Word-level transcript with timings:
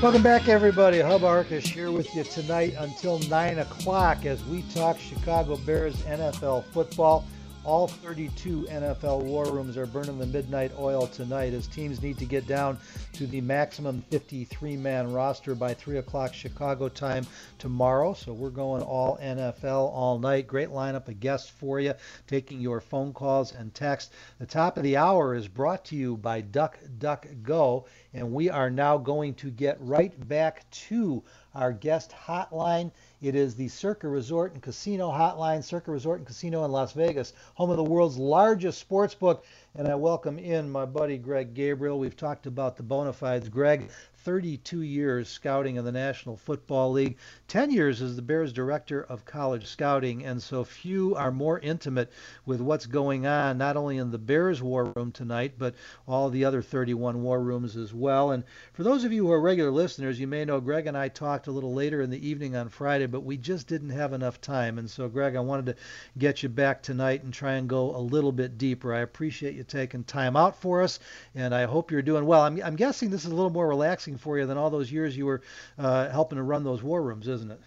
Welcome 0.00 0.22
back, 0.22 0.46
everybody. 0.46 1.00
Hub 1.00 1.22
Arkush 1.22 1.66
here 1.66 1.90
with 1.90 2.14
you 2.14 2.22
tonight 2.22 2.74
until 2.78 3.18
9 3.18 3.58
o'clock 3.58 4.26
as 4.26 4.44
we 4.44 4.62
talk 4.72 4.96
Chicago 4.96 5.56
Bears 5.56 5.96
NFL 6.02 6.66
football. 6.66 7.26
All 7.68 7.86
32 7.86 8.66
NFL 8.70 9.24
war 9.24 9.44
rooms 9.44 9.76
are 9.76 9.84
burning 9.84 10.18
the 10.18 10.24
midnight 10.24 10.72
oil 10.78 11.06
tonight 11.06 11.52
as 11.52 11.66
teams 11.66 12.00
need 12.00 12.16
to 12.16 12.24
get 12.24 12.46
down 12.46 12.78
to 13.12 13.26
the 13.26 13.42
maximum 13.42 14.02
53 14.08 14.78
man 14.78 15.12
roster 15.12 15.54
by 15.54 15.74
3 15.74 15.98
o'clock 15.98 16.32
Chicago 16.32 16.88
time 16.88 17.26
tomorrow. 17.58 18.14
So 18.14 18.32
we're 18.32 18.48
going 18.48 18.80
all 18.80 19.18
NFL 19.18 19.92
all 19.92 20.18
night. 20.18 20.46
Great 20.46 20.70
lineup 20.70 21.08
of 21.08 21.20
guests 21.20 21.50
for 21.50 21.78
you, 21.78 21.92
taking 22.26 22.58
your 22.58 22.80
phone 22.80 23.12
calls 23.12 23.52
and 23.52 23.74
text. 23.74 24.14
The 24.38 24.46
top 24.46 24.78
of 24.78 24.82
the 24.82 24.96
hour 24.96 25.34
is 25.34 25.46
brought 25.46 25.84
to 25.86 25.94
you 25.94 26.16
by 26.16 26.40
Duck 26.40 26.78
Duck 26.98 27.26
Go, 27.42 27.84
and 28.14 28.32
we 28.32 28.48
are 28.48 28.70
now 28.70 28.96
going 28.96 29.34
to 29.34 29.50
get 29.50 29.76
right 29.78 30.26
back 30.26 30.70
to 30.70 31.22
our 31.54 31.72
guest 31.72 32.14
hotline. 32.26 32.92
It 33.20 33.34
is 33.34 33.56
the 33.56 33.66
Circa 33.66 34.06
Resort 34.06 34.52
and 34.52 34.62
Casino 34.62 35.10
Hotline, 35.10 35.64
Circa 35.64 35.90
Resort 35.90 36.18
and 36.18 36.26
Casino 36.26 36.64
in 36.64 36.70
Las 36.70 36.92
Vegas, 36.92 37.32
home 37.54 37.68
of 37.70 37.76
the 37.76 37.82
world's 37.82 38.16
largest 38.16 38.78
sports 38.78 39.12
book. 39.12 39.44
And 39.74 39.88
I 39.88 39.96
welcome 39.96 40.38
in 40.38 40.70
my 40.70 40.84
buddy 40.84 41.18
Greg 41.18 41.52
Gabriel. 41.52 41.98
We've 41.98 42.16
talked 42.16 42.46
about 42.46 42.76
the 42.76 42.84
bona 42.84 43.12
fides. 43.12 43.48
Greg, 43.48 43.90
32 44.28 44.82
years 44.82 45.26
scouting 45.26 45.76
in 45.76 45.86
the 45.86 45.90
National 45.90 46.36
Football 46.36 46.92
League, 46.92 47.16
10 47.46 47.70
years 47.70 48.02
as 48.02 48.14
the 48.14 48.20
Bears 48.20 48.52
director 48.52 49.02
of 49.02 49.24
college 49.24 49.64
scouting, 49.64 50.22
and 50.22 50.42
so 50.42 50.64
few 50.64 51.14
are 51.14 51.32
more 51.32 51.58
intimate 51.60 52.12
with 52.44 52.60
what's 52.60 52.84
going 52.84 53.26
on, 53.26 53.56
not 53.56 53.78
only 53.78 53.96
in 53.96 54.10
the 54.10 54.18
Bears 54.18 54.60
war 54.60 54.92
room 54.94 55.12
tonight, 55.12 55.54
but 55.56 55.74
all 56.06 56.28
the 56.28 56.44
other 56.44 56.60
31 56.60 57.22
war 57.22 57.40
rooms 57.40 57.74
as 57.74 57.94
well. 57.94 58.32
And 58.32 58.44
for 58.74 58.82
those 58.82 59.04
of 59.04 59.14
you 59.14 59.26
who 59.26 59.32
are 59.32 59.40
regular 59.40 59.70
listeners, 59.70 60.20
you 60.20 60.26
may 60.26 60.44
know 60.44 60.60
Greg 60.60 60.86
and 60.86 60.98
I 60.98 61.08
talked 61.08 61.46
a 61.46 61.50
little 61.50 61.72
later 61.72 62.02
in 62.02 62.10
the 62.10 62.28
evening 62.28 62.54
on 62.54 62.68
Friday, 62.68 63.06
but 63.06 63.24
we 63.24 63.38
just 63.38 63.66
didn't 63.66 63.88
have 63.88 64.12
enough 64.12 64.42
time. 64.42 64.78
And 64.78 64.90
so, 64.90 65.08
Greg, 65.08 65.36
I 65.36 65.40
wanted 65.40 65.64
to 65.64 65.76
get 66.18 66.42
you 66.42 66.50
back 66.50 66.82
tonight 66.82 67.22
and 67.22 67.32
try 67.32 67.54
and 67.54 67.66
go 67.66 67.96
a 67.96 67.98
little 67.98 68.32
bit 68.32 68.58
deeper. 68.58 68.92
I 68.92 69.00
appreciate 69.00 69.54
you 69.54 69.64
taking 69.64 70.04
time 70.04 70.36
out 70.36 70.60
for 70.60 70.82
us, 70.82 71.00
and 71.34 71.54
I 71.54 71.64
hope 71.64 71.90
you're 71.90 72.02
doing 72.02 72.26
well. 72.26 72.42
I'm, 72.42 72.62
I'm 72.62 72.76
guessing 72.76 73.08
this 73.08 73.24
is 73.24 73.32
a 73.32 73.34
little 73.34 73.48
more 73.48 73.66
relaxing 73.66 74.17
for 74.18 74.38
you 74.38 74.46
than 74.46 74.58
all 74.58 74.70
those 74.70 74.90
years 74.92 75.16
you 75.16 75.26
were 75.26 75.40
uh, 75.78 76.08
helping 76.10 76.36
to 76.36 76.42
run 76.42 76.64
those 76.64 76.82
war 76.82 77.02
rooms, 77.02 77.28
isn't 77.28 77.50
it? 77.50 77.60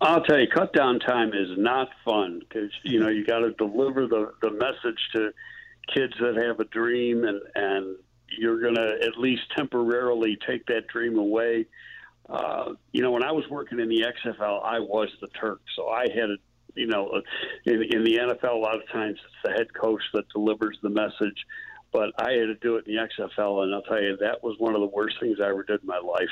I'll 0.00 0.22
tell 0.22 0.38
you, 0.38 0.46
cut 0.48 0.72
down 0.72 0.98
time 0.98 1.28
is 1.28 1.58
not 1.58 1.88
fun 2.04 2.40
because 2.40 2.70
you 2.84 3.00
know 3.00 3.08
you 3.08 3.26
got 3.26 3.40
to 3.40 3.52
deliver 3.52 4.06
the 4.06 4.32
the 4.40 4.50
message 4.50 4.98
to 5.14 5.30
kids 5.94 6.14
that 6.20 6.36
have 6.42 6.58
a 6.58 6.64
dream, 6.64 7.24
and 7.24 7.40
and 7.54 7.96
you're 8.38 8.60
going 8.60 8.76
to 8.76 8.98
at 9.02 9.18
least 9.18 9.42
temporarily 9.56 10.38
take 10.46 10.64
that 10.66 10.86
dream 10.86 11.18
away. 11.18 11.66
Uh, 12.28 12.74
you 12.92 13.02
know, 13.02 13.10
when 13.10 13.24
I 13.24 13.32
was 13.32 13.44
working 13.50 13.80
in 13.80 13.88
the 13.88 14.04
XFL, 14.24 14.64
I 14.64 14.78
was 14.78 15.08
the 15.20 15.26
Turk, 15.28 15.60
so 15.74 15.88
I 15.88 16.02
had, 16.02 16.30
it. 16.30 16.40
you 16.76 16.86
know, 16.86 17.20
in, 17.66 17.82
in 17.82 18.04
the 18.04 18.18
NFL, 18.18 18.54
a 18.54 18.56
lot 18.56 18.76
of 18.76 18.88
times 18.92 19.18
it's 19.24 19.34
the 19.44 19.50
head 19.50 19.66
coach 19.74 20.02
that 20.14 20.28
delivers 20.28 20.78
the 20.80 20.90
message 20.90 21.44
but 21.92 22.12
I 22.18 22.32
had 22.32 22.46
to 22.46 22.54
do 22.54 22.76
it 22.76 22.86
in 22.86 22.94
the 22.94 23.02
XFL, 23.02 23.64
and 23.64 23.74
I'll 23.74 23.82
tell 23.82 24.00
you 24.00 24.16
that 24.18 24.42
was 24.42 24.58
one 24.58 24.74
of 24.74 24.80
the 24.80 24.86
worst 24.86 25.18
things 25.20 25.38
I 25.40 25.48
ever 25.48 25.62
did 25.62 25.80
in 25.80 25.86
my 25.86 25.98
life. 25.98 26.28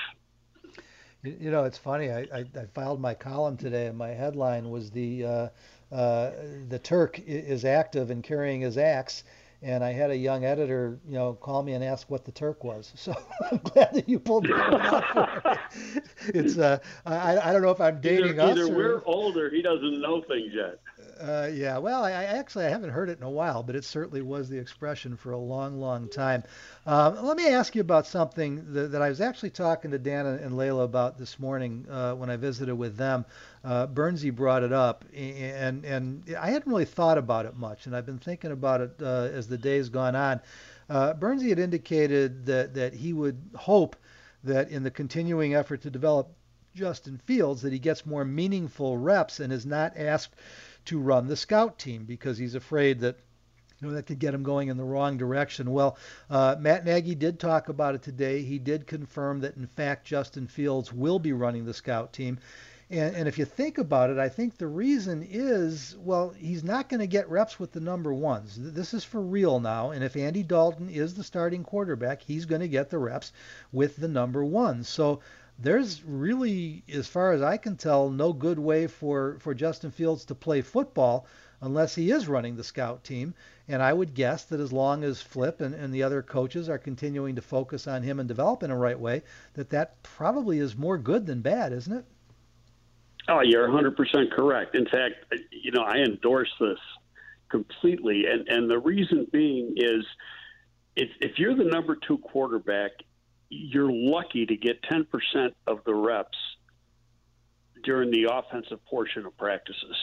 You 1.23 1.51
know, 1.51 1.65
it's 1.65 1.79
funny. 1.79 2.11
I, 2.13 2.21
I, 2.33 2.45
I 2.57 2.67
filed 2.75 3.01
my 3.01 3.15
column 3.15 3.57
today, 3.57 3.87
and 3.87 3.99
my 3.99 4.11
headline 4.11 4.71
was 4.71 4.91
the 4.91 5.25
uh, 5.25 5.49
uh, 5.91 6.31
the 6.69 6.79
Turk 6.79 7.21
is 7.27 7.65
active 7.65 8.11
and 8.11 8.23
carrying 8.23 8.61
his 8.61 8.79
axe. 8.79 9.25
And 9.61 9.83
I 9.83 9.93
had 9.93 10.11
a 10.11 10.17
young 10.17 10.45
editor, 10.45 11.01
you 11.07 11.15
know, 11.15 11.35
call 11.35 11.65
me 11.65 11.73
and 11.73 11.83
ask 11.83 12.09
what 12.09 12.25
the 12.25 12.33
Turk 12.33 12.63
was. 12.65 12.93
So 12.97 13.15
I'm 13.51 13.59
glad 13.59 13.95
that 13.95 14.09
you 14.09 14.19
pulled 14.19 14.45
me 14.45 14.53
out. 14.55 15.59
it's 16.29 16.59
uh, 16.59 16.79
I, 17.07 17.39
I 17.39 17.53
don't 17.53 17.63
know 17.63 17.71
if 17.71 17.81
I'm 17.81 18.01
dating 18.01 18.39
either, 18.39 18.53
us. 18.53 18.59
Either 18.59 18.69
we're 18.69 19.03
older, 19.05 19.51
he 19.51 19.63
doesn't 19.63 20.01
know 20.01 20.21
things 20.23 20.53
yet. 20.55 20.79
Uh, 21.21 21.51
yeah, 21.53 21.79
well, 21.79 22.05
I, 22.05 22.11
I, 22.11 22.25
actually 22.25 22.67
I 22.67 22.69
haven't 22.69 22.91
heard 22.91 23.09
it 23.09 23.19
in 23.19 23.25
a 23.25 23.31
while, 23.31 23.63
but 23.63 23.75
it 23.75 23.85
certainly 23.85 24.23
was 24.23 24.49
the 24.49 24.59
expression 24.59 25.17
for 25.17 25.33
a 25.33 25.39
long, 25.39 25.81
long 25.81 26.09
time. 26.09 26.45
Um, 26.87 27.25
let 27.25 27.37
me 27.37 27.49
ask 27.49 27.75
you 27.75 27.81
about 27.81 28.07
something 28.07 28.73
that, 28.73 28.93
that, 28.93 29.03
I 29.03 29.09
was 29.09 29.21
actually 29.21 29.51
talking 29.51 29.91
to 29.91 29.99
Dan 29.99 30.27
and 30.27 30.57
Leila 30.57 30.85
about 30.85 31.19
this 31.19 31.39
morning 31.39 31.87
uh, 31.91 32.15
when 32.15 32.31
I 32.31 32.37
visited 32.37 32.75
with 32.77 32.97
them. 32.97 33.25
Uh, 33.69 33.87
Bernsey 33.87 34.35
brought 34.35 34.63
it 34.63 34.73
up, 34.73 35.05
and 35.15 35.85
and 35.85 36.25
I 36.41 36.51
hadn't 36.53 36.71
really 36.71 36.87
thought 36.87 37.19
about 37.19 37.45
it 37.45 37.55
much, 37.55 37.85
and 37.85 37.95
I've 37.95 38.07
been 38.07 38.19
thinking 38.19 38.51
about 38.51 38.81
it 38.81 38.93
uh, 39.03 39.29
as 39.31 39.47
the 39.47 39.59
days 39.59 39.91
gone 39.91 40.17
on. 40.17 40.41
Uh, 40.89 41.13
Bernsey 41.13 41.51
had 41.51 41.59
indicated 41.59 42.47
that 42.47 42.73
that 42.73 42.95
he 42.95 43.13
would 43.13 43.39
hope 43.55 43.95
that 44.43 44.71
in 44.71 44.85
the 44.85 44.91
continuing 44.91 45.55
effort 45.55 45.83
to 45.83 45.91
develop 45.91 46.31
Justin 46.75 47.19
Fields 47.19 47.61
that 47.61 47.75
he 47.75 47.79
gets 47.79 48.07
more 48.07 48.25
meaningful 48.25 48.97
reps 48.97 49.39
and 49.39 49.53
is 49.53 49.67
not 49.67 49.99
asked 49.99 50.37
to 50.87 50.99
run 50.99 51.27
the 51.27 51.37
scout 51.37 51.79
team 51.79 52.07
because 52.07 52.39
he's 52.39 52.55
afraid 52.55 53.01
that 53.01 53.19
you 53.83 53.89
know 53.89 53.95
that 53.95 54.07
could 54.07 54.19
get 54.19 54.33
him 54.33 54.45
going 54.45 54.69
in 54.69 54.79
the 54.79 54.85
wrong 54.85 55.19
direction. 55.19 55.73
Well, 55.73 55.99
uh, 56.31 56.57
Matt 56.59 56.87
Nagy 56.87 57.15
did 57.15 57.39
talk 57.39 57.69
about 57.69 57.95
it 57.95 58.03
today. 58.03 58.41
He 58.41 58.59
did 58.59 58.87
confirm 58.87 59.41
that 59.41 59.57
in 59.57 59.67
fact 59.67 60.07
Justin 60.07 60.47
Fields 60.47 60.91
will 60.91 61.19
be 61.19 61.35
running 61.35 61.67
the 61.67 61.75
scout 61.75 62.15
team. 62.15 62.39
And, 62.91 63.15
and 63.15 63.29
if 63.29 63.39
you 63.39 63.45
think 63.45 63.77
about 63.77 64.09
it, 64.09 64.19
I 64.19 64.31
think 64.31 64.57
the 64.57 64.67
reason 64.67 65.27
is, 65.29 65.95
well, 65.99 66.31
he's 66.31 66.65
not 66.65 66.89
going 66.89 67.01
to 67.01 67.07
get 67.07 67.29
reps 67.29 67.61
with 67.61 67.73
the 67.73 67.81
number 67.81 68.15
ones. 68.15 68.57
This 68.59 68.95
is 68.95 69.05
for 69.05 69.21
real 69.21 69.61
now. 69.61 69.91
And 69.91 70.03
if 70.03 70.17
Andy 70.17 70.43
Dalton 70.43 70.89
is 70.89 71.15
the 71.15 71.23
starting 71.23 71.65
quarterback, 71.65 72.23
he's 72.23 72.47
going 72.47 72.63
to 72.63 72.69
get 72.69 72.89
the 72.89 72.97
reps 72.97 73.33
with 73.73 73.97
the 73.97 74.09
number 74.09 74.43
ones. 74.43 74.89
So 74.89 75.21
there's 75.59 76.03
really, 76.03 76.83
as 76.91 77.07
far 77.07 77.33
as 77.33 77.43
I 77.43 77.59
can 77.59 77.77
tell, 77.77 78.09
no 78.09 78.33
good 78.33 78.59
way 78.59 78.87
for, 78.87 79.37
for 79.41 79.53
Justin 79.53 79.91
Fields 79.91 80.25
to 80.25 80.35
play 80.35 80.63
football 80.63 81.27
unless 81.61 81.95
he 81.95 82.11
is 82.11 82.27
running 82.27 82.57
the 82.57 82.65
scout 82.65 83.05
team. 83.05 83.35
And 83.69 83.83
I 83.83 83.93
would 83.93 84.15
guess 84.15 84.45
that 84.45 84.61
as 84.61 84.73
long 84.73 85.05
as 85.05 85.21
Flip 85.21 85.61
and, 85.61 85.75
and 85.75 85.93
the 85.93 86.05
other 86.05 86.23
coaches 86.23 86.71
are 86.71 86.79
continuing 86.79 87.35
to 87.35 87.43
focus 87.43 87.87
on 87.87 88.03
him 88.03 88.19
and 88.19 88.27
develop 88.27 88.63
in 88.63 88.71
a 88.71 88.77
right 88.77 88.99
way, 88.99 89.25
that 89.55 89.69
that 89.71 90.03
probably 90.03 90.59
is 90.59 90.75
more 90.75 90.97
good 90.97 91.27
than 91.27 91.43
bad, 91.43 91.75
isn't 91.75 91.93
it? 91.93 92.07
Oh, 93.29 93.41
you're 93.41 93.69
100% 93.69 94.31
correct. 94.33 94.75
In 94.75 94.85
fact, 94.87 95.35
you 95.51 95.71
know, 95.73 95.83
I 95.83 95.99
endorse 95.99 96.53
this 96.59 96.79
completely. 97.51 98.25
And 98.27 98.49
and 98.49 98.71
the 98.71 98.79
reason 98.79 99.27
being 99.33 99.75
is 99.77 100.05
if 100.97 101.11
if 101.21 101.39
you're 101.39 101.55
the 101.55 101.65
number 101.65 101.97
two 102.07 102.19
quarterback, 102.19 102.93
you're 103.51 103.91
lucky 103.91 104.47
to 104.47 104.57
get 104.57 104.83
10% 104.83 105.07
of 105.67 105.79
the 105.85 105.95
reps 105.95 106.37
during 107.85 108.11
the 108.11 108.29
offensive 108.31 108.85
portion 108.85 109.25
of 109.25 109.37
practices. 109.37 109.97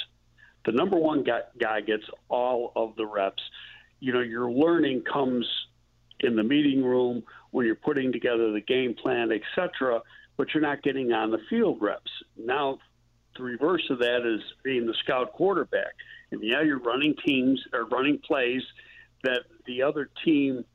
The 0.66 0.72
number 0.72 0.98
one 0.98 1.24
guy, 1.24 1.42
guy 1.60 1.82
gets 1.82 2.04
all 2.28 2.72
of 2.76 2.96
the 2.96 3.06
reps. 3.06 3.44
You 4.00 4.14
know, 4.14 4.22
your 4.22 4.50
learning 4.50 5.04
comes 5.12 5.48
in 6.22 6.36
the 6.36 6.44
meeting 6.44 6.84
room 6.84 7.24
when 7.52 7.66
you're 7.66 7.76
putting 7.76 8.12
together 8.12 8.52
the 8.52 8.62
game 8.62 8.96
plan, 8.96 9.30
etc. 9.32 10.02
But 10.38 10.54
you're 10.54 10.64
not 10.64 10.82
getting 10.82 11.12
on 11.12 11.30
the 11.30 11.40
field 11.50 11.82
reps. 11.82 12.12
Now, 12.36 12.80
the 13.36 13.44
reverse 13.44 13.86
of 13.90 14.00
that 14.00 14.26
is 14.26 14.42
being 14.64 14.86
the 14.86 14.94
scout 15.04 15.34
quarterback. 15.34 15.94
And 16.32 16.42
yeah, 16.44 16.62
you're 16.62 16.80
running 16.80 17.16
teams 17.26 17.62
or 17.74 17.86
running 17.86 18.20
plays 18.20 18.62
that 19.24 19.42
the 19.66 19.82
other 19.82 20.10
team 20.24 20.66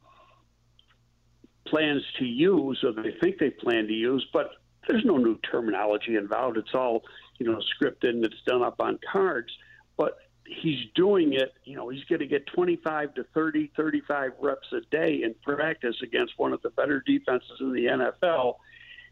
plans 1.67 2.03
to 2.19 2.25
use 2.25 2.83
or 2.83 2.93
they 2.93 3.15
think 3.21 3.39
they 3.39 3.51
plan 3.51 3.87
to 3.87 3.93
use, 3.93 4.27
but 4.33 4.51
there's 4.89 5.05
no 5.05 5.17
new 5.17 5.39
terminology 5.39 6.17
involved. 6.17 6.57
It's 6.57 6.75
all, 6.75 7.03
you 7.39 7.47
know, 7.47 7.61
scripted 7.61 8.11
and 8.11 8.25
it's 8.25 8.43
done 8.47 8.63
up 8.63 8.81
on 8.81 8.99
cards. 9.13 9.53
But 9.97 10.19
he's 10.47 10.87
doing 10.95 11.35
it, 11.35 11.53
you 11.65 11.77
know, 11.77 11.89
he's 11.89 12.05
going 12.05 12.21
to 12.21 12.27
get 12.27 12.47
25 12.49 13.15
to 13.15 13.25
30, 13.35 13.71
35 13.77 14.33
reps 14.41 14.67
a 14.73 14.81
day 14.91 15.23
in 15.23 15.35
practice 15.43 15.97
against 16.03 16.35
one 16.39 16.53
of 16.53 16.61
the 16.63 16.71
better 16.71 17.03
defenses 17.07 17.59
in 17.61 17.73
the 17.73 17.85
NFL. 17.87 18.57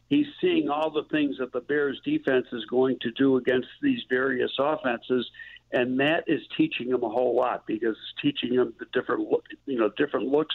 He's 0.08 0.26
seeing 0.40 0.68
all 0.70 0.90
the 0.90 1.04
things 1.10 1.36
that 1.38 1.52
the 1.52 1.60
Bears 1.60 2.00
defense 2.04 2.46
is 2.52 2.64
going 2.64 2.98
to 3.02 3.10
do 3.12 3.36
against 3.36 3.68
these 3.82 4.00
various 4.08 4.52
offenses 4.58 5.30
and 5.72 6.00
that 6.00 6.24
is 6.26 6.40
teaching 6.56 6.88
him 6.88 7.02
a 7.02 7.08
whole 7.08 7.36
lot 7.36 7.66
because 7.66 7.90
it's 7.90 8.22
teaching 8.22 8.54
him 8.54 8.72
the 8.78 8.86
different 8.92 9.30
look, 9.30 9.44
you 9.66 9.78
know 9.78 9.90
different 9.96 10.26
looks 10.26 10.54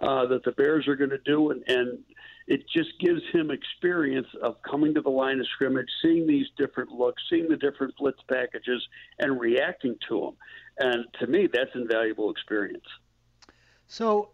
uh, 0.00 0.26
that 0.26 0.42
the 0.44 0.52
Bears 0.52 0.88
are 0.88 0.96
going 0.96 1.10
to 1.10 1.18
do, 1.18 1.50
and, 1.50 1.62
and 1.68 1.98
it 2.46 2.64
just 2.74 2.90
gives 3.00 3.22
him 3.32 3.50
experience 3.50 4.26
of 4.42 4.56
coming 4.62 4.94
to 4.94 5.00
the 5.00 5.10
line 5.10 5.38
of 5.38 5.46
scrimmage, 5.54 5.88
seeing 6.02 6.26
these 6.26 6.46
different 6.56 6.90
looks, 6.90 7.22
seeing 7.30 7.48
the 7.48 7.56
different 7.56 7.94
blitz 7.96 8.20
packages, 8.28 8.82
and 9.18 9.40
reacting 9.40 9.96
to 10.08 10.20
them. 10.20 10.36
And 10.78 11.04
to 11.20 11.26
me, 11.26 11.48
that's 11.52 11.70
invaluable 11.74 12.30
experience. 12.30 12.86
So, 13.88 14.28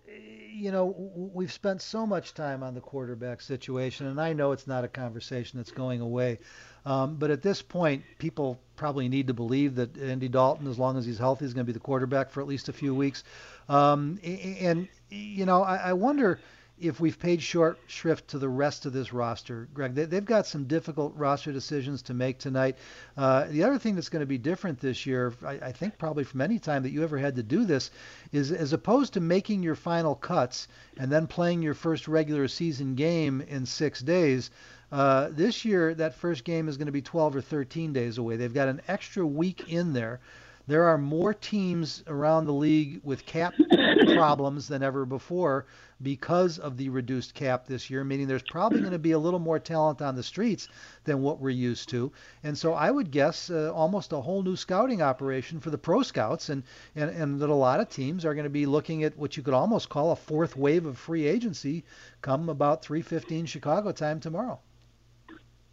you 0.53 0.73
know, 0.73 0.95
we've 1.15 1.53
spent 1.53 1.81
so 1.81 2.07
much 2.07 2.35
time 2.35 2.65
on 2.65 2.75
the 2.75 2.81
quarterback 2.81 3.41
situation, 3.41 4.07
and 4.07 4.21
I 4.21 4.33
know 4.33 4.51
it's 4.51 4.67
not 4.67 4.83
a 4.85 4.89
conversation 4.89 5.59
that's 5.61 5.71
going 5.71 6.01
away. 6.01 6.39
Um, 6.85 7.17
but 7.17 7.31
at 7.31 7.41
this 7.41 7.63
point, 7.63 8.03
people 8.19 8.61
probably 8.77 9.09
need 9.09 9.29
to 9.29 9.35
believe 9.35 9.77
that 9.77 9.97
Andy 9.97 10.29
Dalton, 10.29 10.67
as 10.67 10.79
long 10.79 10.99
as 10.99 11.07
he's 11.07 11.19
healthy, 11.19 11.45
is 11.45 11.55
going 11.55 11.65
to 11.65 11.73
be 11.73 11.73
the 11.73 11.81
quarterback 11.81 12.31
for 12.31 12.41
at 12.41 12.49
least 12.49 12.69
a 12.69 12.73
few 12.73 12.95
weeks. 12.95 13.23
Um, 13.69 14.19
and, 14.25 14.89
you 15.09 15.47
know, 15.47 15.63
I, 15.63 15.77
I 15.77 15.93
wonder 15.93 16.41
if 16.79 16.99
we've 16.99 17.19
paid 17.19 17.41
short 17.41 17.79
shrift 17.87 18.29
to 18.29 18.39
the 18.39 18.49
rest 18.49 18.85
of 18.85 18.93
this 18.93 19.13
roster, 19.13 19.69
Greg. 19.73 19.95
They, 19.95 20.17
have 20.17 20.25
got 20.25 20.47
some 20.47 20.65
difficult 20.65 21.15
roster 21.17 21.53
decisions 21.53 22.03
to 22.03 22.15
make 22.15 22.39
tonight. 22.39 22.77
Uh, 23.17 23.45
the 23.49 23.63
other 23.63 23.79
thing 23.79 23.95
that's 23.95 24.09
going 24.09 24.21
to 24.21 24.27
be 24.27 24.39
different 24.39 24.81
this 24.81 25.07
year, 25.07 25.33
I, 25.45 25.53
I, 25.53 25.73
think 25.73 25.99
probably 25.99 26.25
from 26.25 26.41
any 26.41 26.59
time 26.59 26.83
that 26.83 26.91
you 26.91 27.05
ever 27.05 27.17
had 27.17 27.37
to 27.37 27.43
do 27.45 27.65
this, 27.65 27.91
is 28.33 28.51
as 28.51 28.73
opposed 28.73 29.15
to 29.15 29.21
making 29.21 29.63
your 29.63 29.77
final 29.77 30.17
cuts 30.17 30.67
and 30.99 31.13
then 31.13 31.29
playing 31.29 31.63
your 31.63 31.75
first 31.75 32.09
regular 32.09 32.49
season 32.49 32.97
game 32.97 33.41
in 33.41 33.67
six 33.67 34.01
days. 34.01 34.51
Uh, 34.91 35.29
this 35.31 35.65
year, 35.65 35.95
that 35.95 36.15
first 36.15 36.45
game 36.45 36.69
is 36.69 36.77
going 36.77 36.87
to 36.87 36.93
be 36.93 37.03
12 37.03 37.37
or 37.37 37.41
13 37.41 37.93
days 37.93 38.19
away. 38.19 38.37
They've 38.37 38.53
got 38.53 38.69
an 38.69 38.81
extra 38.89 39.25
week 39.25 39.69
in 39.73 39.93
there. 39.93 40.21
There 40.67 40.85
are 40.85 40.97
more 40.97 41.35
teams 41.35 42.03
around 42.07 42.47
the 42.47 42.53
league 42.53 43.01
with 43.03 43.27
cap 43.27 43.55
problems 44.15 44.67
than 44.67 44.83
ever 44.83 45.05
before 45.05 45.67
because 46.03 46.59
of 46.59 46.77
the 46.77 46.89
reduced 46.89 47.35
cap 47.35 47.67
this 47.67 47.91
year, 47.91 48.03
meaning 48.03 48.27
there's 48.27 48.43
probably 48.43 48.81
going 48.81 48.93
to 48.93 48.99
be 48.99 49.13
a 49.13 49.19
little 49.19 49.39
more 49.39 49.59
talent 49.59 50.01
on 50.01 50.17
the 50.17 50.23
streets 50.23 50.69
than 51.05 51.21
what 51.21 51.39
we're 51.39 51.51
used 51.51 51.91
to. 51.91 52.11
And 52.43 52.57
so 52.57 52.73
I 52.73 52.91
would 52.91 53.11
guess 53.11 53.51
uh, 53.51 53.73
almost 53.75 54.13
a 54.13 54.21
whole 54.21 54.43
new 54.43 54.57
scouting 54.57 55.03
operation 55.03 55.61
for 55.61 55.71
the 55.71 55.79
pro 55.79 56.03
scouts, 56.03 56.49
and, 56.49 56.63
and, 56.97 57.11
and 57.11 57.41
that 57.41 57.51
a 57.51 57.55
lot 57.55 57.81
of 57.81 57.91
teams 57.91 58.25
are 58.25 58.35
going 58.35 58.45
to 58.45 58.51
be 58.51 58.67
looking 58.67 59.05
at 59.05 59.17
what 59.19 59.37
you 59.37 59.43
could 59.43 59.55
almost 59.55 59.89
call 59.89 60.13
a 60.13 60.17
fourth 60.17 60.57
wave 60.57 60.87
of 60.87 60.99
free 60.99 61.27
agency 61.27 61.85
come 62.23 62.49
about 62.49 62.83
3:15 62.83 63.47
Chicago 63.47 63.93
time 63.93 64.19
tomorrow. 64.19 64.59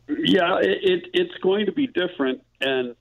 Yeah, 0.10 0.60
it, 0.60 0.80
it 0.84 1.08
it's 1.14 1.38
going 1.42 1.66
to 1.68 1.72
be 1.72 1.88
different, 1.88 2.42
and 2.60 2.96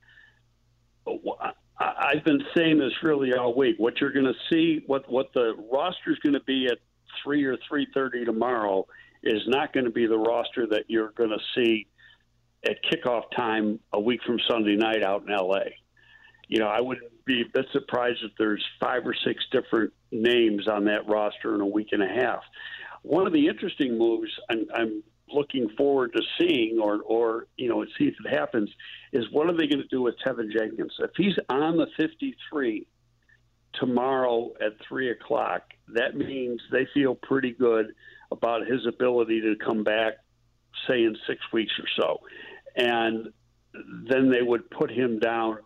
I've 1.81 2.23
been 2.23 2.43
saying 2.55 2.79
this 2.79 2.93
really 3.01 3.33
all 3.33 3.55
week. 3.55 3.75
What 3.77 3.99
you're 3.99 4.11
going 4.11 4.25
to 4.25 4.33
see, 4.49 4.83
what 4.85 5.09
what 5.11 5.33
the 5.33 5.53
roster 5.71 6.11
is 6.11 6.19
going 6.19 6.33
to 6.33 6.41
be 6.41 6.67
at 6.67 6.77
three 7.23 7.43
or 7.43 7.57
three 7.67 7.87
thirty 7.93 8.25
tomorrow, 8.25 8.85
is 9.23 9.41
not 9.47 9.73
going 9.73 9.85
to 9.85 9.91
be 9.91 10.05
the 10.05 10.17
roster 10.17 10.67
that 10.67 10.85
you're 10.87 11.11
going 11.11 11.29
to 11.29 11.39
see 11.55 11.87
at 12.65 12.77
kickoff 12.83 13.23
time 13.35 13.79
a 13.93 13.99
week 13.99 14.21
from 14.25 14.39
Sunday 14.47 14.75
night 14.75 15.03
out 15.03 15.23
in 15.23 15.31
L.A. 15.31 15.75
You 16.47 16.59
know, 16.59 16.67
I 16.67 16.81
wouldn't 16.81 17.25
be 17.25 17.41
a 17.41 17.45
bit 17.51 17.65
surprised 17.71 18.19
if 18.23 18.31
there's 18.37 18.63
five 18.79 19.07
or 19.07 19.15
six 19.25 19.43
different 19.51 19.93
names 20.11 20.67
on 20.67 20.85
that 20.85 21.07
roster 21.07 21.55
in 21.55 21.61
a 21.61 21.65
week 21.65 21.89
and 21.91 22.03
a 22.03 22.07
half. 22.07 22.41
One 23.03 23.25
of 23.25 23.33
the 23.33 23.47
interesting 23.47 23.97
moves 23.97 24.29
I'm, 24.49 24.67
I'm 24.73 25.03
looking 25.33 25.69
forward 25.77 26.13
to 26.13 26.21
seeing, 26.39 26.79
or 26.79 27.01
or 27.01 27.47
you 27.57 27.69
know, 27.69 27.85
see 27.97 28.05
if 28.05 28.15
it 28.23 28.29
happens, 28.29 28.69
is 29.11 29.25
what 29.31 29.47
are 29.47 29.53
they 29.57 29.67
going 29.67 29.81
to 29.81 29.87
do 29.87 30.01
with 30.01 30.15
Teven 30.25 30.51
Jenkins? 30.51 30.93
If 30.99 31.11
he's 31.17 31.35
on 31.49 31.77
the 31.77 31.87
53 31.97 32.87
tomorrow 33.73 34.51
at 34.59 34.73
three 34.87 35.11
o'clock, 35.11 35.63
that 35.89 36.15
means 36.15 36.61
they 36.71 36.87
feel 36.93 37.15
pretty 37.15 37.51
good 37.51 37.93
about 38.31 38.67
his 38.67 38.85
ability 38.87 39.41
to 39.41 39.55
come 39.63 39.83
back, 39.83 40.13
say 40.87 41.03
in 41.03 41.15
six 41.27 41.39
weeks 41.51 41.73
or 41.79 41.87
so, 42.01 42.19
and 42.75 43.31
then 44.09 44.29
they 44.29 44.41
would 44.41 44.69
put 44.69 44.91
him 44.91 45.19
down 45.19 45.57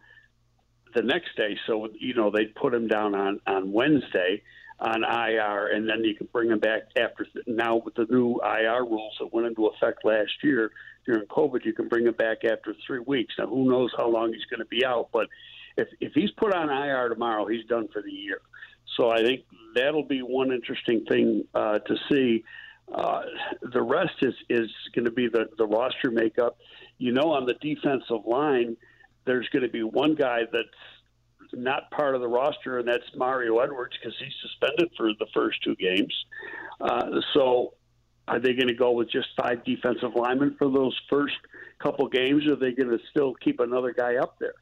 the 0.93 1.01
next 1.01 1.35
day. 1.35 1.57
So 1.67 1.89
you 1.99 2.13
know 2.13 2.31
they'd 2.31 2.55
put 2.55 2.73
him 2.73 2.87
down 2.87 3.15
on 3.15 3.39
on 3.45 3.71
Wednesday 3.71 4.41
on 4.79 5.03
IR, 5.03 5.67
and 5.67 5.87
then 5.87 6.03
you 6.03 6.15
can 6.15 6.27
bring 6.33 6.51
him 6.51 6.59
back 6.59 6.83
after. 6.97 7.25
Now 7.47 7.77
with 7.77 7.95
the 7.95 8.05
new 8.09 8.39
IR 8.43 8.83
rules 8.83 9.15
that 9.19 9.33
went 9.33 9.47
into 9.47 9.67
effect 9.67 10.03
last 10.03 10.31
year 10.43 10.71
during 11.05 11.25
COVID, 11.27 11.63
you 11.63 11.73
can 11.73 11.87
bring 11.87 12.05
him 12.05 12.13
back 12.13 12.43
after 12.43 12.75
three 12.85 12.99
weeks. 12.99 13.35
Now 13.37 13.47
who 13.47 13.69
knows 13.69 13.91
how 13.95 14.09
long 14.09 14.33
he's 14.33 14.45
going 14.45 14.59
to 14.59 14.65
be 14.65 14.85
out, 14.85 15.09
but 15.13 15.27
if 15.77 15.87
if 16.01 16.13
he's 16.13 16.31
put 16.31 16.53
on 16.53 16.69
IR 16.69 17.09
tomorrow, 17.09 17.45
he's 17.47 17.65
done 17.65 17.87
for 17.91 18.01
the 18.01 18.11
year. 18.11 18.41
So 18.97 19.09
I 19.09 19.23
think 19.23 19.41
that'll 19.75 20.03
be 20.03 20.21
one 20.21 20.51
interesting 20.51 21.05
thing 21.05 21.45
uh, 21.53 21.79
to 21.79 21.95
see. 22.09 22.43
Uh, 22.93 23.21
the 23.73 23.81
rest 23.81 24.13
is 24.21 24.33
is 24.49 24.69
going 24.93 25.05
to 25.05 25.11
be 25.11 25.27
the 25.27 25.49
the 25.57 25.65
roster 25.65 26.11
makeup. 26.11 26.57
You 26.97 27.11
know, 27.11 27.31
on 27.31 27.45
the 27.45 27.55
defensive 27.55 28.25
line, 28.25 28.77
there's 29.25 29.47
going 29.49 29.63
to 29.63 29.69
be 29.69 29.83
one 29.83 30.15
guy 30.15 30.41
that's 30.51 30.67
not 31.53 31.91
part 31.91 32.15
of 32.15 32.21
the 32.21 32.27
roster, 32.27 32.79
and 32.79 32.87
that's 32.87 33.03
Mario 33.15 33.59
Edwards 33.59 33.95
because 33.99 34.17
he's 34.19 34.33
suspended 34.41 34.91
for 34.97 35.09
the 35.19 35.27
first 35.33 35.61
two 35.63 35.75
games. 35.75 36.13
Uh, 36.81 37.21
so, 37.33 37.73
are 38.27 38.39
they 38.39 38.53
going 38.53 38.67
to 38.67 38.73
go 38.73 38.91
with 38.91 39.11
just 39.11 39.27
five 39.37 39.63
defensive 39.65 40.11
linemen 40.15 40.55
for 40.57 40.69
those 40.69 40.97
first 41.09 41.35
couple 41.79 42.07
games, 42.07 42.47
or 42.47 42.53
are 42.53 42.55
they 42.55 42.71
going 42.71 42.89
to 42.89 42.99
still 43.11 43.33
keep 43.35 43.59
another 43.59 43.93
guy 43.93 44.15
up 44.15 44.37
there? 44.39 44.55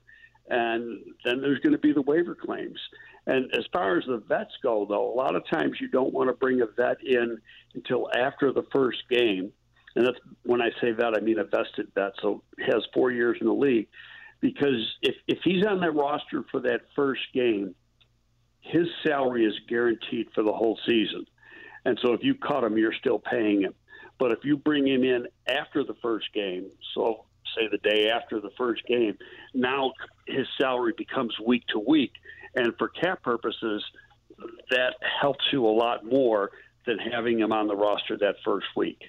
And 0.50 1.00
then 1.24 1.40
there's 1.42 1.60
going 1.60 1.72
to 1.72 1.80
be 1.80 1.94
the 1.94 2.02
waiver 2.02 2.36
claims. 2.36 2.80
And 3.26 3.46
as 3.58 3.64
far 3.72 3.98
as 3.98 4.04
the 4.06 4.18
vets 4.28 4.52
go, 4.62 4.86
though, 4.88 5.14
a 5.14 5.16
lot 5.16 5.36
of 5.36 5.44
times 5.50 5.78
you 5.80 5.88
don't 5.88 6.14
want 6.14 6.30
to 6.30 6.34
bring 6.34 6.62
a 6.62 6.66
vet 6.66 6.98
in 7.06 7.40
until 7.74 8.10
after 8.14 8.52
the 8.52 8.66
first 8.74 9.00
game. 9.10 9.54
And 9.96 10.06
that's 10.06 10.18
when 10.44 10.62
I 10.62 10.70
say 10.82 10.92
vet, 10.92 11.16
I 11.16 11.22
mean 11.22 11.40
a 11.40 11.46
vested 11.46 11.88
vet, 11.96 12.12
so 12.22 12.44
has 12.66 12.84
four 12.94 13.12
years 13.12 13.38
in 13.40 13.48
the 13.48 13.54
league 13.54 13.88
because 14.44 14.86
if 15.02 15.16
if 15.26 15.40
he's 15.46 15.66
on 15.66 15.80
that 15.80 15.96
roster 15.96 16.44
for 16.52 16.60
that 16.60 16.82
first 16.96 17.22
game, 17.34 17.74
his 18.60 18.88
salary 19.08 19.46
is 19.46 19.54
guaranteed 19.70 20.28
for 20.36 20.44
the 20.44 20.52
whole 20.52 20.78
season. 20.86 21.26
And 21.86 21.98
so 22.02 22.12
if 22.12 22.24
you 22.24 22.36
cut 22.36 22.64
him, 22.64 22.78
you're 22.78 22.94
still 22.94 23.20
paying 23.20 23.62
him. 23.62 23.74
But 24.20 24.34
if 24.34 24.40
you 24.44 24.58
bring 24.58 24.86
him 24.86 25.04
in 25.04 25.28
after 25.48 25.86
the 25.86 25.96
first 26.02 26.28
game, 26.34 26.70
so 26.94 27.24
say 27.56 27.70
the 27.72 27.78
day 27.78 28.10
after 28.10 28.42
the 28.42 28.52
first 28.58 28.86
game, 28.86 29.18
now 29.54 29.94
his 30.28 30.46
salary 30.60 30.94
becomes 30.98 31.34
week 31.46 31.64
to 31.68 31.80
week. 31.80 32.12
And 32.54 32.74
for 32.78 32.90
cap 32.90 33.24
purposes, 33.24 33.84
that 34.72 34.96
helps 35.22 35.46
you 35.54 35.66
a 35.66 35.72
lot 35.72 36.06
more 36.06 36.52
than 36.86 36.98
having 37.00 37.40
him 37.40 37.54
on 37.54 37.68
the 37.68 37.76
roster 37.76 38.18
that 38.18 38.36
first 38.44 38.68
week. 38.76 39.00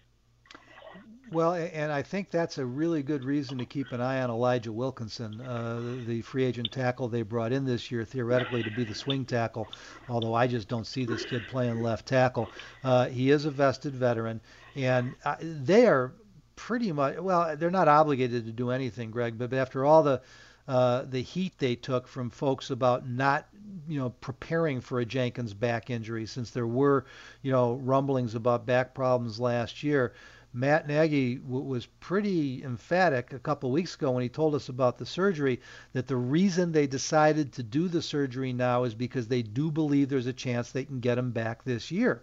Well, 1.30 1.54
and 1.54 1.90
I 1.90 2.02
think 2.02 2.30
that's 2.30 2.58
a 2.58 2.66
really 2.66 3.02
good 3.02 3.24
reason 3.24 3.58
to 3.58 3.64
keep 3.66 3.92
an 3.92 4.00
eye 4.00 4.20
on 4.22 4.30
Elijah 4.30 4.72
Wilkinson, 4.72 5.40
uh, 5.40 6.02
the 6.06 6.20
free 6.22 6.44
agent 6.44 6.70
tackle 6.70 7.08
they 7.08 7.22
brought 7.22 7.50
in 7.52 7.64
this 7.64 7.90
year, 7.90 8.04
theoretically 8.04 8.62
to 8.62 8.70
be 8.70 8.84
the 8.84 8.94
swing 8.94 9.24
tackle. 9.24 9.72
Although 10.06 10.34
I 10.34 10.46
just 10.46 10.68
don't 10.68 10.86
see 10.86 11.04
this 11.06 11.24
kid 11.24 11.46
playing 11.46 11.76
left 11.76 12.06
tackle. 12.06 12.52
Uh, 12.82 13.06
he 13.08 13.30
is 13.30 13.46
a 13.46 13.50
vested 13.50 13.94
veteran, 13.94 14.42
and 14.74 15.16
uh, 15.24 15.36
they 15.40 15.86
are 15.86 16.14
pretty 16.56 16.92
much 16.92 17.16
well. 17.18 17.56
They're 17.56 17.70
not 17.70 17.88
obligated 17.88 18.44
to 18.44 18.52
do 18.52 18.70
anything, 18.70 19.10
Greg. 19.10 19.38
But 19.38 19.52
after 19.54 19.84
all 19.84 20.02
the 20.02 20.22
uh, 20.66 21.04
the 21.04 21.20
heat 21.22 21.58
they 21.58 21.74
took 21.74 22.06
from 22.06 22.30
folks 22.30 22.70
about 22.70 23.08
not, 23.08 23.48
you 23.86 23.98
know, 23.98 24.10
preparing 24.10 24.80
for 24.80 25.00
a 25.00 25.04
Jenkins 25.04 25.52
back 25.52 25.90
injury, 25.90 26.26
since 26.26 26.50
there 26.50 26.66
were, 26.66 27.04
you 27.42 27.52
know, 27.52 27.74
rumblings 27.74 28.34
about 28.34 28.64
back 28.66 28.94
problems 28.94 29.38
last 29.40 29.82
year. 29.82 30.14
Matt 30.56 30.86
Nagy 30.86 31.34
w- 31.34 31.64
was 31.64 31.86
pretty 31.86 32.62
emphatic 32.62 33.32
a 33.32 33.40
couple 33.40 33.72
weeks 33.72 33.96
ago 33.96 34.12
when 34.12 34.22
he 34.22 34.28
told 34.28 34.54
us 34.54 34.68
about 34.68 34.98
the 34.98 35.04
surgery 35.04 35.60
that 35.94 36.06
the 36.06 36.16
reason 36.16 36.70
they 36.70 36.86
decided 36.86 37.52
to 37.54 37.64
do 37.64 37.88
the 37.88 38.00
surgery 38.00 38.52
now 38.52 38.84
is 38.84 38.94
because 38.94 39.26
they 39.26 39.42
do 39.42 39.72
believe 39.72 40.08
there's 40.08 40.28
a 40.28 40.32
chance 40.32 40.70
they 40.70 40.84
can 40.84 41.00
get 41.00 41.18
him 41.18 41.32
back 41.32 41.64
this 41.64 41.90
year. 41.90 42.22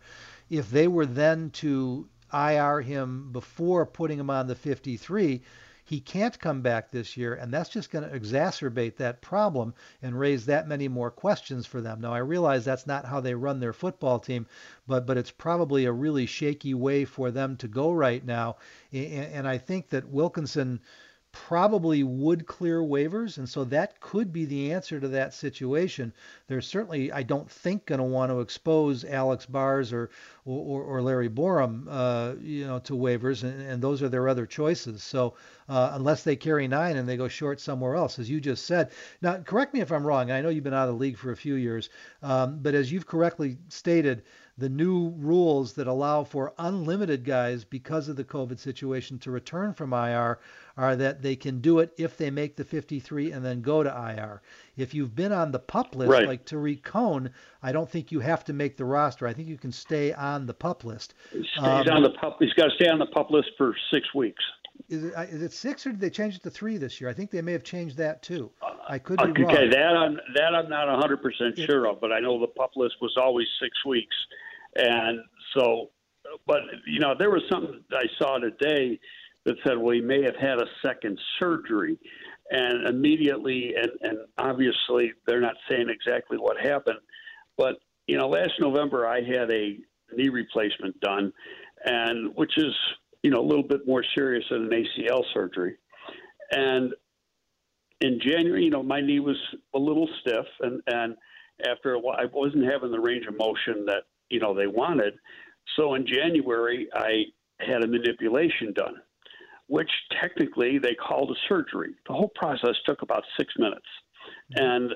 If 0.49 0.71
they 0.71 0.87
were 0.87 1.05
then 1.05 1.49
to 1.51 2.07
IR 2.33 2.79
him 2.79 3.33
before 3.33 3.85
putting 3.85 4.17
him 4.17 4.29
on 4.29 4.47
the 4.47 4.55
53, 4.55 5.41
he 5.91 5.99
can't 5.99 6.39
come 6.39 6.61
back 6.61 6.89
this 6.89 7.17
year, 7.17 7.33
and 7.33 7.53
that's 7.53 7.69
just 7.69 7.91
going 7.91 8.09
to 8.09 8.17
exacerbate 8.17 8.95
that 8.95 9.19
problem 9.19 9.73
and 10.01 10.17
raise 10.17 10.45
that 10.45 10.65
many 10.65 10.87
more 10.87 11.11
questions 11.11 11.65
for 11.65 11.81
them. 11.81 11.99
Now, 11.99 12.13
I 12.13 12.19
realize 12.19 12.63
that's 12.63 12.87
not 12.87 13.03
how 13.03 13.19
they 13.19 13.35
run 13.35 13.59
their 13.59 13.73
football 13.73 14.17
team, 14.17 14.47
but 14.87 15.05
but 15.05 15.17
it's 15.17 15.31
probably 15.31 15.83
a 15.83 15.91
really 15.91 16.25
shaky 16.25 16.73
way 16.73 17.03
for 17.03 17.29
them 17.29 17.57
to 17.57 17.67
go 17.67 17.91
right 17.91 18.25
now. 18.25 18.55
And, 18.93 19.33
and 19.33 19.47
I 19.49 19.57
think 19.57 19.89
that 19.89 20.07
Wilkinson 20.07 20.79
probably 21.31 22.03
would 22.03 22.45
clear 22.45 22.81
waivers, 22.81 23.37
and 23.37 23.47
so 23.47 23.63
that 23.65 23.99
could 23.99 24.33
be 24.33 24.45
the 24.45 24.73
answer 24.73 24.99
to 24.99 25.07
that 25.07 25.33
situation. 25.33 26.13
They're 26.47 26.61
certainly, 26.61 27.11
I 27.11 27.23
don't 27.23 27.49
think, 27.49 27.85
going 27.85 27.99
to 27.99 28.03
want 28.03 28.31
to 28.31 28.41
expose 28.41 29.05
Alex 29.05 29.45
Bars 29.45 29.93
or 29.93 30.09
or, 30.45 30.81
or 30.81 31.01
Larry 31.01 31.29
Borom, 31.29 31.85
uh, 31.87 32.33
you 32.41 32.65
know, 32.65 32.79
to 32.79 32.93
waivers, 32.93 33.43
and, 33.43 33.61
and, 33.61 33.81
those 33.81 34.01
are 34.01 34.09
their 34.09 34.27
other 34.27 34.47
choices. 34.47 35.03
So 35.03 35.35
uh, 35.69 35.91
unless 35.93 36.23
they 36.23 36.35
carry 36.35 36.67
nine 36.67 36.97
and 36.97 37.07
they 37.07 37.15
go 37.15 37.27
short 37.27 37.59
somewhere 37.59 37.95
else, 37.95 38.17
as 38.17 38.29
you 38.29 38.41
just 38.41 38.65
said. 38.65 38.89
Now, 39.21 39.37
correct 39.37 39.73
me 39.73 39.81
if 39.81 39.91
I'm 39.91 40.05
wrong. 40.05 40.31
I 40.31 40.41
know 40.41 40.49
you've 40.49 40.63
been 40.63 40.73
out 40.73 40.89
of 40.89 40.95
the 40.95 40.99
league 40.99 41.17
for 41.17 41.31
a 41.31 41.37
few 41.37 41.55
years, 41.55 41.89
um, 42.23 42.59
but 42.61 42.73
as 42.73 42.91
you've 42.91 43.05
correctly 43.05 43.57
stated, 43.69 44.23
the 44.57 44.69
new 44.69 45.09
rules 45.17 45.73
that 45.73 45.87
allow 45.87 46.23
for 46.23 46.53
unlimited 46.57 47.23
guys 47.23 47.63
because 47.63 48.07
of 48.07 48.15
the 48.15 48.23
COVID 48.23 48.59
situation 48.59 49.17
to 49.19 49.31
return 49.31 49.73
from 49.73 49.93
IR 49.93 50.39
are 50.77 50.95
that 50.95 51.21
they 51.21 51.35
can 51.35 51.59
do 51.59 51.79
it 51.79 51.93
if 51.97 52.17
they 52.17 52.29
make 52.29 52.55
the 52.55 52.63
53 52.63 53.31
and 53.31 53.43
then 53.43 53.61
go 53.61 53.83
to 53.83 53.89
IR. 53.89 54.41
If 54.77 54.93
you've 54.93 55.15
been 55.15 55.31
on 55.31 55.51
the 55.51 55.59
pup 55.59 55.95
list, 55.95 56.11
right. 56.11 56.27
like 56.27 56.45
Tarik 56.45 56.83
Cohen, 56.83 57.31
I 57.61 57.71
don't 57.71 57.89
think 57.89 58.11
you 58.11 58.19
have 58.19 58.43
to 58.45 58.53
make 58.53 58.77
the 58.77 58.85
roster. 58.85 59.27
I 59.27 59.33
think 59.33 59.47
you 59.47 59.57
can 59.57 59.71
stay 59.71 60.13
on 60.13 60.45
the 60.45 60.53
pup 60.53 60.83
list. 60.83 61.13
He 61.31 61.45
stays 61.57 61.63
um, 61.63 61.87
on 61.89 62.03
the 62.03 62.11
pup. 62.21 62.37
He's 62.39 62.53
got 62.53 62.65
to 62.65 62.75
stay 62.75 62.89
on 62.89 62.99
the 62.99 63.07
pup 63.07 63.31
list 63.31 63.51
for 63.57 63.75
six 63.91 64.13
weeks. 64.13 64.43
Is 64.91 65.05
it, 65.05 65.13
is 65.29 65.41
it 65.41 65.53
six 65.53 65.87
or 65.87 65.91
did 65.91 66.01
they 66.01 66.09
change 66.09 66.35
it 66.35 66.43
to 66.43 66.49
three 66.49 66.77
this 66.77 66.99
year? 66.99 67.09
I 67.09 67.13
think 67.13 67.31
they 67.31 67.41
may 67.41 67.53
have 67.53 67.63
changed 67.63 67.97
that 67.97 68.21
too. 68.21 68.51
I 68.87 68.99
could 68.99 69.21
uh, 69.21 69.25
be 69.25 69.31
okay, 69.31 69.43
wrong. 69.43 69.55
Okay, 69.55 69.69
that 69.69 69.97
I'm 69.97 70.19
that 70.35 70.53
I'm 70.53 70.69
not 70.69 70.87
100 70.87 71.21
percent 71.21 71.57
sure 71.57 71.87
of, 71.87 72.01
but 72.01 72.11
I 72.11 72.19
know 72.19 72.39
the 72.39 72.47
pup 72.47 72.71
list 72.75 72.95
was 73.01 73.15
always 73.17 73.47
six 73.61 73.73
weeks, 73.85 74.15
and 74.75 75.21
so, 75.55 75.91
but 76.45 76.59
you 76.85 76.99
know 76.99 77.15
there 77.17 77.29
was 77.29 77.41
something 77.49 77.81
I 77.91 78.05
saw 78.19 78.37
today 78.37 78.99
that 79.45 79.55
said, 79.65 79.77
well, 79.77 79.95
he 79.95 80.01
may 80.01 80.21
have 80.23 80.35
had 80.35 80.59
a 80.59 80.65
second 80.85 81.19
surgery. 81.39 81.97
And 82.51 82.87
immediately, 82.87 83.73
and, 83.75 83.91
and 84.01 84.19
obviously, 84.37 85.13
they're 85.25 85.41
not 85.41 85.55
saying 85.69 85.87
exactly 85.89 86.37
what 86.37 86.57
happened. 86.59 86.99
But, 87.57 87.75
you 88.07 88.17
know, 88.17 88.27
last 88.27 88.51
November, 88.59 89.07
I 89.07 89.21
had 89.21 89.49
a 89.51 89.77
knee 90.13 90.29
replacement 90.29 90.99
done, 90.99 91.31
and 91.85 92.35
which 92.35 92.51
is, 92.57 92.73
you 93.23 93.31
know, 93.31 93.39
a 93.39 93.47
little 93.47 93.63
bit 93.63 93.87
more 93.87 94.03
serious 94.15 94.45
than 94.49 94.63
an 94.63 94.69
ACL 94.69 95.23
surgery. 95.33 95.77
And 96.51 96.93
in 98.01 98.19
January, 98.19 98.65
you 98.65 98.71
know, 98.71 98.83
my 98.83 98.99
knee 98.99 99.19
was 99.19 99.37
a 99.75 99.79
little 99.79 100.09
stiff, 100.21 100.45
and, 100.61 100.81
and 100.87 101.15
after 101.69 101.93
a 101.93 101.99
while, 101.99 102.17
I 102.19 102.25
wasn't 102.25 102.65
having 102.71 102.91
the 102.91 102.99
range 102.99 103.25
of 103.27 103.37
motion 103.37 103.85
that, 103.85 104.03
you 104.29 104.39
know, 104.39 104.53
they 104.53 104.67
wanted. 104.67 105.13
So 105.75 105.93
in 105.93 106.07
January, 106.07 106.87
I 106.93 107.25
had 107.59 107.83
a 107.83 107.87
manipulation 107.87 108.73
done 108.73 108.95
which 109.71 109.89
technically 110.21 110.79
they 110.79 110.93
called 110.93 111.31
a 111.31 111.39
surgery. 111.47 111.93
The 112.05 112.13
whole 112.13 112.31
process 112.35 112.75
took 112.85 113.03
about 113.03 113.23
six 113.39 113.53
minutes. 113.57 113.85
And, 114.55 114.91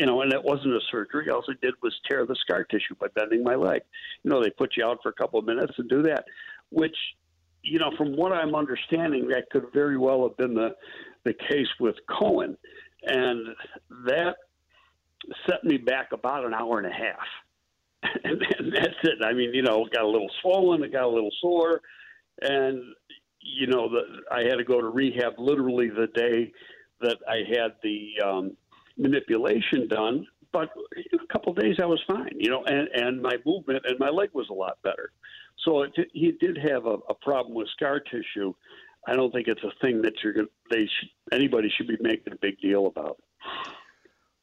you 0.00 0.04
know, 0.04 0.22
and 0.22 0.32
it 0.32 0.42
wasn't 0.42 0.74
a 0.74 0.80
surgery. 0.90 1.30
All 1.30 1.44
I 1.48 1.52
did 1.62 1.74
was 1.80 1.94
tear 2.08 2.26
the 2.26 2.34
scar 2.40 2.64
tissue 2.64 2.96
by 3.00 3.06
bending 3.14 3.44
my 3.44 3.54
leg. 3.54 3.82
You 4.24 4.30
know, 4.32 4.42
they 4.42 4.50
put 4.50 4.76
you 4.76 4.84
out 4.84 4.98
for 5.00 5.10
a 5.10 5.12
couple 5.12 5.38
of 5.38 5.44
minutes 5.46 5.74
and 5.78 5.88
do 5.88 6.02
that, 6.02 6.24
which, 6.70 6.96
you 7.62 7.78
know, 7.78 7.90
from 7.96 8.16
what 8.16 8.32
I'm 8.32 8.54
understanding, 8.54 9.28
that 9.28 9.50
could 9.50 9.66
very 9.72 9.98
well 9.98 10.22
have 10.28 10.36
been 10.36 10.54
the, 10.54 10.74
the 11.24 11.34
case 11.34 11.68
with 11.80 11.96
Cohen. 12.08 12.56
And 13.02 13.46
that 14.06 14.36
set 15.48 15.64
me 15.64 15.76
back 15.76 16.08
about 16.12 16.44
an 16.44 16.54
hour 16.54 16.78
and 16.78 16.86
a 16.86 16.92
half. 16.92 18.12
and, 18.24 18.42
and 18.58 18.72
that's 18.72 18.98
it. 19.02 19.24
I 19.24 19.32
mean, 19.32 19.52
you 19.52 19.62
know, 19.62 19.86
got 19.92 20.04
a 20.04 20.08
little 20.08 20.30
swollen, 20.40 20.82
it 20.84 20.92
got 20.92 21.04
a 21.04 21.08
little 21.08 21.32
sore. 21.40 21.80
And 22.42 22.82
you 23.40 23.66
know, 23.66 23.88
the, 23.88 24.00
I 24.30 24.40
had 24.40 24.56
to 24.56 24.64
go 24.64 24.80
to 24.80 24.88
rehab 24.88 25.34
literally 25.38 25.88
the 25.88 26.08
day 26.14 26.52
that 27.00 27.18
I 27.28 27.42
had 27.48 27.74
the 27.82 28.14
um, 28.24 28.56
manipulation 28.96 29.88
done. 29.88 30.26
But 30.52 30.70
a 31.12 31.32
couple 31.32 31.52
of 31.52 31.58
days 31.58 31.76
I 31.82 31.86
was 31.86 32.00
fine, 32.06 32.32
you 32.38 32.50
know, 32.50 32.64
and, 32.64 32.88
and 32.94 33.20
my 33.20 33.34
movement 33.44 33.84
and 33.86 33.98
my 33.98 34.08
leg 34.08 34.30
was 34.32 34.46
a 34.50 34.54
lot 34.54 34.78
better. 34.82 35.10
So 35.64 35.86
he 36.12 36.32
did 36.32 36.58
have 36.58 36.86
a, 36.86 36.98
a 37.08 37.14
problem 37.14 37.54
with 37.54 37.68
scar 37.68 38.00
tissue. 38.00 38.52
I 39.06 39.14
don't 39.14 39.32
think 39.32 39.48
it's 39.48 39.62
a 39.62 39.72
thing 39.80 40.02
that 40.02 40.14
you're 40.22 40.32
going 40.32 40.48
they 40.70 40.86
should, 40.86 41.08
anybody 41.32 41.72
should 41.76 41.86
be 41.86 41.96
making 42.00 42.32
a 42.32 42.36
big 42.36 42.60
deal 42.60 42.86
about. 42.86 43.18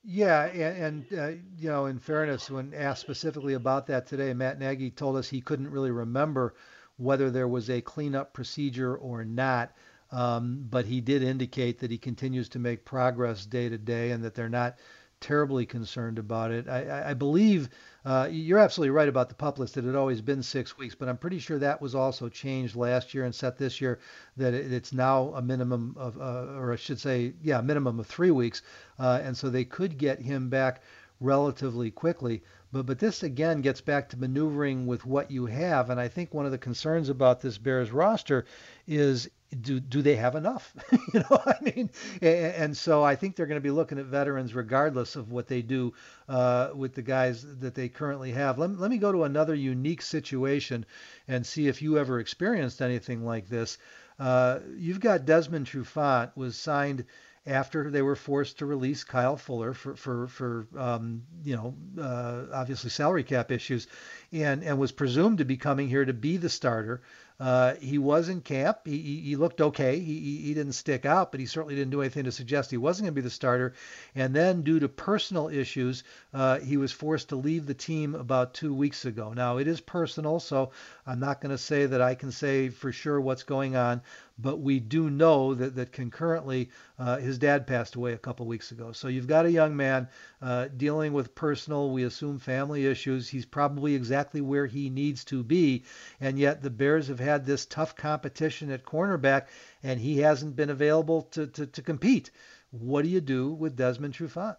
Yeah, 0.05 0.45
and, 0.45 1.11
and 1.11 1.19
uh, 1.19 1.41
you 1.57 1.69
know, 1.69 1.85
in 1.85 1.99
fairness, 1.99 2.49
when 2.49 2.73
asked 2.73 3.01
specifically 3.01 3.53
about 3.53 3.87
that 3.87 4.05
today, 4.05 4.33
Matt 4.33 4.59
Nagy 4.59 4.91
told 4.91 5.15
us 5.15 5.29
he 5.29 5.41
couldn't 5.41 5.69
really 5.69 5.91
remember 5.91 6.55
whether 6.97 7.29
there 7.29 7.47
was 7.47 7.69
a 7.69 7.81
cleanup 7.81 8.33
procedure 8.33 8.95
or 8.95 9.23
not. 9.23 9.73
Um, 10.11 10.67
but 10.69 10.85
he 10.85 11.01
did 11.01 11.23
indicate 11.23 11.79
that 11.79 11.89
he 11.89 11.97
continues 11.97 12.47
to 12.49 12.59
make 12.59 12.85
progress 12.85 13.47
day 13.47 13.67
to 13.67 13.79
day 13.79 14.11
and 14.11 14.23
that 14.23 14.35
they're 14.35 14.47
not 14.47 14.77
terribly 15.23 15.65
concerned 15.65 16.19
about 16.19 16.51
it. 16.51 16.67
I, 16.67 17.11
I 17.11 17.13
believe 17.13 17.69
uh, 18.05 18.27
you're 18.29 18.59
absolutely 18.59 18.91
right 18.91 19.07
about 19.07 19.29
the 19.29 19.35
pup 19.35 19.57
list. 19.57 19.77
It 19.77 19.85
had 19.85 19.95
always 19.95 20.21
been 20.21 20.43
six 20.43 20.77
weeks, 20.77 20.93
but 20.93 21.07
I'm 21.07 21.17
pretty 21.17 21.39
sure 21.39 21.57
that 21.57 21.81
was 21.81 21.95
also 21.95 22.27
changed 22.27 22.75
last 22.75 23.13
year 23.13 23.23
and 23.23 23.33
set 23.33 23.57
this 23.57 23.79
year 23.79 23.99
that 24.35 24.53
it's 24.53 24.91
now 24.91 25.33
a 25.33 25.41
minimum 25.41 25.95
of, 25.97 26.17
uh, 26.19 26.59
or 26.59 26.73
I 26.73 26.75
should 26.75 26.99
say, 26.99 27.33
yeah, 27.41 27.61
minimum 27.61 27.99
of 27.99 28.05
three 28.05 28.31
weeks. 28.31 28.61
Uh, 28.99 29.21
and 29.23 29.35
so 29.35 29.49
they 29.49 29.63
could 29.63 29.97
get 29.97 30.19
him 30.19 30.49
back 30.49 30.83
relatively 31.21 31.89
quickly. 31.89 32.43
But 32.73 32.87
but 32.87 32.97
this 32.97 33.21
again 33.21 33.61
gets 33.61 33.81
back 33.81 34.09
to 34.09 34.17
maneuvering 34.17 34.87
with 34.87 35.05
what 35.05 35.29
you 35.29 35.45
have, 35.45 35.91
and 35.91 35.99
I 35.99 36.07
think 36.07 36.33
one 36.33 36.47
of 36.47 36.51
the 36.51 36.57
concerns 36.57 37.07
about 37.07 37.39
this 37.39 37.59
Bears 37.59 37.91
roster 37.91 38.45
is 38.87 39.29
do 39.61 39.79
do 39.79 40.01
they 40.01 40.15
have 40.15 40.33
enough? 40.33 40.73
you 41.13 41.19
know, 41.19 41.39
I 41.45 41.55
mean, 41.61 41.91
and, 42.19 42.55
and, 42.55 42.77
so 42.77 43.03
I 43.03 43.15
think 43.15 43.35
they're 43.35 43.45
going 43.45 43.61
to 43.61 43.61
be 43.61 43.69
looking 43.69 43.99
at 43.99 44.05
veterans 44.05 44.55
regardless 44.55 45.15
of 45.15 45.31
what 45.31 45.47
they 45.47 45.61
do 45.61 45.93
uh, 46.27 46.71
with 46.73 46.95
the 46.95 47.03
guys 47.03 47.45
that 47.59 47.75
they 47.75 47.89
currently 47.89 48.31
have. 48.31 48.57
Let, 48.57 48.79
let 48.79 48.89
me 48.89 48.97
go 48.97 49.11
to 49.11 49.25
another 49.25 49.53
unique 49.53 50.01
situation 50.01 50.83
and 51.27 51.45
see 51.45 51.67
if 51.67 51.79
you 51.79 51.99
ever 51.99 52.19
experienced 52.19 52.81
anything 52.81 53.23
like 53.23 53.49
this. 53.49 53.77
Uh, 54.17 54.61
you've 54.75 54.99
got 54.99 55.25
Desmond 55.25 55.67
Trufant 55.67 56.35
was 56.35 56.55
signed 56.55 57.05
after 57.45 57.91
they 57.91 58.01
were 58.01 58.15
forced 58.15 58.59
to 58.59 58.65
release 58.65 59.03
Kyle 59.03 59.37
Fuller 59.37 59.73
for 59.73 59.95
for 59.95 60.27
for 60.27 60.67
um, 60.77 61.23
you 61.43 61.55
know 61.55 61.75
uh, 62.01 62.45
obviously 62.53 62.89
salary 62.89 63.23
cap 63.23 63.51
issues, 63.51 63.87
and 64.31 64.63
and 64.63 64.77
was 64.77 64.91
presumed 64.91 65.39
to 65.39 65.45
be 65.45 65.57
coming 65.57 65.89
here 65.89 66.05
to 66.05 66.13
be 66.13 66.37
the 66.37 66.49
starter. 66.49 67.01
Uh, 67.39 67.75
he 67.75 67.97
was 67.97 68.29
in 68.29 68.41
camp. 68.41 68.77
He, 68.85 68.97
he, 68.99 69.19
he 69.21 69.35
looked 69.35 69.59
okay. 69.59 69.99
He, 69.99 70.37
he 70.37 70.53
didn't 70.53 70.73
stick 70.73 71.05
out, 71.05 71.31
but 71.31 71.39
he 71.39 71.45
certainly 71.45 71.75
didn't 71.75 71.91
do 71.91 72.01
anything 72.01 72.25
to 72.25 72.31
suggest 72.31 72.71
he 72.71 72.77
wasn't 72.77 73.05
going 73.05 73.15
to 73.15 73.21
be 73.21 73.25
the 73.25 73.29
starter. 73.29 73.73
And 74.15 74.35
then, 74.35 74.61
due 74.61 74.79
to 74.79 74.87
personal 74.87 75.49
issues, 75.49 76.03
uh, 76.33 76.59
he 76.59 76.77
was 76.77 76.91
forced 76.91 77.29
to 77.29 77.35
leave 77.35 77.65
the 77.65 77.73
team 77.73 78.15
about 78.15 78.53
two 78.53 78.73
weeks 78.73 79.03
ago. 79.05 79.33
Now, 79.33 79.57
it 79.57 79.67
is 79.67 79.81
personal, 79.81 80.39
so 80.39 80.71
I'm 81.05 81.19
not 81.19 81.41
going 81.41 81.51
to 81.51 81.57
say 81.57 81.85
that 81.85 82.01
I 82.01 82.15
can 82.15 82.31
say 82.31 82.69
for 82.69 82.91
sure 82.91 83.19
what's 83.19 83.43
going 83.43 83.75
on, 83.75 84.01
but 84.39 84.61
we 84.61 84.79
do 84.79 85.09
know 85.09 85.53
that, 85.53 85.75
that 85.75 85.91
concurrently 85.91 86.69
uh, 86.97 87.17
his 87.17 87.37
dad 87.37 87.67
passed 87.67 87.95
away 87.95 88.13
a 88.13 88.17
couple 88.17 88.45
weeks 88.45 88.71
ago. 88.71 88.93
So 88.93 89.09
you've 89.09 89.27
got 89.27 89.45
a 89.45 89.51
young 89.51 89.75
man 89.75 90.07
uh, 90.41 90.69
dealing 90.77 91.11
with 91.11 91.35
personal, 91.35 91.91
we 91.91 92.03
assume 92.03 92.39
family 92.39 92.85
issues. 92.85 93.27
He's 93.27 93.45
probably 93.45 93.95
exactly 93.95 94.41
where 94.41 94.65
he 94.65 94.89
needs 94.89 95.25
to 95.25 95.43
be, 95.43 95.83
and 96.21 96.39
yet 96.39 96.61
the 96.61 96.69
Bears 96.69 97.09
have 97.09 97.19
had 97.19 97.45
this 97.45 97.65
tough 97.65 97.95
competition 97.95 98.71
at 98.71 98.85
cornerback, 98.85 99.47
and 99.83 99.99
he 99.99 100.19
hasn't 100.19 100.55
been 100.55 100.69
available 100.69 101.23
to, 101.31 101.47
to, 101.47 101.67
to 101.67 101.81
compete. 101.81 102.31
What 102.71 103.03
do 103.03 103.09
you 103.09 103.21
do 103.21 103.51
with 103.51 103.75
Desmond 103.75 104.13
Trufant? 104.13 104.55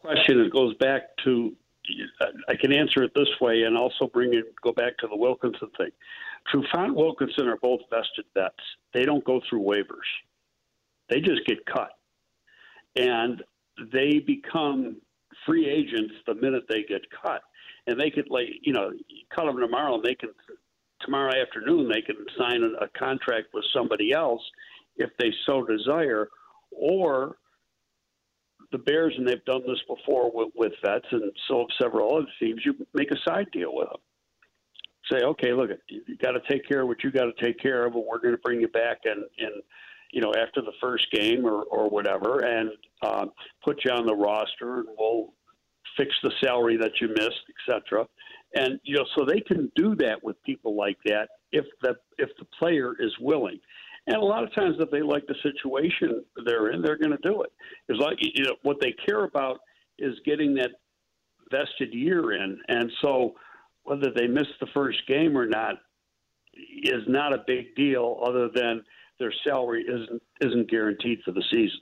Question. 0.00 0.40
It 0.40 0.52
goes 0.52 0.74
back 0.74 1.16
to 1.24 1.56
I 2.48 2.54
can 2.56 2.72
answer 2.72 3.02
it 3.02 3.12
this 3.14 3.28
way, 3.40 3.62
and 3.62 3.76
also 3.76 4.06
bring 4.06 4.34
it 4.34 4.54
go 4.62 4.72
back 4.72 4.96
to 4.98 5.06
the 5.06 5.16
Wilkinson 5.16 5.70
thing. 5.76 5.90
Trufant 6.52 6.94
Wilkinson 6.94 7.48
are 7.48 7.58
both 7.60 7.80
vested 7.90 8.24
vets. 8.34 8.54
They 8.94 9.04
don't 9.04 9.24
go 9.24 9.40
through 9.48 9.62
waivers. 9.62 10.08
They 11.08 11.20
just 11.20 11.44
get 11.46 11.64
cut, 11.66 11.90
and 12.96 13.42
they 13.92 14.18
become 14.18 14.96
free 15.46 15.68
agents 15.68 16.14
the 16.26 16.34
minute 16.34 16.64
they 16.68 16.82
get 16.82 17.02
cut. 17.22 17.42
And 17.86 17.98
they 17.98 18.10
could, 18.10 18.28
like, 18.28 18.48
you 18.62 18.74
know, 18.74 18.90
cut 19.34 19.46
them 19.46 19.58
tomorrow, 19.58 19.94
and 19.94 20.04
they 20.04 20.14
can 20.14 20.30
tomorrow 21.00 21.32
afternoon 21.40 21.88
they 21.88 22.02
can 22.02 22.16
sign 22.38 22.62
a 22.80 22.88
contract 22.98 23.48
with 23.54 23.64
somebody 23.72 24.12
else 24.12 24.42
if 24.96 25.10
they 25.18 25.32
so 25.46 25.64
desire, 25.64 26.28
or 26.70 27.36
the 28.72 28.78
Bears, 28.78 29.14
and 29.16 29.26
they've 29.26 29.44
done 29.44 29.62
this 29.66 29.80
before 29.88 30.30
with, 30.32 30.48
with 30.54 30.72
vets, 30.84 31.06
and 31.10 31.32
so 31.48 31.60
have 31.60 31.68
several 31.80 32.16
other 32.16 32.26
teams. 32.38 32.60
You 32.64 32.74
make 32.94 33.10
a 33.10 33.16
side 33.26 33.46
deal 33.52 33.74
with 33.74 33.88
them. 33.88 34.00
Say, 35.10 35.24
okay, 35.24 35.52
look, 35.52 35.70
you 35.88 36.16
got 36.22 36.32
to 36.32 36.40
take 36.50 36.68
care 36.68 36.82
of 36.82 36.88
what 36.88 37.02
you 37.02 37.10
got 37.10 37.24
to 37.24 37.44
take 37.44 37.58
care 37.58 37.86
of, 37.86 37.94
but 37.94 38.04
we're 38.06 38.18
going 38.18 38.34
to 38.34 38.40
bring 38.42 38.60
you 38.60 38.68
back 38.68 38.98
and 39.04 39.24
and 39.38 39.62
you 40.12 40.20
know 40.20 40.32
after 40.34 40.60
the 40.60 40.72
first 40.82 41.10
game 41.10 41.46
or 41.46 41.62
or 41.62 41.88
whatever, 41.88 42.40
and 42.44 42.70
uh, 43.02 43.26
put 43.64 43.84
you 43.84 43.90
on 43.90 44.06
the 44.06 44.14
roster, 44.14 44.80
and 44.80 44.88
we'll 44.98 45.32
fix 45.96 46.14
the 46.22 46.30
salary 46.42 46.76
that 46.76 46.92
you 47.00 47.08
missed, 47.08 47.42
etc. 47.68 48.06
And 48.54 48.78
you 48.82 48.96
know, 48.96 49.04
so 49.16 49.24
they 49.24 49.40
can 49.40 49.70
do 49.74 49.94
that 49.96 50.22
with 50.22 50.42
people 50.42 50.76
like 50.76 50.98
that 51.06 51.28
if 51.52 51.64
the 51.82 51.94
if 52.18 52.28
the 52.38 52.46
player 52.58 52.94
is 52.98 53.12
willing. 53.20 53.60
And 54.08 54.16
a 54.16 54.24
lot 54.24 54.42
of 54.42 54.54
times, 54.54 54.76
if 54.80 54.90
they 54.90 55.02
like 55.02 55.26
the 55.26 55.34
situation 55.42 56.24
they're 56.46 56.70
in, 56.70 56.80
they're 56.80 56.96
going 56.96 57.10
to 57.10 57.18
do 57.22 57.42
it. 57.42 57.52
It's 57.88 58.00
like 58.00 58.16
you 58.20 58.44
know 58.44 58.56
what 58.62 58.78
they 58.80 58.94
care 59.06 59.24
about 59.24 59.58
is 59.98 60.14
getting 60.24 60.54
that 60.54 60.70
vested 61.50 61.92
year 61.92 62.32
in, 62.32 62.58
and 62.68 62.90
so 63.02 63.34
whether 63.82 64.10
they 64.16 64.26
miss 64.26 64.46
the 64.60 64.66
first 64.72 64.98
game 65.06 65.36
or 65.36 65.46
not 65.46 65.74
is 66.82 67.02
not 67.06 67.34
a 67.34 67.44
big 67.46 67.74
deal, 67.76 68.18
other 68.26 68.48
than 68.54 68.82
their 69.20 69.32
salary 69.46 69.84
isn't 69.86 70.22
isn't 70.40 70.70
guaranteed 70.70 71.18
for 71.22 71.32
the 71.32 71.44
season. 71.50 71.80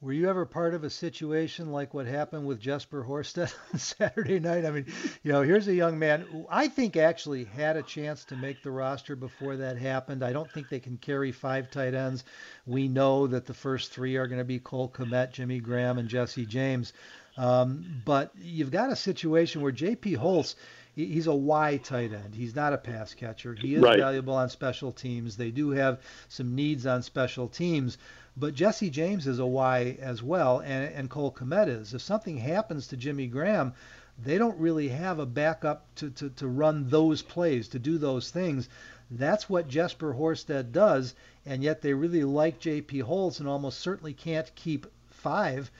Were 0.00 0.12
you 0.12 0.30
ever 0.30 0.46
part 0.46 0.74
of 0.74 0.84
a 0.84 0.90
situation 0.90 1.72
like 1.72 1.92
what 1.92 2.06
happened 2.06 2.46
with 2.46 2.60
Jesper 2.60 3.02
Horsted 3.02 3.52
on 3.72 3.80
Saturday 3.80 4.38
night? 4.38 4.64
I 4.64 4.70
mean, 4.70 4.86
you 5.24 5.32
know, 5.32 5.42
here's 5.42 5.66
a 5.66 5.74
young 5.74 5.98
man 5.98 6.20
who 6.20 6.46
I 6.48 6.68
think 6.68 6.96
actually 6.96 7.42
had 7.42 7.76
a 7.76 7.82
chance 7.82 8.24
to 8.26 8.36
make 8.36 8.62
the 8.62 8.70
roster 8.70 9.16
before 9.16 9.56
that 9.56 9.76
happened. 9.76 10.22
I 10.22 10.32
don't 10.32 10.50
think 10.52 10.68
they 10.68 10.78
can 10.78 10.98
carry 10.98 11.32
five 11.32 11.72
tight 11.72 11.94
ends. 11.94 12.22
We 12.64 12.86
know 12.86 13.26
that 13.26 13.46
the 13.46 13.54
first 13.54 13.90
three 13.90 14.14
are 14.16 14.28
going 14.28 14.38
to 14.38 14.44
be 14.44 14.60
Cole 14.60 14.88
Kmet, 14.88 15.32
Jimmy 15.32 15.58
Graham, 15.58 15.98
and 15.98 16.08
Jesse 16.08 16.46
James. 16.46 16.92
Um, 17.36 18.02
but 18.04 18.30
you've 18.40 18.70
got 18.70 18.92
a 18.92 18.96
situation 18.96 19.62
where 19.62 19.72
J.P. 19.72 20.12
Holtz, 20.12 20.54
he's 20.94 21.26
a 21.26 21.34
Y 21.34 21.76
tight 21.78 22.12
end. 22.12 22.36
He's 22.36 22.54
not 22.54 22.72
a 22.72 22.78
pass 22.78 23.14
catcher. 23.14 23.54
He 23.54 23.74
is 23.74 23.82
right. 23.82 23.98
valuable 23.98 24.34
on 24.34 24.48
special 24.48 24.92
teams. 24.92 25.36
They 25.36 25.50
do 25.50 25.70
have 25.70 26.00
some 26.28 26.54
needs 26.54 26.86
on 26.86 27.02
special 27.02 27.48
teams. 27.48 27.98
But 28.40 28.54
Jesse 28.54 28.88
James 28.88 29.26
is 29.26 29.40
a 29.40 29.46
Y 29.46 29.96
as 30.00 30.22
well, 30.22 30.60
and, 30.60 30.94
and 30.94 31.10
Cole 31.10 31.32
Kmet 31.32 31.66
is. 31.66 31.92
If 31.92 32.02
something 32.02 32.36
happens 32.36 32.86
to 32.86 32.96
Jimmy 32.96 33.26
Graham, 33.26 33.72
they 34.16 34.38
don't 34.38 34.60
really 34.60 34.90
have 34.90 35.18
a 35.18 35.26
backup 35.26 35.92
to, 35.96 36.10
to, 36.10 36.30
to 36.30 36.46
run 36.46 36.88
those 36.88 37.20
plays, 37.20 37.66
to 37.70 37.80
do 37.80 37.98
those 37.98 38.30
things. 38.30 38.68
That's 39.10 39.50
what 39.50 39.66
Jesper 39.66 40.14
Horsted 40.14 40.70
does, 40.70 41.16
and 41.44 41.64
yet 41.64 41.82
they 41.82 41.94
really 41.94 42.22
like 42.22 42.60
J.P. 42.60 43.00
Holtz 43.00 43.40
and 43.40 43.48
almost 43.48 43.80
certainly 43.80 44.12
can't 44.12 44.54
keep 44.54 44.86
five. 45.08 45.72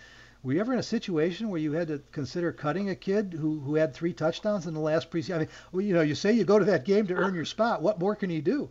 Were 0.43 0.55
you 0.55 0.61
ever 0.61 0.73
in 0.73 0.81
a 0.81 0.83
situation 0.83 1.51
where 1.51 1.61
you 1.61 1.75
had 1.75 1.87
to 1.87 2.03
consider 2.11 2.51
cutting 2.51 2.91
a 2.91 2.97
kid 2.97 3.37
who, 3.39 3.61
who 3.61 3.77
had 3.77 3.95
three 3.95 4.13
touchdowns 4.13 4.67
in 4.67 4.75
the 4.75 4.81
last 4.81 5.13
preseason? 5.13 5.35
I 5.35 5.39
mean, 5.39 5.49
well, 5.71 5.83
you 5.83 5.95
know, 5.95 6.01
you 6.01 6.17
say 6.17 6.33
you 6.33 6.43
go 6.43 6.59
to 6.59 6.65
that 6.65 6.85
game 6.85 7.07
to 7.07 7.15
earn 7.15 7.35
your 7.35 7.45
spot. 7.45 7.83
What 7.83 8.01
more 8.01 8.17
can 8.17 8.31
he 8.31 8.41
do? 8.41 8.71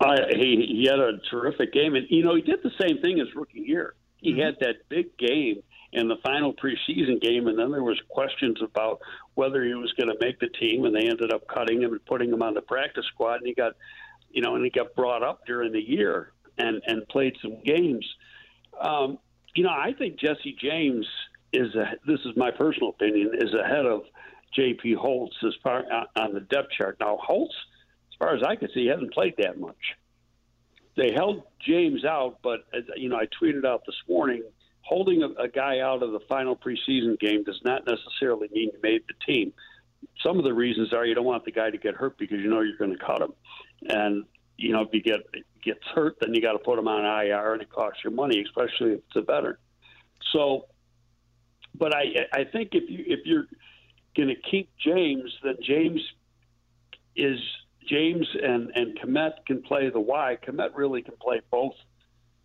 Uh, 0.00 0.16
he 0.30 0.80
he 0.80 0.88
had 0.88 0.98
a 0.98 1.18
terrific 1.30 1.72
game, 1.72 1.94
and 1.94 2.06
you 2.10 2.24
know 2.24 2.34
he 2.34 2.42
did 2.42 2.60
the 2.62 2.72
same 2.80 3.00
thing 3.00 3.20
as 3.20 3.28
rookie 3.34 3.60
year. 3.60 3.94
He 4.16 4.32
mm-hmm. 4.32 4.40
had 4.40 4.56
that 4.60 4.88
big 4.88 5.16
game 5.18 5.62
in 5.92 6.08
the 6.08 6.16
final 6.24 6.52
preseason 6.52 7.20
game, 7.20 7.46
and 7.46 7.58
then 7.58 7.70
there 7.70 7.82
was 7.82 8.00
questions 8.08 8.58
about 8.62 9.00
whether 9.34 9.64
he 9.64 9.74
was 9.74 9.92
going 9.92 10.08
to 10.08 10.16
make 10.20 10.40
the 10.40 10.48
team, 10.48 10.84
and 10.84 10.94
they 10.94 11.06
ended 11.08 11.32
up 11.32 11.46
cutting 11.46 11.82
him 11.82 11.92
and 11.92 12.04
putting 12.06 12.32
him 12.32 12.42
on 12.42 12.54
the 12.54 12.60
practice 12.62 13.04
squad, 13.12 13.36
and 13.36 13.46
he 13.46 13.54
got, 13.54 13.74
you 14.30 14.42
know, 14.42 14.56
and 14.56 14.64
he 14.64 14.70
got 14.70 14.94
brought 14.96 15.22
up 15.22 15.46
during 15.46 15.72
the 15.72 15.80
year 15.80 16.32
and 16.58 16.82
and 16.86 17.06
played 17.08 17.34
some 17.40 17.56
games. 17.64 18.06
Um, 18.80 19.18
you 19.54 19.62
know, 19.62 19.70
I 19.70 19.92
think 19.96 20.18
Jesse 20.18 20.56
James 20.60 21.06
is 21.52 21.74
a, 21.76 21.92
this 22.06 22.20
is 22.24 22.36
my 22.36 22.50
personal 22.50 22.90
opinion 22.90 23.30
is 23.38 23.54
ahead 23.54 23.86
of 23.86 24.02
J.P. 24.54 24.94
Holtz 24.94 25.36
as 25.46 25.54
far 25.62 25.84
on 26.16 26.34
the 26.34 26.40
depth 26.40 26.70
chart. 26.76 26.96
Now 27.00 27.18
Holtz 27.20 27.54
as 28.14 28.18
far 28.18 28.36
as 28.36 28.42
I 28.46 28.56
can 28.56 28.68
see, 28.68 28.82
he 28.82 28.86
hasn't 28.86 29.12
played 29.12 29.34
that 29.38 29.58
much. 29.58 29.76
They 30.96 31.12
held 31.12 31.42
James 31.66 32.04
out, 32.04 32.38
but 32.42 32.60
you 32.96 33.08
know, 33.08 33.16
I 33.16 33.26
tweeted 33.42 33.64
out 33.66 33.82
this 33.84 33.96
morning, 34.08 34.44
holding 34.82 35.22
a, 35.22 35.42
a 35.42 35.48
guy 35.48 35.80
out 35.80 36.02
of 36.02 36.12
the 36.12 36.20
final 36.28 36.54
preseason 36.54 37.18
game 37.18 37.42
does 37.42 37.60
not 37.64 37.82
necessarily 37.86 38.48
mean 38.52 38.70
you 38.72 38.78
made 38.82 39.02
the 39.08 39.32
team. 39.32 39.52
Some 40.24 40.38
of 40.38 40.44
the 40.44 40.54
reasons 40.54 40.92
are 40.92 41.04
you 41.04 41.14
don't 41.14 41.24
want 41.24 41.44
the 41.44 41.50
guy 41.50 41.70
to 41.70 41.78
get 41.78 41.94
hurt 41.94 42.16
because 42.18 42.38
you 42.38 42.48
know 42.48 42.60
you're 42.60 42.76
going 42.76 42.96
to 42.96 43.04
cut 43.04 43.20
him, 43.20 43.32
and 43.88 44.24
you 44.56 44.72
know 44.72 44.82
if 44.82 44.90
he 44.92 45.00
get 45.00 45.20
gets 45.64 45.84
hurt, 45.92 46.16
then 46.20 46.32
you 46.32 46.40
got 46.40 46.52
to 46.52 46.58
put 46.58 46.78
him 46.78 46.86
on 46.86 47.04
IR, 47.04 47.54
and 47.54 47.62
it 47.62 47.70
costs 47.70 48.00
you 48.04 48.10
money, 48.10 48.44
especially 48.46 48.92
if 48.92 49.00
it's 49.08 49.16
a 49.16 49.22
veteran. 49.22 49.56
So, 50.32 50.66
but 51.74 51.92
I 51.92 52.04
I 52.32 52.44
think 52.44 52.70
if 52.72 52.88
you 52.88 53.04
if 53.08 53.20
you're 53.24 53.46
going 54.16 54.28
to 54.28 54.36
keep 54.48 54.70
James, 54.78 55.32
then 55.42 55.56
James 55.66 56.00
is 57.16 57.40
James 57.88 58.26
and 58.42 58.70
and 58.74 58.98
Kmet 58.98 59.44
can 59.46 59.62
play 59.62 59.90
the 59.90 60.00
Y. 60.00 60.38
Kmet 60.46 60.70
really 60.74 61.02
can 61.02 61.14
play 61.20 61.40
both 61.50 61.74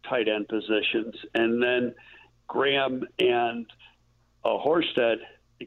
tight 0.07 0.27
end 0.27 0.47
positions, 0.47 1.15
and 1.33 1.61
then 1.61 1.95
Graham 2.47 3.03
and 3.19 3.65
uh, 4.43 4.57
Horsted 4.57 5.17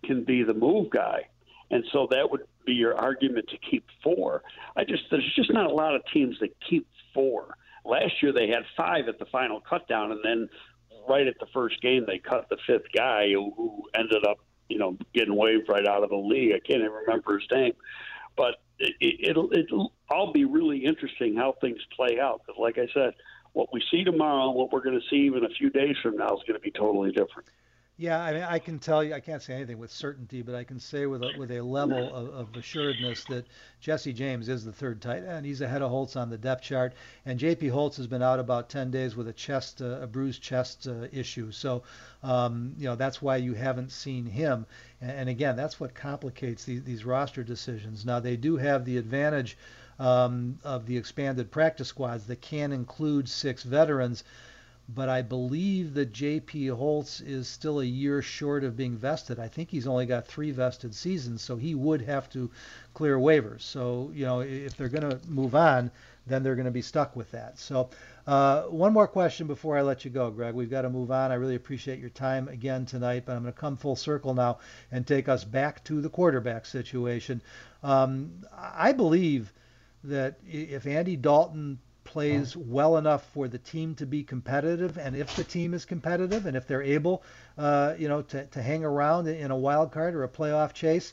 can 0.05 0.25
be 0.25 0.43
the 0.43 0.55
move 0.55 0.91
guy, 0.91 1.29
and 1.71 1.85
so 1.93 2.09
that 2.11 2.31
would 2.31 2.43
be 2.65 2.73
your 2.73 2.97
argument 2.97 3.49
to 3.49 3.59
keep 3.59 3.87
four. 4.03 4.43
I 4.77 4.85
just 4.85 5.05
there's 5.11 5.33
just 5.35 5.53
not 5.53 5.71
a 5.71 5.75
lot 5.75 5.95
of 5.95 6.03
teams 6.13 6.37
that 6.41 6.51
keep 6.69 6.87
four. 7.15 7.57
Last 7.85 8.23
year 8.23 8.33
they 8.33 8.49
had 8.49 8.63
five 8.77 9.09
at 9.09 9.19
the 9.19 9.27
final 9.27 9.61
cutdown, 9.61 10.13
and 10.13 10.21
then 10.23 10.49
right 11.09 11.27
at 11.27 11.39
the 11.41 11.47
first 11.53 11.81
game 11.83 12.05
they 12.07 12.19
cut 12.19 12.49
the 12.49 12.59
fifth 12.67 12.87
guy 12.95 13.33
who 13.33 13.83
ended 13.95 14.25
up 14.25 14.39
you 14.69 14.79
know 14.79 14.97
getting 15.15 15.37
waived 15.37 15.69
right 15.69 15.87
out 15.87 16.03
of 16.03 16.11
the 16.11 16.17
league. 16.17 16.53
I 16.53 16.61
can't 16.61 16.81
even 16.81 16.93
remember 16.93 17.39
his 17.39 17.49
name, 17.51 17.75
but 18.37 18.62
it, 19.01 19.31
it'll 19.31 19.53
it'll 19.53 19.93
all 20.11 20.33
be 20.33 20.45
really 20.45 20.85
interesting 20.85 21.37
how 21.37 21.55
things 21.61 21.79
play 21.95 22.19
out. 22.21 22.43
Because, 22.47 22.61
like 22.61 22.79
I 22.79 22.89
said, 22.93 23.15
what 23.53 23.73
we 23.73 23.83
see 23.91 24.05
tomorrow, 24.05 24.49
and 24.49 24.55
what 24.55 24.73
we're 24.73 24.83
going 24.83 25.01
to 25.01 25.07
see 25.09 25.23
even 25.27 25.45
a 25.45 25.51
few 25.51 25.71
days 25.71 25.97
from 26.03 26.17
now, 26.17 26.35
is 26.35 26.43
going 26.47 26.55
to 26.55 26.61
be 26.61 26.71
totally 26.71 27.11
different. 27.11 27.49
Yeah, 28.03 28.21
I 28.21 28.33
mean, 28.33 28.43
I 28.43 28.59
can 28.59 28.81
tell 28.81 29.05
you, 29.05 29.15
I 29.15 29.21
can't 29.21 29.41
say 29.41 29.55
anything 29.55 29.79
with 29.79 29.93
certainty, 29.93 30.43
but 30.43 30.57
I 30.57 30.65
can 30.65 30.81
say 30.81 31.07
with 31.07 31.23
a, 31.23 31.35
with 31.39 31.53
a 31.53 31.61
level 31.61 32.13
of, 32.13 32.31
of 32.31 32.57
assuredness 32.57 33.23
that 33.27 33.47
Jesse 33.81 34.13
James 34.13 34.49
is 34.49 34.65
the 34.65 34.73
third 34.73 35.01
tight 35.01 35.23
end. 35.23 35.47
He's 35.47 35.61
ahead 35.61 35.83
of 35.83 35.91
Holtz 35.91 36.17
on 36.17 36.29
the 36.29 36.37
depth 36.37 36.65
chart, 36.65 36.95
and 37.25 37.39
J.P. 37.39 37.69
Holtz 37.69 37.99
has 37.99 38.09
been 38.09 38.21
out 38.21 38.41
about 38.41 38.69
10 38.69 38.91
days 38.91 39.15
with 39.15 39.29
a 39.29 39.33
chest, 39.33 39.81
uh, 39.81 40.01
a 40.01 40.09
bruised 40.09 40.43
chest 40.43 40.89
uh, 40.89 41.07
issue. 41.13 41.53
So, 41.53 41.85
um, 42.25 42.75
you 42.77 42.87
know, 42.87 42.97
that's 42.97 43.23
why 43.23 43.37
you 43.37 43.55
haven't 43.55 43.93
seen 43.93 44.27
him. 44.27 44.67
And, 45.01 45.13
and 45.13 45.29
again, 45.29 45.55
that's 45.55 45.79
what 45.79 45.95
complicates 45.95 46.65
these, 46.65 46.83
these 46.83 47.05
roster 47.05 47.45
decisions. 47.45 48.05
Now, 48.05 48.19
they 48.19 48.37
do 48.37 48.57
have 48.57 48.85
the 48.85 48.97
advantage 48.97 49.57
um, 50.01 50.59
of 50.65 50.87
the 50.87 50.97
expanded 50.97 51.53
practice 51.53 51.87
squads 51.87 52.27
that 52.27 52.41
can 52.41 52.73
include 52.73 53.29
six 53.29 53.63
veterans 53.63 54.25
but 54.89 55.09
I 55.09 55.23
believe 55.23 55.95
that 55.95 56.13
J.P. 56.13 56.67
Holtz 56.69 57.21
is 57.21 57.49
still 57.49 57.81
a 57.81 57.85
year 57.85 58.21
short 58.21 58.65
of 58.65 58.77
being 58.77 58.97
vested. 58.97 59.39
I 59.39 59.49
think 59.49 59.71
he's 59.71 59.87
only 59.87 60.07
got 60.07 60.27
three 60.27 60.51
vested 60.51 60.95
seasons, 60.95 61.41
so 61.41 61.57
he 61.57 61.75
would 61.75 62.03
have 62.03 62.29
to 62.31 62.51
clear 62.93 63.17
waivers. 63.17 63.63
So, 63.63 64.11
you 64.13 64.25
know, 64.25 64.41
if 64.41 64.77
they're 64.77 64.89
going 64.89 65.09
to 65.09 65.21
move 65.29 65.55
on, 65.55 65.91
then 66.27 66.43
they're 66.43 66.57
going 66.57 66.67
to 66.67 66.71
be 66.71 66.83
stuck 66.83 67.17
with 67.17 67.31
that. 67.31 67.59
So, 67.59 67.91
uh, 68.27 68.63
one 68.65 68.93
more 68.93 69.09
question 69.09 69.47
before 69.47 69.77
I 69.77 69.83
let 69.83 70.05
you 70.05 70.11
go, 70.11 70.31
Greg. 70.31 70.55
We've 70.55 70.71
got 70.71 70.83
to 70.83 70.91
move 70.91 71.11
on. 71.11 71.33
I 71.33 71.35
really 71.35 71.57
appreciate 71.57 71.99
your 71.99 72.11
time 72.11 72.49
again 72.49 72.85
tonight, 72.85 73.25
but 73.27 73.35
I'm 73.35 73.43
going 73.43 73.53
to 73.53 73.59
come 73.59 73.77
full 73.77 73.97
circle 73.97 74.35
now 74.35 74.59
and 74.91 75.07
take 75.07 75.29
us 75.29 75.45
back 75.45 75.83
to 75.85 76.01
the 76.01 76.11
quarterback 76.11 76.67
situation. 76.67 77.41
Um, 77.83 78.45
I 78.57 78.93
believe 78.93 79.53
that 80.05 80.39
if 80.47 80.87
Andy 80.87 81.17
Dalton 81.17 81.79
plays 82.05 82.57
well 82.57 82.97
enough 82.97 83.25
for 83.33 83.49
the 83.49 83.59
team 83.59 83.95
to 83.97 84.07
be 84.07 84.23
competitive, 84.23 84.99
and 84.99 85.17
if 85.17 85.35
the 85.37 85.45
team 85.45 85.75
is 85.75 85.85
competitive, 85.85 86.47
and 86.47 86.57
if 86.57 86.67
they're 86.67 86.83
able, 86.83 87.23
uh, 87.59 87.95
you 87.99 88.09
know, 88.09 88.23
to, 88.23 88.47
to 88.47 88.63
hang 88.63 88.85
around 88.85 89.27
in 89.29 89.51
a 89.51 89.57
wild 89.57 89.93
card 89.93 90.15
or 90.15 90.25
a 90.25 90.29
playoff 90.29 90.73
chase, 90.73 91.13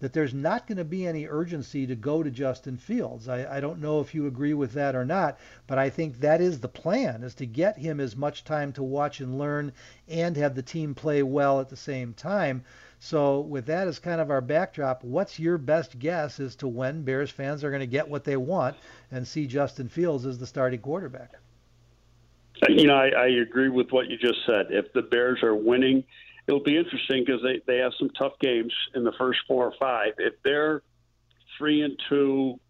that 0.00 0.14
there's 0.14 0.32
not 0.32 0.66
going 0.66 0.78
to 0.78 0.84
be 0.84 1.06
any 1.06 1.26
urgency 1.26 1.86
to 1.86 1.94
go 1.94 2.22
to 2.22 2.30
Justin 2.30 2.78
Fields. 2.78 3.28
I, 3.28 3.56
I 3.56 3.60
don't 3.60 3.82
know 3.82 4.00
if 4.00 4.14
you 4.14 4.26
agree 4.26 4.54
with 4.54 4.72
that 4.72 4.96
or 4.96 5.04
not, 5.04 5.38
but 5.66 5.78
I 5.78 5.90
think 5.90 6.20
that 6.20 6.40
is 6.40 6.60
the 6.60 6.68
plan: 6.68 7.22
is 7.22 7.34
to 7.34 7.46
get 7.46 7.76
him 7.76 8.00
as 8.00 8.16
much 8.16 8.44
time 8.44 8.72
to 8.72 8.82
watch 8.82 9.20
and 9.20 9.38
learn, 9.38 9.72
and 10.08 10.36
have 10.36 10.54
the 10.54 10.62
team 10.62 10.94
play 10.94 11.22
well 11.22 11.60
at 11.60 11.68
the 11.68 11.76
same 11.76 12.14
time. 12.14 12.64
So, 13.02 13.40
with 13.40 13.64
that 13.66 13.88
as 13.88 13.98
kind 13.98 14.20
of 14.20 14.30
our 14.30 14.42
backdrop, 14.42 15.02
what's 15.02 15.38
your 15.38 15.56
best 15.56 15.98
guess 15.98 16.38
as 16.38 16.54
to 16.56 16.68
when 16.68 17.02
Bears 17.02 17.30
fans 17.30 17.64
are 17.64 17.70
going 17.70 17.80
to 17.80 17.86
get 17.86 18.06
what 18.06 18.24
they 18.24 18.36
want 18.36 18.76
and 19.10 19.26
see 19.26 19.46
Justin 19.46 19.88
Fields 19.88 20.26
as 20.26 20.38
the 20.38 20.46
starting 20.46 20.80
quarterback? 20.80 21.32
You 22.68 22.86
know, 22.86 22.94
I, 22.96 23.08
I 23.08 23.26
agree 23.28 23.70
with 23.70 23.90
what 23.90 24.08
you 24.08 24.18
just 24.18 24.44
said. 24.44 24.66
If 24.68 24.92
the 24.92 25.00
Bears 25.00 25.42
are 25.42 25.54
winning, 25.54 26.04
it'll 26.46 26.62
be 26.62 26.76
interesting 26.76 27.24
because 27.24 27.40
they, 27.42 27.62
they 27.66 27.78
have 27.78 27.92
some 27.98 28.10
tough 28.10 28.34
games 28.38 28.74
in 28.94 29.02
the 29.02 29.12
first 29.12 29.40
four 29.48 29.64
or 29.64 29.74
five. 29.80 30.12
If 30.18 30.34
they're 30.44 30.82
three 31.56 31.80
and 31.80 31.98
two, 32.10 32.60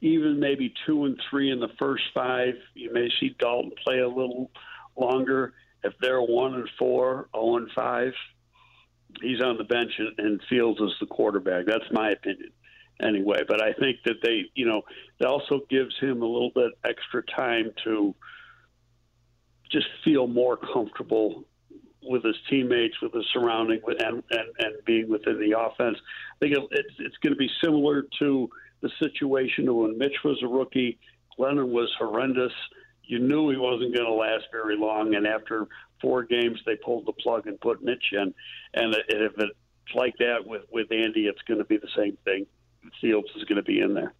even 0.00 0.38
maybe 0.38 0.72
two 0.86 1.06
and 1.06 1.20
three 1.28 1.50
in 1.50 1.58
the 1.58 1.70
first 1.80 2.04
five, 2.14 2.54
you 2.74 2.92
may 2.92 3.10
see 3.18 3.34
Dalton 3.40 3.72
play 3.84 3.98
a 3.98 4.08
little 4.08 4.52
longer. 4.96 5.52
If 5.82 5.94
they're 6.00 6.22
one 6.22 6.54
and 6.54 6.68
four, 6.78 7.12
zero 7.12 7.28
oh 7.34 7.56
and 7.56 7.70
five, 7.72 8.12
he's 9.22 9.40
on 9.42 9.58
the 9.58 9.64
bench 9.64 9.92
and, 9.98 10.18
and 10.18 10.40
Fields 10.48 10.80
is 10.80 10.92
the 11.00 11.06
quarterback. 11.06 11.66
That's 11.66 11.84
my 11.92 12.10
opinion 12.10 12.50
anyway. 13.02 13.40
But 13.46 13.62
I 13.62 13.72
think 13.72 13.98
that 14.04 14.16
they, 14.22 14.50
you 14.54 14.66
know, 14.66 14.82
it 15.18 15.26
also 15.26 15.60
gives 15.68 15.96
him 15.98 16.22
a 16.22 16.26
little 16.26 16.52
bit 16.54 16.72
extra 16.84 17.22
time 17.36 17.72
to 17.84 18.14
just 19.70 19.86
feel 20.04 20.26
more 20.26 20.56
comfortable 20.56 21.44
with 22.02 22.24
his 22.24 22.36
teammates, 22.48 23.00
with 23.02 23.12
his 23.12 23.26
surrounding, 23.32 23.80
and 23.86 24.22
and, 24.30 24.48
and 24.58 24.84
being 24.86 25.08
within 25.08 25.38
the 25.38 25.58
offense. 25.58 25.96
I 26.34 26.38
think 26.40 26.56
it's 26.70 26.94
it's 26.98 27.16
going 27.18 27.32
to 27.32 27.38
be 27.38 27.50
similar 27.62 28.06
to 28.20 28.48
the 28.80 28.90
situation 28.98 29.72
when 29.74 29.98
Mitch 29.98 30.16
was 30.24 30.42
a 30.42 30.46
rookie. 30.46 30.98
Glennon 31.38 31.68
was 31.68 31.90
horrendous. 31.98 32.52
You 33.04 33.18
knew 33.18 33.50
he 33.50 33.56
wasn't 33.56 33.94
going 33.94 34.06
to 34.06 34.14
last 34.14 34.44
very 34.52 34.76
long, 34.76 35.14
and 35.14 35.26
after 35.26 35.66
four 36.00 36.24
games, 36.24 36.60
they 36.66 36.76
pulled 36.76 37.06
the 37.06 37.12
plug 37.12 37.46
and 37.46 37.60
put 37.60 37.82
Mitch 37.82 38.12
in. 38.12 38.34
And 38.74 38.94
if 39.08 39.32
it's 39.36 39.94
like 39.94 40.14
that 40.18 40.46
with 40.46 40.62
with 40.70 40.90
Andy, 40.92 41.26
it's 41.26 41.42
going 41.42 41.58
to 41.58 41.64
be 41.64 41.76
the 41.76 41.88
same 41.96 42.16
thing. 42.24 42.46
Fields 43.00 43.28
is 43.36 43.44
going 43.44 43.56
to 43.56 43.62
be 43.62 43.80
in 43.80 43.94
there. 43.94 44.14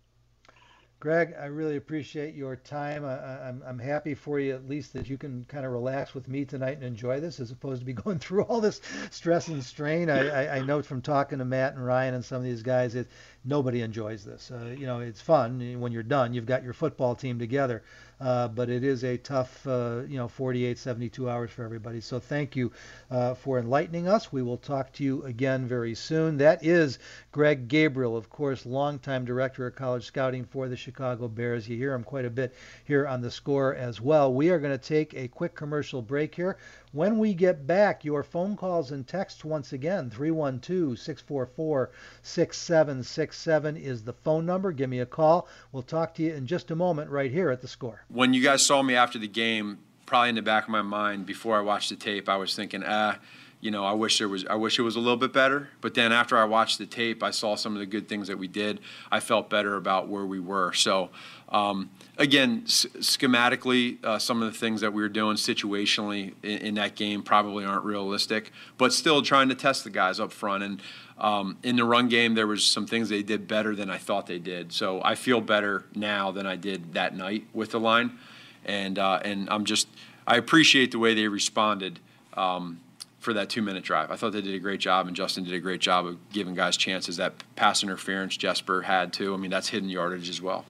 Greg, 1.00 1.34
I 1.40 1.46
really 1.46 1.76
appreciate 1.76 2.34
your 2.34 2.56
time. 2.56 3.06
I, 3.06 3.14
am 3.14 3.62
I'm, 3.62 3.62
I'm 3.68 3.78
happy 3.78 4.14
for 4.14 4.38
you 4.38 4.54
at 4.54 4.68
least 4.68 4.92
that 4.92 5.08
you 5.08 5.16
can 5.16 5.46
kind 5.46 5.64
of 5.64 5.72
relax 5.72 6.14
with 6.14 6.28
me 6.28 6.44
tonight 6.44 6.74
and 6.74 6.82
enjoy 6.82 7.20
this 7.20 7.40
as 7.40 7.50
opposed 7.50 7.80
to 7.80 7.86
be 7.86 7.92
going 7.94 8.18
through 8.18 8.42
all 8.42 8.60
this 8.60 8.82
stress 9.10 9.48
and 9.48 9.64
strain. 9.64 10.10
I, 10.10 10.28
I, 10.28 10.56
I 10.56 10.60
know 10.60 10.82
from 10.82 11.00
talking 11.00 11.38
to 11.38 11.46
Matt 11.46 11.72
and 11.72 11.84
Ryan 11.84 12.12
and 12.12 12.24
some 12.24 12.36
of 12.36 12.44
these 12.44 12.62
guys, 12.62 12.94
it, 12.94 13.08
nobody 13.44 13.80
enjoys 13.80 14.24
this. 14.24 14.50
Uh, 14.50 14.74
you 14.76 14.86
know, 14.86 15.00
it's 15.00 15.20
fun 15.20 15.80
when 15.80 15.92
you're 15.92 16.02
done. 16.02 16.34
You've 16.34 16.46
got 16.46 16.62
your 16.62 16.72
football 16.72 17.14
team 17.14 17.38
together, 17.38 17.82
uh, 18.20 18.48
but 18.48 18.68
it 18.68 18.84
is 18.84 19.02
a 19.02 19.16
tough, 19.16 19.66
uh, 19.66 20.02
you 20.06 20.16
know, 20.16 20.28
48, 20.28 20.78
72 20.78 21.28
hours 21.28 21.50
for 21.50 21.64
everybody. 21.64 22.00
So 22.00 22.20
thank 22.20 22.54
you 22.54 22.72
uh, 23.10 23.34
for 23.34 23.58
enlightening 23.58 24.08
us. 24.08 24.30
We 24.32 24.42
will 24.42 24.58
talk 24.58 24.92
to 24.94 25.04
you 25.04 25.22
again 25.24 25.66
very 25.66 25.94
soon. 25.94 26.36
That 26.38 26.64
is 26.64 26.98
Greg 27.32 27.68
Gabriel, 27.68 28.16
of 28.16 28.28
course, 28.28 28.66
longtime 28.66 29.24
director 29.24 29.66
of 29.66 29.74
college 29.74 30.04
scouting 30.04 30.44
for 30.44 30.68
the 30.68 30.76
Chicago 30.76 31.28
Bears. 31.28 31.68
You 31.68 31.76
hear 31.76 31.94
him 31.94 32.04
quite 32.04 32.26
a 32.26 32.30
bit 32.30 32.54
here 32.84 33.06
on 33.06 33.22
the 33.22 33.30
score 33.30 33.74
as 33.74 34.00
well. 34.00 34.32
We 34.32 34.50
are 34.50 34.58
going 34.58 34.78
to 34.78 34.78
take 34.78 35.14
a 35.14 35.28
quick 35.28 35.54
commercial 35.54 36.02
break 36.02 36.34
here. 36.34 36.58
When 36.92 37.18
we 37.18 37.34
get 37.34 37.68
back, 37.68 38.04
your 38.04 38.24
phone 38.24 38.56
calls 38.56 38.90
and 38.90 39.06
texts 39.06 39.44
once 39.44 39.72
again 39.72 40.10
312 40.10 40.98
644 40.98 41.90
6767 42.22 43.76
is 43.76 44.02
the 44.02 44.12
phone 44.12 44.44
number. 44.44 44.72
Give 44.72 44.90
me 44.90 44.98
a 44.98 45.06
call. 45.06 45.46
We'll 45.70 45.84
talk 45.84 46.16
to 46.16 46.22
you 46.24 46.34
in 46.34 46.48
just 46.48 46.72
a 46.72 46.74
moment 46.74 47.10
right 47.10 47.30
here 47.30 47.50
at 47.50 47.60
the 47.60 47.68
score. 47.68 48.02
When 48.08 48.34
you 48.34 48.42
guys 48.42 48.66
saw 48.66 48.82
me 48.82 48.96
after 48.96 49.20
the 49.20 49.28
game, 49.28 49.78
probably 50.04 50.30
in 50.30 50.34
the 50.34 50.42
back 50.42 50.64
of 50.64 50.70
my 50.70 50.82
mind 50.82 51.26
before 51.26 51.56
I 51.56 51.60
watched 51.60 51.90
the 51.90 51.96
tape, 51.96 52.28
I 52.28 52.36
was 52.36 52.56
thinking, 52.56 52.82
ah, 52.84 53.18
you 53.60 53.70
know, 53.70 53.84
I 53.84 53.92
wish 53.92 54.18
there 54.18 54.28
was, 54.28 54.46
I 54.46 54.54
wish 54.54 54.78
it 54.78 54.82
was 54.82 54.96
a 54.96 55.00
little 55.00 55.18
bit 55.18 55.32
better. 55.32 55.68
But 55.82 55.92
then 55.94 56.12
after 56.12 56.36
I 56.38 56.44
watched 56.44 56.78
the 56.78 56.86
tape, 56.86 57.22
I 57.22 57.30
saw 57.30 57.56
some 57.56 57.74
of 57.74 57.78
the 57.78 57.86
good 57.86 58.08
things 58.08 58.28
that 58.28 58.38
we 58.38 58.48
did. 58.48 58.80
I 59.10 59.20
felt 59.20 59.50
better 59.50 59.76
about 59.76 60.08
where 60.08 60.24
we 60.24 60.40
were. 60.40 60.72
So, 60.72 61.10
um, 61.50 61.90
again, 62.16 62.62
s- 62.64 62.86
schematically, 62.98 64.02
uh, 64.02 64.18
some 64.18 64.42
of 64.42 64.50
the 64.50 64.58
things 64.58 64.80
that 64.80 64.94
we 64.94 65.02
were 65.02 65.10
doing 65.10 65.36
situationally 65.36 66.32
in, 66.42 66.58
in, 66.58 66.74
that 66.76 66.96
game 66.96 67.22
probably 67.22 67.64
aren't 67.64 67.84
realistic. 67.84 68.50
But 68.78 68.94
still, 68.94 69.20
trying 69.20 69.50
to 69.50 69.54
test 69.54 69.84
the 69.84 69.90
guys 69.90 70.20
up 70.20 70.32
front. 70.32 70.62
And 70.62 70.82
um, 71.18 71.58
in 71.62 71.76
the 71.76 71.84
run 71.84 72.08
game, 72.08 72.34
there 72.34 72.46
was 72.46 72.64
some 72.64 72.86
things 72.86 73.10
they 73.10 73.22
did 73.22 73.46
better 73.46 73.76
than 73.76 73.90
I 73.90 73.98
thought 73.98 74.26
they 74.26 74.38
did. 74.38 74.72
So 74.72 75.02
I 75.04 75.14
feel 75.16 75.42
better 75.42 75.84
now 75.94 76.30
than 76.30 76.46
I 76.46 76.56
did 76.56 76.94
that 76.94 77.14
night 77.14 77.46
with 77.52 77.72
the 77.72 77.80
line. 77.80 78.18
And 78.64 78.98
uh, 78.98 79.20
and 79.22 79.50
I'm 79.50 79.64
just 79.66 79.86
I 80.26 80.36
appreciate 80.36 80.92
the 80.92 80.98
way 80.98 81.12
they 81.14 81.28
responded. 81.28 81.98
Um, 82.34 82.80
for 83.20 83.34
that 83.34 83.50
two 83.50 83.62
minute 83.62 83.84
drive. 83.84 84.10
I 84.10 84.16
thought 84.16 84.32
they 84.32 84.40
did 84.40 84.54
a 84.54 84.58
great 84.58 84.80
job, 84.80 85.06
and 85.06 85.14
Justin 85.14 85.44
did 85.44 85.54
a 85.54 85.60
great 85.60 85.80
job 85.80 86.06
of 86.06 86.30
giving 86.30 86.54
guys 86.54 86.76
chances. 86.76 87.18
That 87.18 87.34
pass 87.54 87.82
interference 87.82 88.36
Jesper 88.36 88.82
had 88.82 89.12
too. 89.12 89.34
I 89.34 89.36
mean, 89.36 89.50
that's 89.50 89.68
hidden 89.68 89.88
yardage 89.88 90.28
as 90.28 90.42
well. 90.42 90.64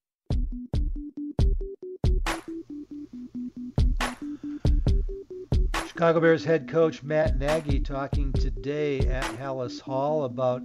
Chicago 5.87 6.21
Bears 6.21 6.45
head 6.45 6.67
coach 6.67 7.03
Matt 7.03 7.39
Nagy 7.39 7.79
talking 7.79 8.33
today 8.33 9.01
at 9.01 9.25
Halas 9.39 9.81
Hall 9.81 10.25
about, 10.25 10.63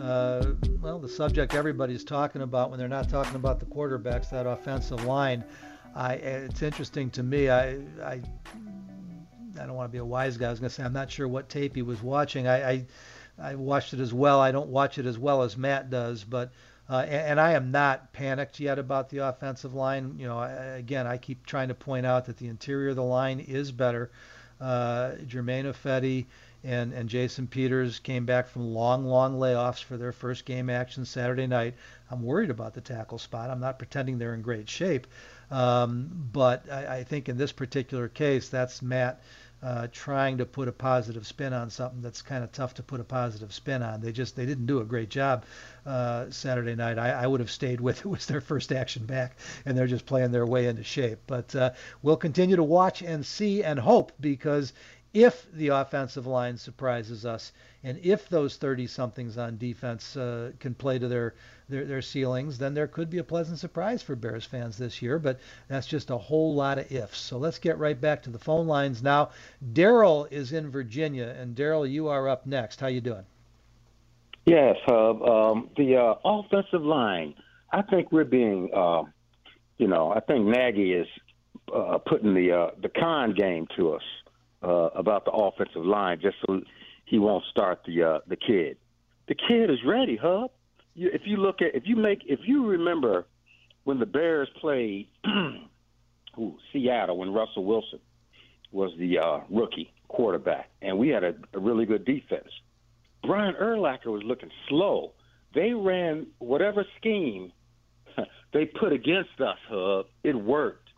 uh, 0.00 0.52
well, 0.80 0.98
the 0.98 1.08
subject 1.08 1.54
everybody's 1.54 2.02
talking 2.02 2.40
about 2.40 2.70
when 2.70 2.78
they're 2.78 2.88
not 2.88 3.08
talking 3.08 3.36
about 3.36 3.60
the 3.60 3.66
quarterbacks, 3.66 4.30
that 4.30 4.46
offensive 4.46 5.04
line. 5.04 5.44
I, 5.94 6.14
it's 6.14 6.62
interesting 6.62 7.10
to 7.10 7.22
me. 7.22 7.50
I, 7.50 7.74
I 8.02 8.22
I 9.60 9.66
don't 9.66 9.76
want 9.76 9.88
to 9.88 9.92
be 9.92 9.98
a 9.98 10.04
wise 10.04 10.36
guy. 10.36 10.48
I 10.48 10.50
was 10.50 10.60
going 10.60 10.70
to 10.70 10.74
say 10.74 10.82
I'm 10.82 10.92
not 10.92 11.10
sure 11.10 11.28
what 11.28 11.48
tape 11.48 11.74
he 11.74 11.82
was 11.82 12.02
watching. 12.02 12.48
I, 12.48 12.70
I, 12.70 12.86
I 13.38 13.54
watched 13.54 13.92
it 13.94 14.00
as 14.00 14.12
well. 14.12 14.40
I 14.40 14.52
don't 14.52 14.68
watch 14.68 14.98
it 14.98 15.06
as 15.06 15.18
well 15.18 15.42
as 15.42 15.56
Matt 15.56 15.90
does, 15.90 16.24
but 16.24 16.52
uh, 16.88 17.04
and, 17.04 17.14
and, 17.14 17.40
I 17.40 17.52
am 17.52 17.70
not 17.70 18.12
panicked 18.12 18.58
yet 18.58 18.78
about 18.80 19.10
the 19.10 19.18
offensive 19.18 19.74
line. 19.74 20.16
You 20.18 20.26
know, 20.26 20.38
I, 20.38 20.50
again, 20.50 21.06
I 21.06 21.18
keep 21.18 21.46
trying 21.46 21.68
to 21.68 21.74
point 21.74 22.04
out 22.04 22.24
that 22.26 22.36
the 22.36 22.48
interior 22.48 22.88
of 22.88 22.96
the 22.96 23.04
line 23.04 23.38
is 23.38 23.70
better. 23.70 24.10
Uh, 24.60 25.12
Germain 25.26 25.66
Ifedi 25.66 26.26
and, 26.64 26.92
and 26.92 27.08
Jason 27.08 27.46
Peters 27.46 28.00
came 28.00 28.26
back 28.26 28.48
from 28.48 28.74
long, 28.74 29.06
long 29.06 29.38
layoffs 29.38 29.82
for 29.82 29.96
their 29.96 30.12
first 30.12 30.44
game 30.44 30.68
action 30.68 31.04
Saturday 31.04 31.46
night. 31.46 31.74
I'm 32.10 32.22
worried 32.22 32.50
about 32.50 32.74
the 32.74 32.80
tackle 32.80 33.18
spot. 33.18 33.50
I'm 33.50 33.60
not 33.60 33.78
pretending 33.78 34.18
they're 34.18 34.34
in 34.34 34.42
great 34.42 34.68
shape, 34.68 35.06
um, 35.50 36.28
but 36.32 36.70
I, 36.70 36.98
I 36.98 37.04
think 37.04 37.28
in 37.28 37.38
this 37.38 37.52
particular 37.52 38.08
case, 38.08 38.48
that's 38.48 38.82
Matt 38.82 39.22
uh, 39.62 39.88
trying 39.92 40.38
to 40.38 40.46
put 40.46 40.68
a 40.68 40.72
positive 40.72 41.26
spin 41.26 41.52
on 41.52 41.70
something 41.70 42.00
that's 42.00 42.22
kind 42.22 42.42
of 42.42 42.50
tough 42.52 42.74
to 42.74 42.82
put 42.82 43.00
a 43.00 43.04
positive 43.04 43.52
spin 43.52 43.82
on. 43.82 44.00
They 44.00 44.12
just 44.12 44.36
they 44.36 44.46
didn't 44.46 44.66
do 44.66 44.80
a 44.80 44.84
great 44.84 45.10
job 45.10 45.44
uh, 45.84 46.30
Saturday 46.30 46.74
night. 46.74 46.98
I, 46.98 47.10
I, 47.10 47.26
would 47.26 47.40
have 47.40 47.50
stayed 47.50 47.80
with 47.80 48.00
it 48.06 48.06
was 48.06 48.26
their 48.26 48.40
first 48.40 48.72
action 48.72 49.04
back, 49.04 49.36
and 49.66 49.76
they're 49.76 49.86
just 49.86 50.06
playing 50.06 50.30
their 50.30 50.46
way 50.46 50.66
into 50.66 50.84
shape. 50.84 51.20
But 51.26 51.54
uh, 51.54 51.70
we'll 52.02 52.16
continue 52.16 52.56
to 52.56 52.62
watch 52.62 53.02
and 53.02 53.24
see 53.24 53.62
and 53.62 53.78
hope 53.78 54.12
because 54.20 54.72
if 55.12 55.50
the 55.52 55.68
offensive 55.68 56.26
line 56.26 56.56
surprises 56.56 57.26
us, 57.26 57.52
and 57.82 57.98
if 58.02 58.28
those 58.28 58.56
30 58.56 58.86
somethings 58.86 59.36
on 59.36 59.58
defense 59.58 60.16
uh, 60.16 60.52
can 60.60 60.74
play 60.74 60.98
to 60.98 61.08
their, 61.08 61.34
their, 61.70 61.84
their 61.84 62.02
ceilings, 62.02 62.58
then 62.58 62.74
there 62.74 62.86
could 62.86 63.08
be 63.08 63.18
a 63.18 63.24
pleasant 63.24 63.58
surprise 63.58 64.02
for 64.02 64.16
Bears 64.16 64.44
fans 64.44 64.76
this 64.76 65.00
year. 65.00 65.18
But 65.18 65.38
that's 65.68 65.86
just 65.86 66.10
a 66.10 66.18
whole 66.18 66.54
lot 66.54 66.78
of 66.78 66.90
ifs. 66.90 67.18
So 67.18 67.38
let's 67.38 67.58
get 67.58 67.78
right 67.78 67.98
back 67.98 68.22
to 68.24 68.30
the 68.30 68.38
phone 68.38 68.66
lines 68.66 69.02
now. 69.02 69.30
Daryl 69.72 70.30
is 70.30 70.52
in 70.52 70.70
Virginia, 70.70 71.34
and 71.38 71.56
Daryl, 71.56 71.90
you 71.90 72.08
are 72.08 72.28
up 72.28 72.46
next. 72.46 72.80
How 72.80 72.88
you 72.88 73.00
doing? 73.00 73.24
Yes, 74.46 74.76
Hub. 74.86 75.22
Um, 75.22 75.70
the 75.76 75.96
uh, 75.96 76.14
offensive 76.24 76.82
line. 76.82 77.34
I 77.72 77.82
think 77.82 78.10
we're 78.10 78.24
being, 78.24 78.70
uh, 78.74 79.04
you 79.78 79.86
know, 79.86 80.12
I 80.12 80.20
think 80.20 80.46
Nagy 80.46 80.92
is 80.92 81.06
uh, 81.74 81.98
putting 81.98 82.34
the 82.34 82.52
uh, 82.52 82.70
the 82.82 82.88
con 82.88 83.34
game 83.34 83.66
to 83.76 83.94
us 83.94 84.02
uh, 84.62 84.88
about 84.94 85.24
the 85.24 85.30
offensive 85.30 85.84
line 85.84 86.20
just 86.20 86.36
so 86.46 86.60
he 87.04 87.18
won't 87.18 87.44
start 87.50 87.80
the 87.86 88.02
uh, 88.02 88.18
the 88.26 88.36
kid. 88.36 88.76
The 89.28 89.34
kid 89.36 89.70
is 89.70 89.78
ready, 89.84 90.16
Hub. 90.16 90.50
You, 91.00 91.08
if 91.14 91.22
you 91.24 91.38
look 91.38 91.62
at 91.62 91.74
if 91.74 91.84
you 91.86 91.96
make 91.96 92.24
if 92.26 92.40
you 92.44 92.66
remember 92.66 93.24
when 93.84 93.98
the 93.98 94.04
Bears 94.04 94.50
played 94.60 95.08
ooh, 96.38 96.58
Seattle 96.74 97.16
when 97.16 97.32
Russell 97.32 97.64
Wilson 97.64 98.00
was 98.70 98.92
the 98.98 99.18
uh, 99.18 99.40
rookie 99.48 99.94
quarterback, 100.08 100.68
and 100.82 100.98
we 100.98 101.08
had 101.08 101.24
a, 101.24 101.34
a 101.54 101.58
really 101.58 101.86
good 101.86 102.04
defense. 102.04 102.50
Brian 103.22 103.54
Urlacher 103.54 104.08
was 104.08 104.22
looking 104.26 104.50
slow. 104.68 105.12
They 105.54 105.72
ran 105.72 106.26
whatever 106.38 106.84
scheme 106.98 107.50
they 108.52 108.66
put 108.66 108.92
against 108.92 109.40
us, 109.40 109.56
Hub. 109.70 110.04
It 110.22 110.36
worked. 110.36 110.90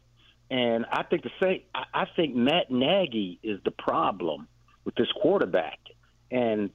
And 0.51 0.85
I 0.91 1.05
think 1.05 1.23
the 1.23 1.31
same. 1.41 1.61
I 1.95 2.07
think 2.17 2.35
Matt 2.35 2.73
Nagy 2.73 3.39
is 3.45 3.61
the 3.65 3.71
problem 3.71 4.49
with 4.85 4.97
this 4.97 5.13
quarterback, 5.23 5.79
and 6.33 6.71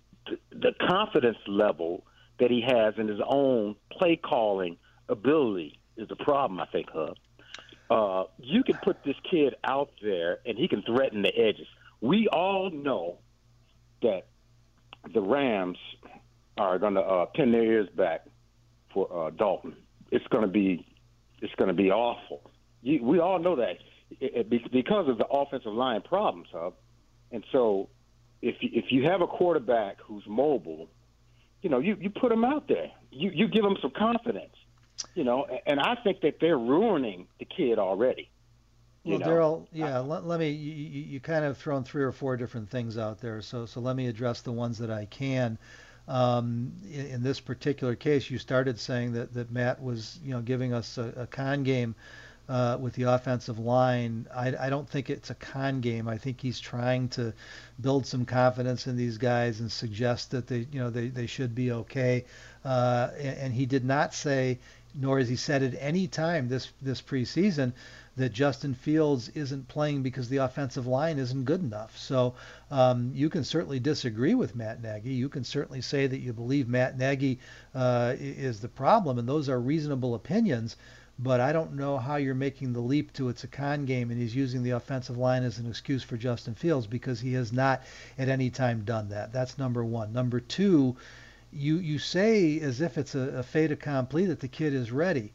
the 0.49 0.71
confidence 0.87 1.39
level 1.45 2.05
that 2.39 2.51
he 2.51 2.61
has 2.61 2.93
in 2.97 3.07
his 3.07 3.19
own 3.25 3.75
play 3.91 4.15
calling 4.15 4.77
ability 5.09 5.79
is 5.95 6.07
the 6.07 6.15
problem. 6.15 6.59
I 6.59 6.65
think, 6.65 6.89
Hub. 6.91 7.17
Uh, 7.89 8.23
you 8.39 8.63
can 8.63 8.75
put 8.83 9.03
this 9.03 9.15
kid 9.29 9.55
out 9.63 9.91
there, 10.01 10.39
and 10.45 10.57
he 10.57 10.67
can 10.67 10.81
threaten 10.83 11.21
the 11.21 11.35
edges. 11.35 11.67
We 12.01 12.27
all 12.27 12.69
know 12.69 13.19
that 14.01 14.27
the 15.13 15.21
Rams 15.21 15.77
are 16.57 16.77
going 16.79 16.95
to 16.95 17.01
uh, 17.01 17.25
pin 17.25 17.51
their 17.51 17.63
ears 17.63 17.89
back 17.95 18.25
for 18.93 19.27
uh, 19.27 19.29
Dalton. 19.31 19.75
It's 20.11 20.27
going 20.27 20.43
to 20.43 20.49
be, 20.49 20.85
it's 21.41 21.53
going 21.55 21.69
to 21.69 21.73
be 21.73 21.91
awful. 21.91 22.41
You, 22.81 23.03
we 23.03 23.19
all 23.19 23.39
know 23.39 23.55
that 23.55 23.77
it, 24.19 24.47
it, 24.51 24.71
because 24.71 25.07
of 25.07 25.17
the 25.17 25.27
offensive 25.27 25.73
line 25.73 26.01
problems, 26.01 26.47
Hub. 26.51 26.73
And 27.31 27.43
so, 27.51 27.89
if 28.41 28.55
you, 28.61 28.69
if 28.73 28.85
you 28.91 29.05
have 29.05 29.21
a 29.21 29.27
quarterback 29.27 29.97
who's 30.01 30.23
mobile, 30.27 30.87
you 31.61 31.69
know, 31.69 31.79
you 31.79 31.97
you 31.99 32.09
put 32.09 32.29
them 32.29 32.43
out 32.43 32.67
there. 32.67 32.91
You 33.11 33.31
you 33.31 33.47
give 33.47 33.63
them 33.63 33.77
some 33.81 33.91
confidence. 33.91 34.55
You 35.13 35.23
know, 35.23 35.45
and 35.67 35.79
I 35.79 35.95
think 35.95 36.21
that 36.21 36.39
they're 36.39 36.57
ruining 36.57 37.27
the 37.37 37.45
kid 37.45 37.77
already. 37.77 38.31
Well, 39.05 39.19
Daryl, 39.19 39.67
yeah, 39.71 39.99
let, 39.99 40.25
let, 40.25 40.39
me. 40.39 40.49
You, 40.49 40.73
you, 40.73 41.19
kind 41.19 41.45
of 41.45 41.57
thrown 41.57 41.83
three 41.83 42.03
or 42.03 42.11
four 42.11 42.35
different 42.35 42.69
things 42.69 42.97
out 42.97 43.21
there, 43.21 43.41
so 43.41 43.65
so 43.65 43.79
let 43.79 43.95
me 43.95 44.07
address 44.07 44.41
the 44.41 44.51
ones 44.51 44.77
that 44.79 44.91
I 44.91 45.05
can. 45.05 45.57
Um, 46.07 46.73
in, 46.91 47.05
in, 47.07 47.23
this 47.23 47.39
particular 47.39 47.95
case, 47.95 48.29
you 48.29 48.37
started 48.37 48.79
saying 48.79 49.13
that, 49.13 49.33
that 49.33 49.51
Matt 49.51 49.81
was, 49.81 50.19
you 50.23 50.31
know, 50.31 50.41
giving 50.41 50.73
us 50.73 50.97
a, 50.97 51.13
a 51.17 51.27
con 51.27 51.63
game 51.63 51.95
uh, 52.49 52.77
with 52.79 52.93
the 52.93 53.03
offensive 53.03 53.59
line. 53.59 54.27
I, 54.33 54.55
I, 54.57 54.69
don't 54.69 54.89
think 54.89 55.09
it's 55.09 55.29
a 55.29 55.35
con 55.35 55.81
game. 55.81 56.07
I 56.07 56.17
think 56.17 56.39
he's 56.39 56.59
trying 56.59 57.09
to 57.09 57.33
build 57.79 58.05
some 58.05 58.25
confidence 58.25 58.87
in 58.87 58.95
these 58.95 59.17
guys 59.17 59.59
and 59.59 59.71
suggest 59.71 60.31
that 60.31 60.47
they, 60.47 60.67
you 60.71 60.79
know, 60.79 60.89
they, 60.89 61.09
they 61.09 61.27
should 61.27 61.53
be 61.53 61.71
okay. 61.71 62.25
Uh, 62.63 63.09
and, 63.17 63.37
and, 63.37 63.53
he 63.53 63.65
did 63.65 63.83
not 63.83 64.13
say, 64.13 64.59
nor 64.95 65.19
has 65.19 65.27
he 65.27 65.35
said 65.35 65.61
at 65.61 65.75
any 65.79 66.07
time 66.07 66.47
this 66.47 66.71
this 66.81 67.01
preseason 67.01 67.73
that 68.17 68.33
Justin 68.33 68.73
Fields 68.73 69.29
isn't 69.29 69.67
playing 69.67 70.01
because 70.01 70.27
the 70.27 70.37
offensive 70.37 70.87
line 70.87 71.19
isn't 71.19 71.45
good 71.45 71.61
enough. 71.61 71.95
So 71.97 72.33
um, 72.71 73.11
you 73.13 73.29
can 73.29 73.43
certainly 73.43 73.79
disagree 73.79 74.33
with 74.33 74.55
Matt 74.55 74.81
Nagy. 74.81 75.11
You 75.11 75.29
can 75.29 75.43
certainly 75.43 75.81
say 75.81 76.07
that 76.07 76.19
you 76.19 76.33
believe 76.33 76.67
Matt 76.67 76.97
Nagy 76.97 77.39
uh, 77.75 78.15
is 78.17 78.59
the 78.59 78.69
problem, 78.69 79.19
and 79.19 79.29
those 79.29 79.49
are 79.49 79.59
reasonable 79.59 80.15
opinions. 80.15 80.77
But 81.19 81.39
I 81.39 81.51
don't 81.51 81.73
know 81.73 81.97
how 81.97 82.17
you're 82.17 82.35
making 82.35 82.73
the 82.73 82.79
leap 82.79 83.11
to 83.13 83.29
it's 83.29 83.43
a 83.43 83.47
con 83.47 83.85
game 83.85 84.11
and 84.11 84.19
he's 84.19 84.35
using 84.35 84.63
the 84.63 84.71
offensive 84.71 85.17
line 85.17 85.43
as 85.43 85.57
an 85.57 85.67
excuse 85.67 86.03
for 86.03 86.17
Justin 86.17 86.53
Fields 86.53 86.87
because 86.87 87.19
he 87.19 87.33
has 87.33 87.51
not 87.51 87.81
at 88.17 88.29
any 88.29 88.49
time 88.49 88.83
done 88.83 89.09
that. 89.09 89.33
That's 89.33 89.57
number 89.57 89.83
one. 89.83 90.13
Number 90.13 90.39
two, 90.39 90.95
you 91.51 91.77
you 91.77 91.97
say 91.97 92.59
as 92.59 92.81
if 92.81 92.97
it's 92.97 93.15
a, 93.15 93.39
a 93.39 93.43
fait 93.43 93.71
accompli 93.71 94.25
that 94.25 94.39
the 94.39 94.47
kid 94.47 94.73
is 94.73 94.91
ready 94.91 95.33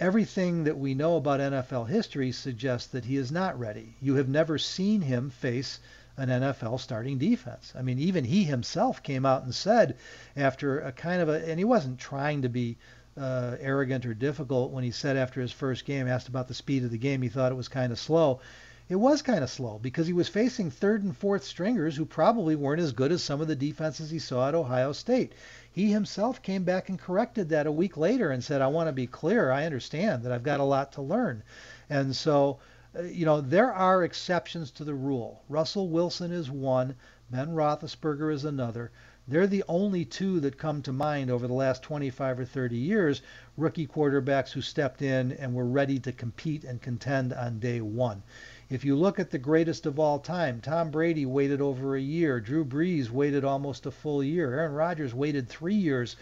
everything 0.00 0.64
that 0.64 0.78
we 0.78 0.94
know 0.94 1.16
about 1.16 1.40
NFL 1.40 1.86
history 1.86 2.32
suggests 2.32 2.88
that 2.88 3.04
he 3.04 3.16
is 3.18 3.30
not 3.30 3.58
ready. 3.60 3.94
You 4.00 4.14
have 4.14 4.28
never 4.28 4.56
seen 4.56 5.02
him 5.02 5.28
face 5.28 5.78
an 6.16 6.28
NFL 6.30 6.80
starting 6.80 7.18
defense. 7.18 7.72
I 7.76 7.82
mean, 7.82 7.98
even 7.98 8.24
he 8.24 8.44
himself 8.44 9.02
came 9.02 9.26
out 9.26 9.44
and 9.44 9.54
said 9.54 9.96
after 10.36 10.80
a 10.80 10.92
kind 10.92 11.20
of 11.20 11.28
a, 11.28 11.48
and 11.48 11.58
he 11.58 11.64
wasn't 11.64 11.98
trying 11.98 12.42
to 12.42 12.48
be 12.48 12.78
uh, 13.20 13.56
arrogant 13.60 14.06
or 14.06 14.14
difficult 14.14 14.72
when 14.72 14.82
he 14.82 14.90
said 14.90 15.16
after 15.16 15.42
his 15.42 15.52
first 15.52 15.84
game, 15.84 16.08
asked 16.08 16.28
about 16.28 16.48
the 16.48 16.54
speed 16.54 16.84
of 16.84 16.90
the 16.90 16.98
game, 16.98 17.20
he 17.20 17.28
thought 17.28 17.52
it 17.52 17.56
was 17.56 17.68
kind 17.68 17.92
of 17.92 17.98
slow. 17.98 18.40
It 18.88 18.96
was 18.96 19.22
kind 19.22 19.44
of 19.44 19.50
slow 19.50 19.78
because 19.78 20.08
he 20.08 20.12
was 20.12 20.28
facing 20.28 20.70
third 20.70 21.04
and 21.04 21.16
fourth 21.16 21.44
stringers 21.44 21.94
who 21.94 22.04
probably 22.04 22.56
weren't 22.56 22.80
as 22.80 22.92
good 22.92 23.12
as 23.12 23.22
some 23.22 23.40
of 23.40 23.46
the 23.46 23.54
defenses 23.54 24.10
he 24.10 24.18
saw 24.18 24.48
at 24.48 24.54
Ohio 24.54 24.92
State. 24.92 25.32
He 25.70 25.92
himself 25.92 26.42
came 26.42 26.64
back 26.64 26.88
and 26.88 26.98
corrected 26.98 27.50
that 27.50 27.68
a 27.68 27.72
week 27.72 27.96
later 27.96 28.30
and 28.30 28.42
said, 28.42 28.62
I 28.62 28.66
want 28.66 28.88
to 28.88 28.92
be 28.92 29.06
clear. 29.06 29.52
I 29.52 29.66
understand 29.66 30.24
that 30.24 30.32
I've 30.32 30.42
got 30.42 30.58
a 30.58 30.64
lot 30.64 30.92
to 30.92 31.02
learn. 31.02 31.44
And 31.88 32.16
so, 32.16 32.58
uh, 32.98 33.02
you 33.02 33.26
know, 33.26 33.40
there 33.40 33.72
are 33.72 34.02
exceptions 34.02 34.72
to 34.72 34.84
the 34.84 34.94
rule. 34.94 35.44
Russell 35.48 35.88
Wilson 35.88 36.32
is 36.32 36.50
one, 36.50 36.96
Ben 37.30 37.54
Roethlisberger 37.54 38.32
is 38.32 38.44
another. 38.44 38.90
They're 39.30 39.46
the 39.46 39.62
only 39.68 40.04
two 40.04 40.40
that 40.40 40.58
come 40.58 40.82
to 40.82 40.92
mind 40.92 41.30
over 41.30 41.46
the 41.46 41.54
last 41.54 41.84
25 41.84 42.40
or 42.40 42.44
30 42.44 42.76
years, 42.76 43.22
rookie 43.56 43.86
quarterbacks 43.86 44.50
who 44.50 44.60
stepped 44.60 45.02
in 45.02 45.30
and 45.30 45.54
were 45.54 45.68
ready 45.68 46.00
to 46.00 46.10
compete 46.10 46.64
and 46.64 46.82
contend 46.82 47.32
on 47.32 47.60
day 47.60 47.80
one. 47.80 48.24
If 48.68 48.84
you 48.84 48.96
look 48.96 49.20
at 49.20 49.30
the 49.30 49.38
greatest 49.38 49.86
of 49.86 50.00
all 50.00 50.18
time, 50.18 50.60
Tom 50.60 50.90
Brady 50.90 51.24
waited 51.26 51.60
over 51.60 51.94
a 51.94 52.00
year. 52.00 52.40
Drew 52.40 52.64
Brees 52.64 53.08
waited 53.08 53.44
almost 53.44 53.86
a 53.86 53.92
full 53.92 54.20
year. 54.20 54.52
Aaron 54.52 54.72
Rodgers 54.72 55.14
waited 55.14 55.48
three 55.48 55.76
years. 55.76 56.16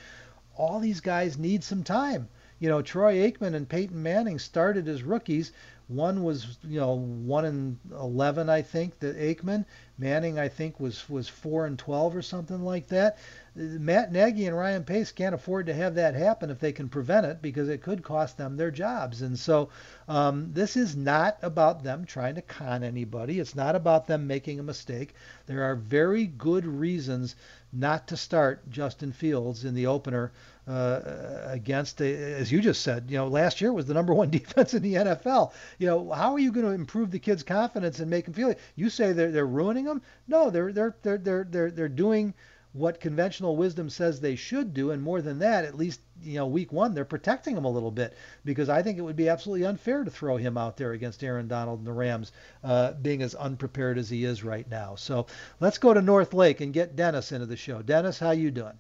All 0.55 0.79
these 0.79 1.01
guys 1.01 1.39
need 1.39 1.65
some 1.65 1.85
time. 1.85 2.29
You 2.59 2.69
know, 2.69 2.83
Troy 2.83 3.27
Aikman 3.27 3.55
and 3.55 3.67
Peyton 3.67 4.03
Manning 4.03 4.39
started 4.39 4.87
as 4.87 5.03
rookies. 5.03 5.51
One 5.89 6.23
was, 6.23 6.59
you 6.63 6.79
know, 6.79 6.95
one 6.95 7.45
in 7.45 7.79
eleven, 7.91 8.49
I 8.49 8.63
think, 8.63 8.99
that 9.01 9.17
Aikman. 9.17 9.65
Manning, 9.99 10.39
I 10.39 10.49
think, 10.49 10.79
was 10.79 11.09
was 11.09 11.29
four 11.29 11.67
and 11.67 11.79
twelve 11.79 12.15
or 12.15 12.23
something 12.23 12.63
like 12.63 12.89
that. 12.89 13.19
Matt 13.59 14.13
Nagy 14.13 14.47
and 14.47 14.57
Ryan 14.57 14.85
Pace 14.85 15.11
can't 15.11 15.35
afford 15.35 15.67
to 15.67 15.75
have 15.75 15.97
that 15.97 16.15
happen 16.15 16.49
if 16.49 16.61
they 16.61 16.71
can 16.71 16.89
prevent 16.89 17.27
it 17.27 17.43
because 17.43 17.69
it 17.69 17.83
could 17.83 18.05
cost 18.05 18.37
them 18.37 18.57
their 18.57 18.71
jobs. 18.71 19.21
And 19.21 19.37
so 19.37 19.71
um, 20.07 20.53
this 20.53 20.77
is 20.77 20.95
not 20.95 21.39
about 21.43 21.83
them 21.83 22.05
trying 22.05 22.37
to 22.37 22.43
con 22.43 22.85
anybody. 22.85 23.41
It's 23.41 23.57
not 23.57 23.75
about 23.75 24.07
them 24.07 24.29
making 24.29 24.61
a 24.61 24.63
mistake. 24.63 25.15
There 25.47 25.65
are 25.65 25.75
very 25.75 26.27
good 26.27 26.67
reasons 26.67 27.35
not 27.73 28.07
to 28.09 28.17
start 28.17 28.71
Justin 28.71 29.11
Fields 29.11 29.65
in 29.65 29.75
the 29.75 29.89
opener 29.89 30.31
uh, 30.69 31.01
against, 31.47 32.01
a, 32.01 32.35
as 32.35 32.53
you 32.53 32.61
just 32.61 32.83
said, 32.83 33.07
you 33.09 33.17
know, 33.17 33.27
last 33.27 33.61
year 33.61 33.73
was 33.73 33.87
the 33.87 33.95
number 33.95 34.15
one 34.15 34.31
defense 34.39 34.73
in 34.73 34.83
the 34.83 34.95
NFL. 34.95 35.53
You 35.79 35.89
know, 35.89 36.13
how 36.13 36.33
are 36.33 36.39
you 36.39 36.53
going 36.53 36.67
to 36.67 36.73
improve 36.73 37.11
the 37.11 37.19
kid's 37.19 37.43
confidence 37.43 37.99
and 37.99 38.09
make 38.09 38.29
him 38.29 38.35
feel 38.35 38.51
it? 38.51 38.61
You 38.77 38.89
say 38.89 39.13
they're 39.13 39.33
they're 39.33 39.47
ruining 39.47 39.87
them? 39.87 40.01
No, 40.29 40.49
they're 40.49 40.73
they're 40.73 40.97
they're 41.03 41.19
they're 41.19 41.45
they're 41.51 41.71
they're 41.73 41.89
doing 41.89 42.35
what 42.79 43.01
conventional 43.01 43.57
wisdom 43.57 43.91
says 43.91 44.21
they 44.21 44.37
should 44.37 44.73
do, 44.73 44.91
and 44.91 45.03
more 45.03 45.21
than 45.21 45.39
that, 45.41 45.65
at 45.65 45.75
least 45.75 46.01
you 46.23 46.35
know 46.35 46.47
week 46.47 46.73
one 46.73 46.95
they're 46.95 47.05
protecting 47.05 47.57
him 47.57 47.65
a 47.65 47.71
little 47.71 47.91
bit 47.91 48.17
because 48.45 48.69
I 48.69 48.83
think 48.83 48.99
it 48.99 49.03
would 49.03 49.17
be 49.17 49.29
absolutely 49.29 49.67
unfair 49.67 50.05
to 50.05 50.11
throw 50.11 50.37
him 50.37 50.57
out 50.57 50.77
there 50.77 50.93
against 50.93 51.23
Aaron 51.23 51.49
Donald 51.49 51.79
and 51.79 51.87
the 51.87 51.93
Rams, 51.93 52.33
uh, 52.65 52.93
being 52.93 53.23
as 53.23 53.35
unprepared 53.35 53.99
as 53.99 54.11
he 54.11 54.25
is 54.25 54.43
right 54.45 54.69
now. 54.71 54.95
So 54.95 55.27
let's 55.61 55.79
go 55.79 55.95
to 55.95 56.03
North 56.03 56.35
Lake 56.35 56.61
and 56.61 56.73
get 56.73 56.97
Dennis 56.97 57.33
into 57.33 57.47
the 57.47 57.57
show. 57.57 57.83
Dennis, 57.83 58.19
how 58.19 58.33
you 58.33 58.51
doing? 58.51 58.79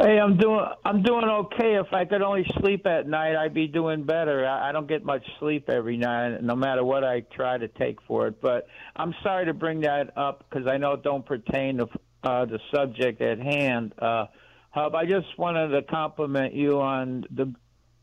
Hey, 0.00 0.20
I'm 0.20 0.36
doing 0.36 0.64
I'm 0.84 1.02
doing 1.02 1.24
okay. 1.24 1.74
If 1.74 1.92
I 1.92 2.04
could 2.04 2.22
only 2.22 2.46
sleep 2.60 2.86
at 2.86 3.08
night, 3.08 3.34
I'd 3.34 3.52
be 3.52 3.66
doing 3.66 4.04
better. 4.04 4.46
I, 4.46 4.68
I 4.68 4.72
don't 4.72 4.86
get 4.86 5.04
much 5.04 5.26
sleep 5.40 5.68
every 5.68 5.96
night, 5.96 6.40
no 6.40 6.54
matter 6.54 6.84
what 6.84 7.02
I 7.02 7.20
try 7.20 7.58
to 7.58 7.66
take 7.66 8.00
for 8.02 8.28
it. 8.28 8.40
But 8.40 8.68
I'm 8.94 9.12
sorry 9.24 9.46
to 9.46 9.54
bring 9.54 9.80
that 9.80 10.16
up 10.16 10.44
because 10.48 10.68
I 10.68 10.76
know 10.76 10.92
it 10.92 11.02
don't 11.02 11.26
pertain 11.26 11.78
to 11.78 11.88
uh, 12.22 12.44
the 12.44 12.58
subject 12.74 13.20
at 13.20 13.38
hand. 13.38 13.94
Uh, 13.98 14.26
Hub, 14.70 14.94
I 14.94 15.04
just 15.04 15.26
wanted 15.38 15.68
to 15.68 15.82
compliment 15.82 16.54
you 16.54 16.80
on 16.80 17.24
the 17.30 17.54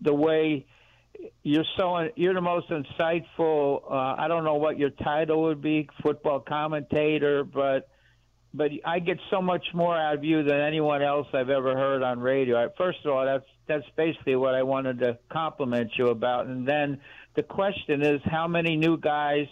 the 0.01 0.13
way 0.13 0.65
you're 1.43 1.65
so 1.78 2.10
you're 2.15 2.34
the 2.34 2.41
most 2.41 2.69
insightful. 2.69 3.84
Uh, 3.89 4.15
I 4.17 4.28
don't 4.28 4.43
know 4.43 4.56
what 4.56 4.78
your 4.78 4.89
title 4.89 5.43
would 5.43 5.62
be, 5.62 5.89
football 6.04 6.39
commentator, 6.39 7.43
but 7.43 7.88
but 8.54 8.71
I 8.86 8.99
get 8.99 9.17
so 9.30 9.41
much 9.41 9.65
more 9.73 9.97
out 9.97 10.15
of 10.15 10.23
you 10.23 10.43
than 10.43 10.60
anyone 10.62 11.01
else 11.01 11.28
I've 11.34 11.49
ever 11.49 11.75
heard 11.75 12.04
on 12.04 12.19
radio. 12.19 12.69
First 12.78 12.99
of 13.06 13.12
all, 13.12 13.25
that's 13.25 13.45
that's 13.67 13.86
basically 13.95 14.36
what 14.36 14.56
I 14.56 14.63
wanted 14.63 14.99
to 14.99 15.17
compliment 15.30 15.91
you 15.97 16.08
about. 16.08 16.47
And 16.47 16.67
then 16.67 17.01
the 17.36 17.43
question 17.43 18.01
is, 18.01 18.21
how 18.25 18.47
many 18.47 18.78
new 18.78 18.97
guys 18.97 19.47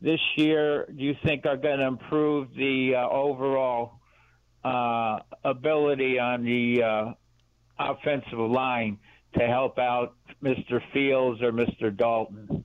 this 0.00 0.20
year 0.36 0.86
do 0.86 1.02
you 1.02 1.14
think 1.24 1.46
are 1.46 1.56
going 1.56 1.78
to 1.78 1.86
improve 1.86 2.54
the 2.54 2.94
uh, 2.94 3.08
overall 3.08 4.00
uh, 4.64 5.18
ability 5.44 6.18
on 6.18 6.44
the 6.44 6.82
uh, 6.82 7.12
offensive 7.78 8.38
line 8.38 8.98
to 9.34 9.46
help 9.46 9.78
out 9.78 10.14
Mr. 10.42 10.80
Fields 10.92 11.42
or 11.42 11.52
Mr. 11.52 11.94
Dalton? 11.94 12.64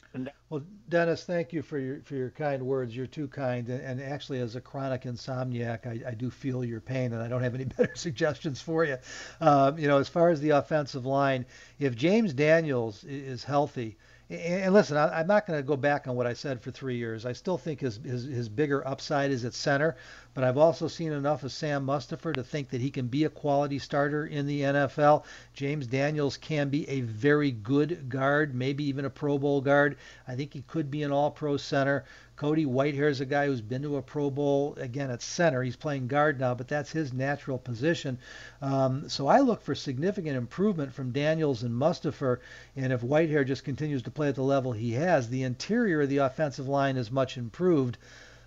Well, 0.50 0.62
Dennis, 0.89 1.24
thank 1.24 1.52
you 1.52 1.62
for 1.62 1.80
your 1.80 2.02
for 2.02 2.15
your 2.15 2.30
kind 2.30 2.62
words. 2.62 2.96
You're 2.96 3.08
too 3.08 3.28
kind, 3.28 3.67
and, 3.69 3.82
and 3.82 4.02
actually, 4.02 4.39
as 4.39 4.56
a 4.56 4.62
chronic 4.62 5.04
insomniac, 5.04 5.88
I, 5.88 6.12
I, 6.12 6.13
do 6.13 6.30
feel 6.30 6.63
your 6.63 6.80
pain, 6.80 7.13
and 7.13 7.22
I 7.22 7.28
don't 7.28 7.41
have 7.41 7.56
any 7.56 7.65
better 7.78 7.96
suggestions 7.96 8.62
for 8.62 8.86
you. 8.86 8.98
Um, 9.41 9.80
you 9.80 9.88
know, 9.88 9.98
as 9.98 10.08
far 10.08 10.30
as 10.30 10.39
the 10.39 10.52
offensive 10.52 11.06
line, 11.06 11.46
if 11.80 11.96
James 11.96 12.34
Daniels 12.34 13.04
is 13.06 13.43
healthy, 13.43 13.98
and 14.34 14.74
listen, 14.74 14.98
I, 14.98 15.22
am 15.22 15.28
not 15.28 15.46
going 15.46 15.60
to 15.60 15.63
go 15.63 15.78
back 15.78 16.08
on 16.08 16.15
what 16.15 16.28
I 16.28 16.34
said 16.34 16.62
for 16.62 16.72
three 16.72 16.98
years. 16.98 17.26
I 17.26 17.34
still 17.34 17.58
think 17.58 17.82
his, 17.82 18.00
his, 18.04 18.24
his 18.26 18.50
bigger 18.50 18.86
upside 18.88 19.32
is 19.32 19.46
at 19.46 19.54
center, 19.54 19.96
but 20.34 20.43
I've 20.43 20.58
also 20.58 20.88
seen 20.88 21.12
enough 21.12 21.43
of 21.43 21.52
Sam 21.52 21.86
Mustipher 21.86 22.34
to 22.34 22.43
think 22.43 22.69
that 22.69 22.82
he 22.82 22.89
can 22.89 23.08
be 23.08 23.24
a 23.24 23.30
quality 23.30 23.78
starter 23.78 24.26
in 24.26 24.48
the 24.48 24.62
NFL. 24.62 25.24
James 25.54 25.86
Daniels 25.86 26.38
can 26.38 26.69
be 26.69 26.89
a 26.89 27.02
very 27.02 27.52
good 27.52 28.10
guard, 28.10 28.56
maybe 28.56 28.84
even 28.86 29.06
a 29.06 29.10
Pro 29.10 29.38
Bowl 29.38 29.62
guard. 29.62 29.98
I 30.28 30.36
think 30.36 30.54
he 30.54 30.63
could 30.63 30.89
be 30.89 31.04
an 31.04 31.12
All 31.12 31.30
Pro 31.30 31.58
center. 31.58 32.06
Cody 32.36 32.65
Whitehair 32.65 33.10
is 33.10 33.22
a 33.22 33.26
guy 33.26 33.46
who's 33.46 33.62
been 33.62 33.84
to 33.84 33.98
a 33.98 34.02
Pro 34.02 34.32
Bowl. 34.32 34.74
Again, 34.78 35.12
at 35.12 35.22
center. 35.22 35.62
He's 35.62 35.76
playing 35.76 36.08
guard 36.08 36.39
now, 36.39 36.56
but 36.56 36.67
that's 36.67 36.91
his 36.91 37.13
natural 37.13 37.60
position. 37.60 38.17
Um, 38.60 39.08
so 39.08 39.28
I 39.28 39.41
look 39.41 39.62
for 39.62 39.76
significant 39.76 40.36
improvement 40.36 40.93
from 40.93 41.12
Daniels 41.12 41.62
and 41.62 41.74
Mustipher. 41.74 42.39
And 42.76 42.91
if 42.91 43.02
Whitehair 43.02 43.46
just 43.46 43.63
continues 43.63 44.02
to 44.04 44.12
play 44.12 44.30
at 44.30 44.36
the 44.36 44.41
level 44.41 44.72
he 44.72 44.93
has, 44.93 45.30
the 45.30 45.43
interior 45.43 46.02
of 46.02 46.10
the 46.10 46.17
offensive 46.17 46.67
line 46.67 46.98
is 46.98 47.12
much 47.12 47.38
improved. 47.38 48.00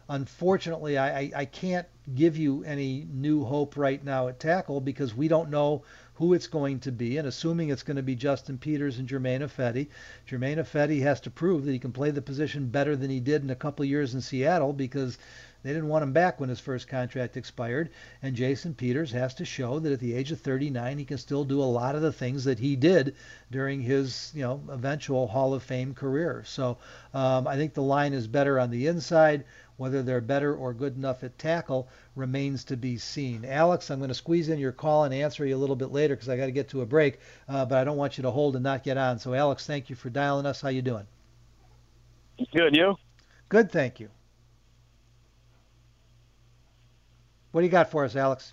Unfortunately, 0.09 0.99
I, 0.99 1.33
I, 1.35 1.45
can't 1.47 1.87
give 2.15 2.37
you 2.37 2.63
any 2.63 3.07
new 3.13 3.45
hope 3.45 3.77
right 3.77 4.03
now 4.05 4.29
at 4.29 4.39
tackle 4.39 4.81
because 4.81 5.17
we 5.17 5.27
don't 5.27 5.51
know 5.51 5.83
who 6.15 6.33
it's 6.33 6.47
going 6.47 6.79
to 6.81 6.93
be, 6.93 7.19
and 7.19 7.27
assuming 7.27 7.71
it's 7.71 7.83
going 7.83 7.97
to 7.97 8.03
be 8.03 8.15
Justin 8.15 8.57
Peters 8.57 8.99
and 8.99 9.09
Germain 9.09 9.41
Ifedi, 9.41 9.89
Germain 10.25 10.59
Ifedi 10.59 11.03
has 11.03 11.21
to 11.23 11.31
prove 11.31 11.65
that 11.65 11.73
he 11.73 11.79
can 11.79 11.93
play 11.93 12.11
the 12.11 12.23
position 12.23 12.69
better 12.69 12.95
than 12.95 13.11
he 13.11 13.21
did 13.21 13.43
in 13.43 13.51
a 13.51 13.57
couple 13.57 13.83
of 13.83 13.89
years 13.89 14.15
in 14.15 14.21
Seattle 14.21 14.73
because 14.73 15.19
they 15.67 15.73
didn't 15.73 15.89
want 15.89 16.05
him 16.05 16.13
back 16.13 16.39
when 16.39 16.49
his 16.49 16.61
first 16.61 16.87
contract 16.87 17.37
expired. 17.37 17.91
And 18.23 18.37
Jason 18.37 18.73
Peters 18.73 19.11
has 19.11 19.35
to 19.35 19.45
show 19.45 19.81
that 19.81 19.93
at 19.93 19.99
the 19.99 20.15
age 20.15 20.31
of 20.31 20.41
39, 20.41 20.99
he 20.99 21.05
can 21.05 21.19
still 21.19 21.45
do 21.45 21.61
a 21.61 21.65
lot 21.65 21.97
of 21.97 22.03
the 22.03 22.13
things 22.13 22.45
that 22.45 22.61
he 22.61 22.77
did 22.77 23.17
during 23.51 23.81
his, 23.81 24.31
you 24.33 24.43
know, 24.43 24.63
eventual 24.69 25.27
Hall 25.27 25.55
of 25.55 25.65
Fame 25.65 25.93
career. 25.93 26.45
So 26.47 26.79
um, 27.13 27.49
I 27.49 27.57
think 27.57 27.75
the 27.75 27.83
line 27.83 28.13
is 28.13 28.29
better 28.29 28.61
on 28.61 28.71
the 28.71 28.87
inside. 28.87 29.45
Whether 29.77 30.03
they're 30.03 30.21
better 30.21 30.55
or 30.55 30.73
good 30.73 30.97
enough 30.97 31.23
at 31.23 31.39
tackle 31.39 31.89
remains 32.15 32.65
to 32.65 32.77
be 32.77 32.97
seen. 32.97 33.45
Alex, 33.45 33.91
I'm 33.91 33.99
going 33.99 34.09
to 34.09 34.15
squeeze 34.15 34.49
in 34.49 34.59
your 34.59 34.73
call 34.73 35.05
and 35.05 35.13
answer 35.13 35.45
you 35.45 35.55
a 35.55 35.59
little 35.59 35.77
bit 35.77 35.93
later 35.93 36.15
because 36.15 36.29
I 36.29 36.37
got 36.37 36.47
to 36.47 36.53
get 36.53 36.69
to 36.71 36.81
a 36.81 36.87
break, 36.87 37.19
uh, 37.49 37.65
but 37.67 37.79
I 37.79 37.85
don't 37.85 37.99
want 37.99 38.17
you 38.17 38.23
to 38.23 38.31
hold 38.31 38.57
and 38.57 38.63
not 38.63 38.85
get 38.85 38.97
on. 38.97 39.19
So, 39.19 39.35
Alex, 39.35 39.67
thank 39.67 39.91
you 39.91 39.97
for 39.97 40.09
dialing 40.09 40.47
us. 40.47 40.61
How 40.61 40.71
you 40.71 40.83
doing? 40.83 41.07
Good, 42.55 42.75
you? 42.75 42.97
Good, 43.49 43.71
thank 43.71 44.01
you. 44.01 44.09
What 47.53 47.61
do 47.61 47.67
you 47.67 47.71
got 47.71 47.91
for 47.91 48.05
us, 48.05 48.17
Alex? 48.17 48.53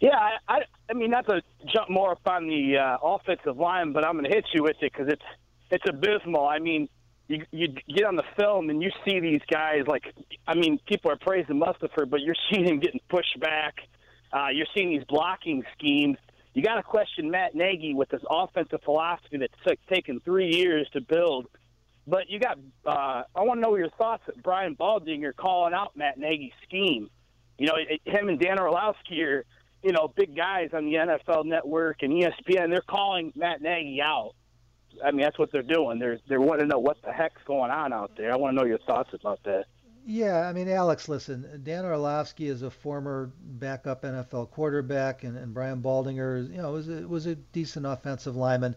Yeah, 0.00 0.16
I, 0.16 0.36
I, 0.48 0.60
I 0.88 0.92
mean, 0.94 1.10
not 1.10 1.26
to 1.26 1.42
jump 1.66 1.90
more 1.90 2.12
up 2.12 2.20
on 2.26 2.46
the 2.48 2.78
uh, 2.78 2.96
offensive 3.02 3.58
line, 3.58 3.92
but 3.92 4.04
I'm 4.04 4.12
going 4.12 4.24
to 4.24 4.30
hit 4.30 4.46
you 4.54 4.62
with 4.62 4.76
it 4.80 4.92
because 4.92 5.08
it's 5.08 5.22
it's 5.70 5.84
abysmal. 5.88 6.46
I 6.46 6.58
mean, 6.58 6.88
you 7.30 7.44
you 7.52 7.68
get 7.68 8.04
on 8.04 8.16
the 8.16 8.24
film 8.36 8.70
and 8.70 8.82
you 8.82 8.90
see 9.04 9.20
these 9.20 9.40
guys 9.48 9.82
like 9.86 10.02
I 10.48 10.54
mean 10.54 10.80
people 10.86 11.12
are 11.12 11.16
praising 11.16 11.58
Mustafa, 11.58 12.06
but 12.06 12.20
you're 12.20 12.34
seeing 12.50 12.66
him 12.66 12.80
getting 12.80 13.00
pushed 13.08 13.38
back. 13.38 13.74
Uh, 14.32 14.48
you're 14.52 14.66
seeing 14.74 14.90
these 14.90 15.04
blocking 15.08 15.62
schemes. 15.76 16.16
You 16.54 16.62
got 16.62 16.74
to 16.74 16.82
question 16.82 17.30
Matt 17.30 17.54
Nagy 17.54 17.94
with 17.94 18.08
this 18.08 18.22
offensive 18.28 18.80
philosophy 18.84 19.38
that's 19.38 19.78
taken 19.88 20.20
three 20.20 20.54
years 20.54 20.88
to 20.92 21.00
build. 21.00 21.46
But 22.06 22.28
you 22.28 22.40
got 22.40 22.58
uh, 22.84 23.22
I 23.34 23.42
want 23.42 23.58
to 23.58 23.60
know 23.62 23.76
your 23.76 23.90
thoughts 23.90 24.24
that 24.26 24.42
Brian 24.42 24.74
Baldinger 24.74 25.34
calling 25.34 25.72
out 25.72 25.96
Matt 25.96 26.18
Nagy's 26.18 26.52
scheme. 26.64 27.10
You 27.58 27.66
know, 27.66 27.74
it, 27.76 28.00
him 28.04 28.28
and 28.28 28.40
Dan 28.40 28.58
Orlovsky 28.58 29.22
are 29.22 29.44
you 29.84 29.92
know 29.92 30.08
big 30.08 30.36
guys 30.36 30.70
on 30.72 30.86
the 30.86 30.94
NFL 30.94 31.44
Network 31.44 32.02
and 32.02 32.12
ESPN. 32.12 32.70
They're 32.70 32.80
calling 32.80 33.32
Matt 33.36 33.62
Nagy 33.62 34.00
out. 34.02 34.34
I 35.04 35.10
mean, 35.10 35.22
that's 35.22 35.38
what 35.38 35.52
they're 35.52 35.62
doing. 35.62 35.98
They're 35.98 36.18
they 36.28 36.38
want 36.38 36.60
to 36.60 36.66
know 36.66 36.78
what 36.78 37.02
the 37.02 37.12
heck's 37.12 37.42
going 37.44 37.70
on 37.70 37.92
out 37.92 38.12
there. 38.16 38.32
I 38.32 38.36
want 38.36 38.56
to 38.56 38.60
know 38.60 38.66
your 38.66 38.78
thoughts 38.78 39.10
about 39.14 39.42
that. 39.44 39.66
Yeah, 40.06 40.48
I 40.48 40.52
mean, 40.52 40.68
Alex, 40.68 41.08
listen, 41.08 41.60
Dan 41.62 41.84
Orlovsky 41.84 42.48
is 42.48 42.62
a 42.62 42.70
former 42.70 43.30
backup 43.42 44.02
NFL 44.02 44.50
quarterback, 44.50 45.24
and, 45.24 45.36
and 45.36 45.52
Brian 45.52 45.82
Baldinger, 45.82 46.50
you 46.50 46.60
know, 46.60 46.72
was 46.72 46.88
a, 46.88 47.06
was 47.06 47.26
a 47.26 47.34
decent 47.34 47.86
offensive 47.86 48.34
lineman. 48.34 48.76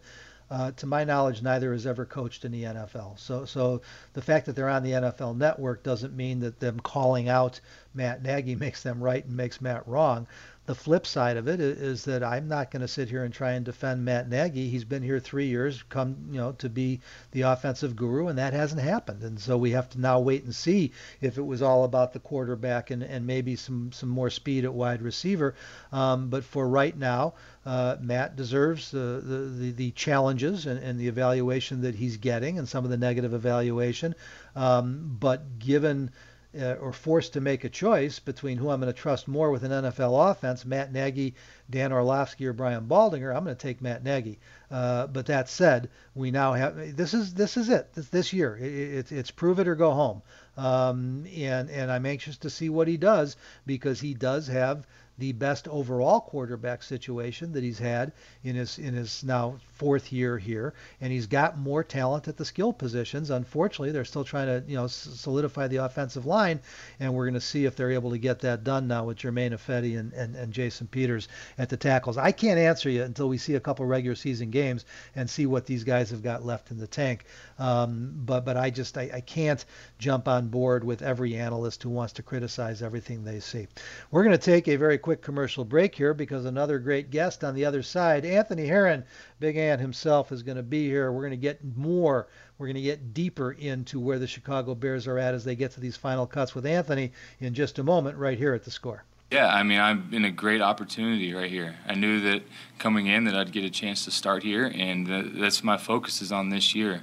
Uh, 0.50 0.70
to 0.72 0.86
my 0.86 1.02
knowledge, 1.04 1.40
neither 1.40 1.72
has 1.72 1.86
ever 1.86 2.04
coached 2.04 2.44
in 2.44 2.52
the 2.52 2.64
NFL. 2.64 3.18
So, 3.18 3.46
so 3.46 3.80
the 4.12 4.20
fact 4.20 4.44
that 4.46 4.54
they're 4.54 4.68
on 4.68 4.82
the 4.82 4.92
NFL 4.92 5.38
Network 5.38 5.82
doesn't 5.82 6.14
mean 6.14 6.40
that 6.40 6.60
them 6.60 6.78
calling 6.80 7.30
out 7.30 7.60
Matt 7.94 8.22
Nagy 8.22 8.54
makes 8.54 8.82
them 8.82 9.02
right 9.02 9.24
and 9.24 9.36
makes 9.36 9.62
Matt 9.62 9.88
wrong. 9.88 10.26
The 10.66 10.74
flip 10.74 11.06
side 11.06 11.36
of 11.36 11.46
it 11.46 11.60
is 11.60 12.06
that 12.06 12.24
I'm 12.24 12.48
not 12.48 12.70
going 12.70 12.80
to 12.80 12.88
sit 12.88 13.10
here 13.10 13.22
and 13.22 13.34
try 13.34 13.52
and 13.52 13.66
defend 13.66 14.02
Matt 14.02 14.30
Nagy. 14.30 14.70
He's 14.70 14.84
been 14.84 15.02
here 15.02 15.20
three 15.20 15.46
years, 15.46 15.82
come 15.90 16.16
you 16.30 16.38
know 16.38 16.52
to 16.52 16.70
be 16.70 17.00
the 17.32 17.42
offensive 17.42 17.94
guru, 17.94 18.28
and 18.28 18.38
that 18.38 18.54
hasn't 18.54 18.80
happened. 18.80 19.22
And 19.22 19.38
so 19.38 19.58
we 19.58 19.72
have 19.72 19.90
to 19.90 20.00
now 20.00 20.20
wait 20.20 20.44
and 20.44 20.54
see 20.54 20.92
if 21.20 21.36
it 21.36 21.42
was 21.42 21.60
all 21.60 21.84
about 21.84 22.14
the 22.14 22.18
quarterback 22.18 22.90
and, 22.90 23.02
and 23.02 23.26
maybe 23.26 23.56
some 23.56 23.92
some 23.92 24.08
more 24.08 24.30
speed 24.30 24.64
at 24.64 24.72
wide 24.72 25.02
receiver. 25.02 25.54
Um, 25.92 26.30
but 26.30 26.44
for 26.44 26.66
right 26.66 26.96
now, 26.96 27.34
uh, 27.66 27.96
Matt 28.00 28.36
deserves 28.36 28.90
the, 28.90 29.22
the, 29.22 29.36
the, 29.36 29.70
the 29.72 29.90
challenges 29.90 30.64
and, 30.64 30.82
and, 30.82 30.98
the 30.98 31.08
evaluation 31.08 31.82
that 31.82 31.94
he's 31.94 32.18
getting 32.18 32.58
and 32.58 32.68
some 32.68 32.84
of 32.84 32.90
the 32.90 32.96
negative 32.96 33.32
evaluation. 33.32 34.14
Um, 34.54 35.16
but 35.18 35.58
given 35.58 36.10
uh, 36.58 36.74
or 36.74 36.92
forced 36.92 37.32
to 37.34 37.40
make 37.40 37.64
a 37.64 37.68
choice 37.68 38.18
between 38.18 38.58
who 38.58 38.70
I'm 38.70 38.80
going 38.80 38.92
to 38.92 38.98
trust 38.98 39.26
more 39.26 39.50
with 39.50 39.64
an 39.64 39.70
NFL 39.70 40.30
offense, 40.30 40.64
Matt 40.64 40.92
Nagy, 40.92 41.34
Dan 41.68 41.92
Orlovsky, 41.92 42.46
or 42.46 42.52
Brian 42.52 42.86
Baldinger, 42.86 43.34
I'm 43.34 43.44
going 43.44 43.56
to 43.56 43.62
take 43.62 43.82
Matt 43.82 44.04
Nagy. 44.04 44.38
Uh, 44.70 45.06
but 45.06 45.26
that 45.26 45.48
said, 45.48 45.88
we 46.14 46.30
now 46.30 46.52
have 46.52 46.96
this 46.96 47.14
is 47.14 47.34
this 47.34 47.56
is 47.56 47.68
it 47.68 47.92
this, 47.94 48.08
this 48.08 48.32
year. 48.32 48.56
It, 48.56 48.72
it, 48.72 49.12
it's 49.12 49.30
prove 49.30 49.58
it 49.58 49.68
or 49.68 49.74
go 49.74 49.92
home. 49.92 50.22
Um, 50.56 51.26
and 51.36 51.70
and 51.70 51.90
I'm 51.90 52.06
anxious 52.06 52.36
to 52.38 52.50
see 52.50 52.68
what 52.68 52.88
he 52.88 52.96
does 52.96 53.36
because 53.66 54.00
he 54.00 54.14
does 54.14 54.46
have 54.48 54.86
the 55.18 55.32
best 55.32 55.68
overall 55.68 56.20
quarterback 56.20 56.82
situation 56.82 57.52
that 57.52 57.62
he's 57.62 57.78
had 57.78 58.12
in 58.42 58.56
his 58.56 58.78
in 58.78 58.94
his 58.94 59.22
now 59.22 59.58
fourth 59.74 60.12
year 60.12 60.38
here, 60.38 60.74
and 61.00 61.12
he's 61.12 61.26
got 61.26 61.58
more 61.58 61.82
talent 61.82 62.28
at 62.28 62.36
the 62.36 62.44
skill 62.44 62.72
positions. 62.72 63.30
Unfortunately, 63.30 63.90
they're 63.90 64.04
still 64.04 64.24
trying 64.24 64.46
to 64.46 64.64
you 64.68 64.76
know 64.76 64.86
solidify 64.86 65.68
the 65.68 65.76
offensive 65.76 66.26
line, 66.26 66.60
and 67.00 67.12
we're 67.12 67.24
going 67.24 67.34
to 67.34 67.40
see 67.40 67.64
if 67.64 67.76
they're 67.76 67.90
able 67.90 68.10
to 68.10 68.18
get 68.18 68.40
that 68.40 68.64
done 68.64 68.86
now 68.86 69.04
with 69.04 69.18
Germain 69.18 69.52
Ifedi 69.52 69.98
and, 69.98 70.12
and, 70.12 70.36
and 70.36 70.52
Jason 70.52 70.86
Peters 70.86 71.28
at 71.58 71.68
the 71.68 71.76
tackles. 71.76 72.16
I 72.16 72.32
can't 72.32 72.58
answer 72.58 72.88
you 72.88 73.02
until 73.02 73.28
we 73.28 73.38
see 73.38 73.54
a 73.54 73.60
couple 73.60 73.84
regular 73.84 74.14
season 74.14 74.50
games 74.50 74.84
and 75.16 75.28
see 75.28 75.46
what 75.46 75.66
these 75.66 75.84
guys 75.84 76.10
have 76.10 76.22
got 76.22 76.44
left 76.44 76.70
in 76.70 76.78
the 76.78 76.86
tank. 76.86 77.24
Um, 77.58 78.12
but 78.24 78.44
but 78.44 78.56
I 78.56 78.70
just 78.70 78.96
I, 78.96 79.10
I 79.12 79.20
can't 79.20 79.64
jump 79.98 80.28
on 80.28 80.48
board 80.48 80.84
with 80.84 81.02
every 81.02 81.34
analyst 81.34 81.82
who 81.82 81.90
wants 81.90 82.12
to 82.14 82.22
criticize 82.22 82.82
everything 82.82 83.24
they 83.24 83.40
see. 83.40 83.66
We're 84.10 84.24
going 84.24 84.38
to 84.38 84.44
take 84.44 84.68
a 84.68 84.76
very 84.76 84.98
quick 84.98 85.22
commercial 85.22 85.64
break 85.64 85.94
here 85.94 86.14
because 86.14 86.44
another 86.44 86.78
great 86.78 87.10
guest 87.10 87.42
on 87.42 87.54
the 87.54 87.64
other 87.64 87.82
side, 87.82 88.24
Anthony 88.24 88.66
Herron, 88.66 89.04
Big 89.40 89.56
Himself, 89.80 90.32
is 90.32 90.42
going 90.42 90.56
to 90.56 90.62
be 90.62 90.88
here. 90.88 91.12
We're 91.12 91.22
going 91.22 91.30
to 91.32 91.36
get 91.36 91.60
more, 91.76 92.28
we're 92.58 92.66
going 92.66 92.76
to 92.76 92.82
get 92.82 93.14
deeper 93.14 93.52
into 93.52 94.00
where 94.00 94.18
the 94.18 94.26
Chicago 94.26 94.74
Bears 94.74 95.06
are 95.06 95.18
at 95.18 95.34
as 95.34 95.44
they 95.44 95.56
get 95.56 95.72
to 95.72 95.80
these 95.80 95.96
final 95.96 96.26
cuts 96.26 96.54
with 96.54 96.66
Anthony 96.66 97.12
in 97.40 97.54
just 97.54 97.78
a 97.78 97.82
moment 97.82 98.16
right 98.16 98.38
here 98.38 98.54
at 98.54 98.64
the 98.64 98.70
score. 98.70 99.04
Yeah, 99.30 99.52
I 99.52 99.64
mean, 99.64 99.80
I'm 99.80 100.10
in 100.12 100.24
a 100.24 100.30
great 100.30 100.60
opportunity 100.60 101.34
right 101.34 101.50
here. 101.50 101.74
I 101.88 101.94
knew 101.94 102.20
that 102.20 102.42
coming 102.78 103.08
in 103.08 103.24
that 103.24 103.34
I'd 103.34 103.50
get 103.50 103.64
a 103.64 103.70
chance 103.70 104.04
to 104.04 104.12
start 104.12 104.44
here, 104.44 104.70
and 104.72 105.08
that's 105.40 105.64
my 105.64 105.76
focus 105.76 106.22
is 106.22 106.30
on 106.30 106.50
this 106.50 106.74
year. 106.74 107.02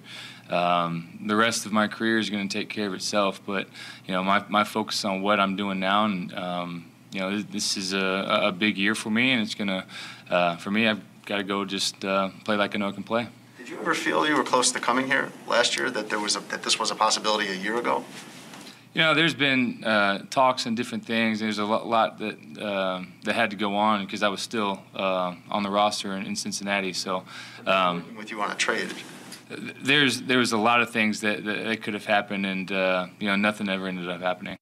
Um, 0.49 1.19
the 1.25 1.35
rest 1.35 1.65
of 1.65 1.73
my 1.73 1.87
career 1.87 2.19
is 2.19 2.29
going 2.29 2.47
to 2.47 2.57
take 2.57 2.69
care 2.69 2.87
of 2.87 2.93
itself, 2.93 3.41
but 3.45 3.67
you 4.05 4.13
know, 4.13 4.23
my 4.23 4.45
my 4.47 4.63
focus 4.63 5.03
on 5.03 5.21
what 5.21 5.39
I'm 5.39 5.55
doing 5.55 5.79
now, 5.79 6.05
and 6.05 6.33
um, 6.33 6.91
you 7.11 7.19
know, 7.19 7.41
this 7.41 7.75
is 7.75 7.91
a, 7.93 8.43
a 8.43 8.51
big 8.51 8.77
year 8.77 8.95
for 8.95 9.09
me, 9.09 9.31
and 9.31 9.41
it's 9.41 9.55
gonna, 9.55 9.85
uh, 10.29 10.55
for 10.55 10.71
me, 10.71 10.87
I've 10.87 11.01
got 11.25 11.37
to 11.37 11.43
go 11.43 11.65
just 11.65 12.03
uh, 12.03 12.29
play 12.43 12.55
like 12.55 12.75
I 12.75 12.77
know 12.77 12.89
I 12.89 12.91
can 12.91 13.03
play. 13.03 13.27
Did 13.57 13.69
you 13.69 13.79
ever 13.79 13.93
feel 13.93 14.27
you 14.27 14.35
were 14.35 14.43
close 14.43 14.71
to 14.71 14.79
coming 14.79 15.07
here 15.07 15.31
last 15.47 15.77
year? 15.77 15.89
That 15.89 16.09
there 16.09 16.19
was 16.19 16.35
a, 16.35 16.39
that 16.49 16.63
this 16.63 16.79
was 16.79 16.91
a 16.91 16.95
possibility 16.95 17.47
a 17.47 17.53
year 17.53 17.77
ago? 17.77 18.03
You 18.93 19.01
know, 19.01 19.13
there's 19.13 19.33
been 19.33 19.83
uh, 19.85 20.25
talks 20.29 20.65
and 20.65 20.75
different 20.75 21.05
things. 21.05 21.39
There's 21.39 21.59
a 21.59 21.65
lot, 21.65 21.87
lot 21.87 22.19
that 22.19 22.37
uh, 22.61 23.03
that 23.23 23.35
had 23.35 23.51
to 23.51 23.55
go 23.55 23.75
on 23.75 24.05
because 24.05 24.21
I 24.21 24.27
was 24.27 24.41
still 24.41 24.81
uh, 24.93 25.35
on 25.49 25.63
the 25.63 25.69
roster 25.69 26.17
in, 26.17 26.25
in 26.25 26.35
Cincinnati. 26.35 26.91
So, 26.91 27.23
um, 27.65 28.15
with 28.17 28.31
you 28.31 28.41
on 28.41 28.51
a 28.51 28.55
trade. 28.55 28.93
There's 29.81 30.21
there 30.21 30.39
was 30.39 30.51
a 30.51 30.57
lot 30.57 30.81
of 30.81 30.89
things 30.91 31.21
that, 31.21 31.43
that, 31.45 31.63
that 31.65 31.81
could 31.83 31.93
have 31.93 32.05
happened, 32.05 32.45
and 32.45 32.71
uh, 32.71 33.07
you 33.19 33.27
know 33.27 33.35
nothing 33.35 33.69
ever 33.69 33.87
ended 33.87 34.09
up 34.09 34.21
happening. 34.21 34.57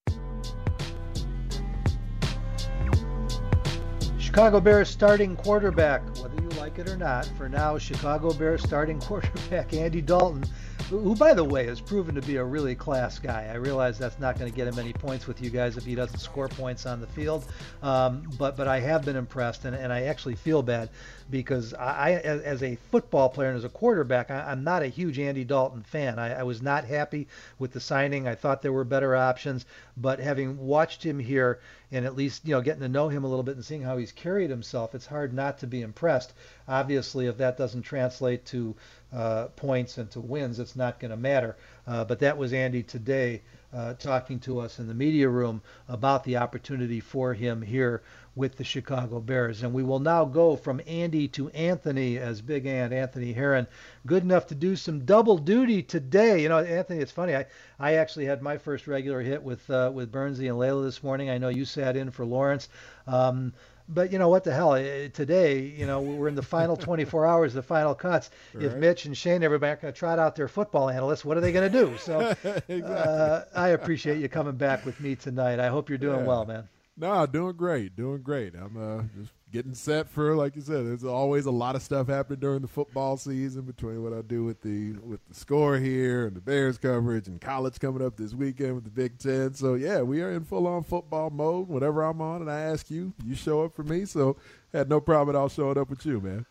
Chicago 4.18 4.60
Bears 4.60 4.88
starting 4.88 5.34
quarterback, 5.34 6.02
whether 6.22 6.39
you 6.39 6.39
like 6.70 6.86
it 6.86 6.90
or 6.90 6.96
not, 6.96 7.26
for 7.36 7.48
now, 7.48 7.76
Chicago 7.78 8.32
Bears 8.32 8.62
starting 8.62 9.00
quarterback 9.00 9.72
Andy 9.72 10.00
Dalton 10.00 10.44
who, 10.90 11.14
by 11.14 11.32
the 11.32 11.44
way, 11.44 11.66
has 11.66 11.80
proven 11.80 12.16
to 12.16 12.22
be 12.22 12.36
a 12.36 12.44
really 12.44 12.74
class 12.74 13.18
guy. 13.18 13.48
I 13.50 13.54
realize 13.54 13.96
that's 13.96 14.18
not 14.18 14.38
going 14.38 14.50
to 14.50 14.56
get 14.56 14.66
him 14.66 14.78
any 14.78 14.92
points 14.92 15.26
with 15.26 15.40
you 15.40 15.48
guys 15.48 15.76
if 15.76 15.84
he 15.84 15.94
doesn't 15.94 16.18
score 16.18 16.48
points 16.48 16.84
on 16.84 17.00
the 17.00 17.06
field, 17.06 17.44
um, 17.82 18.28
but 18.36 18.56
but 18.56 18.66
I 18.66 18.80
have 18.80 19.04
been 19.04 19.16
impressed, 19.16 19.64
and, 19.64 19.76
and 19.76 19.92
I 19.92 20.02
actually 20.02 20.34
feel 20.34 20.62
bad 20.62 20.90
because 21.30 21.72
I, 21.74 22.12
as, 22.14 22.42
as 22.42 22.62
a 22.62 22.76
football 22.90 23.28
player 23.28 23.50
and 23.50 23.56
as 23.56 23.64
a 23.64 23.68
quarterback, 23.68 24.32
I, 24.32 24.50
am 24.50 24.64
not 24.64 24.82
a 24.82 24.88
huge 24.88 25.18
Andy 25.18 25.44
Dalton 25.44 25.84
fan. 25.84 26.18
I, 26.18 26.40
I 26.40 26.42
was 26.42 26.60
not 26.60 26.84
happy 26.84 27.28
with 27.58 27.72
the 27.72 27.80
signing. 27.80 28.26
I 28.26 28.34
thought 28.34 28.62
there 28.62 28.72
were 28.72 28.84
better 28.84 29.14
options, 29.14 29.64
but 29.96 30.18
having 30.18 30.58
watched 30.58 31.04
him 31.04 31.20
here 31.20 31.60
and 31.92 32.04
at 32.06 32.16
least 32.16 32.46
you 32.46 32.54
know 32.54 32.60
getting 32.60 32.82
to 32.82 32.88
know 32.88 33.08
him 33.08 33.24
a 33.24 33.28
little 33.28 33.42
bit 33.42 33.56
and 33.56 33.64
seeing 33.64 33.82
how 33.82 33.96
he's 33.96 34.12
carried 34.12 34.50
himself, 34.50 34.94
it's 34.94 35.06
hard 35.06 35.32
not 35.32 35.58
to 35.58 35.66
be 35.66 35.82
impressed. 35.82 36.32
Obviously, 36.68 37.26
if 37.26 37.38
that 37.38 37.56
doesn't 37.56 37.82
translate 37.82 38.44
to 38.46 38.74
uh, 39.12 39.46
points 39.56 39.98
and 39.98 40.10
to 40.10 40.20
wins, 40.20 40.58
it's 40.58 40.76
not 40.76 41.00
going 41.00 41.10
to 41.10 41.16
matter. 41.16 41.56
Uh, 41.86 42.04
but 42.04 42.20
that 42.20 42.36
was 42.36 42.52
Andy 42.52 42.82
today 42.82 43.42
uh, 43.72 43.94
talking 43.94 44.38
to 44.40 44.60
us 44.60 44.78
in 44.78 44.88
the 44.88 44.94
media 44.94 45.28
room 45.28 45.62
about 45.88 46.24
the 46.24 46.36
opportunity 46.36 47.00
for 47.00 47.34
him 47.34 47.62
here 47.62 48.02
with 48.34 48.56
the 48.56 48.64
Chicago 48.64 49.20
Bears. 49.20 49.62
And 49.62 49.72
we 49.72 49.82
will 49.82 49.98
now 49.98 50.24
go 50.24 50.56
from 50.56 50.80
Andy 50.86 51.28
to 51.28 51.50
Anthony 51.50 52.18
as 52.18 52.40
Big 52.40 52.66
Ant, 52.66 52.92
Anthony 52.92 53.32
Herron, 53.32 53.66
good 54.06 54.22
enough 54.22 54.46
to 54.48 54.54
do 54.54 54.76
some 54.76 55.04
double 55.04 55.38
duty 55.38 55.82
today. 55.82 56.42
You 56.42 56.48
know, 56.48 56.58
Anthony, 56.58 57.00
it's 57.00 57.12
funny. 57.12 57.36
I, 57.36 57.46
I 57.78 57.94
actually 57.94 58.26
had 58.26 58.42
my 58.42 58.58
first 58.58 58.86
regular 58.86 59.20
hit 59.20 59.42
with 59.42 59.68
uh, 59.70 59.90
with 59.92 60.12
Bernsey 60.12 60.48
and 60.48 60.58
Leila 60.58 60.84
this 60.84 61.02
morning. 61.02 61.30
I 61.30 61.38
know 61.38 61.48
you 61.48 61.64
sat 61.64 61.96
in 61.96 62.10
for 62.10 62.24
Lawrence. 62.24 62.68
Um, 63.06 63.52
but 63.92 64.12
you 64.12 64.18
know 64.18 64.28
what 64.28 64.44
the 64.44 64.52
hell? 64.52 64.74
Eh, 64.74 65.08
today, 65.08 65.60
you 65.60 65.86
know, 65.86 66.00
we're 66.00 66.28
in 66.28 66.34
the 66.34 66.42
final 66.42 66.76
24 66.76 67.26
hours, 67.26 67.54
the 67.54 67.62
final 67.62 67.94
cuts. 67.94 68.30
Right. 68.54 68.64
If 68.64 68.76
Mitch 68.76 69.04
and 69.04 69.16
Shane, 69.16 69.42
everybody 69.42 69.72
are 69.72 69.76
going 69.76 69.92
to 69.92 69.98
trot 69.98 70.18
out 70.18 70.36
their 70.36 70.48
football 70.48 70.88
analysts, 70.88 71.24
what 71.24 71.36
are 71.36 71.40
they 71.40 71.52
going 71.52 71.70
to 71.70 71.78
do? 71.78 71.90
So, 72.00 72.20
exactly. 72.20 72.82
uh, 72.82 73.42
I 73.54 73.68
appreciate 73.68 74.18
you 74.18 74.28
coming 74.28 74.56
back 74.56 74.86
with 74.86 75.00
me 75.00 75.16
tonight. 75.16 75.60
I 75.60 75.68
hope 75.68 75.88
you're 75.88 75.98
doing 75.98 76.20
yeah. 76.20 76.26
well, 76.26 76.44
man. 76.46 76.68
No, 76.96 77.26
doing 77.26 77.56
great, 77.56 77.94
doing 77.94 78.22
great. 78.22 78.54
I'm 78.54 78.76
uh, 78.76 79.02
just 79.20 79.32
getting 79.52 79.74
set 79.74 80.08
for, 80.08 80.34
like 80.36 80.56
you 80.56 80.62
said, 80.62 80.86
there's 80.86 81.04
always 81.04 81.46
a 81.46 81.50
lot 81.50 81.76
of 81.76 81.82
stuff 81.82 82.08
happening 82.08 82.40
during 82.40 82.62
the 82.62 82.68
football 82.68 83.16
season 83.16 83.62
between 83.62 84.02
what 84.02 84.12
I 84.12 84.22
do 84.22 84.44
with 84.44 84.60
the 84.62 84.92
with 85.02 85.20
the 85.28 85.34
score 85.34 85.78
here 85.78 86.26
and 86.26 86.36
the 86.36 86.40
Bears 86.40 86.78
coverage 86.78 87.26
and 87.26 87.40
college 87.40 87.78
coming 87.78 88.04
up 88.04 88.16
this 88.16 88.34
weekend 88.34 88.74
with 88.74 88.84
the 88.84 88.90
Big 88.90 89.18
Ten. 89.18 89.54
So 89.54 89.74
yeah, 89.74 90.02
we 90.02 90.22
are 90.22 90.30
in 90.32 90.44
full 90.44 90.66
on 90.66 90.82
football 90.82 91.30
mode. 91.30 91.68
Whatever 91.68 92.02
I'm 92.02 92.20
on, 92.20 92.42
and 92.42 92.50
I 92.50 92.60
ask 92.60 92.90
you, 92.90 93.12
you 93.24 93.34
show 93.34 93.64
up 93.64 93.74
for 93.74 93.82
me. 93.82 94.04
So 94.04 94.36
had 94.72 94.88
no 94.88 95.00
problem 95.00 95.34
at 95.34 95.38
all 95.38 95.48
showing 95.48 95.78
up 95.78 95.90
with 95.90 96.04
you, 96.06 96.20
man. 96.20 96.46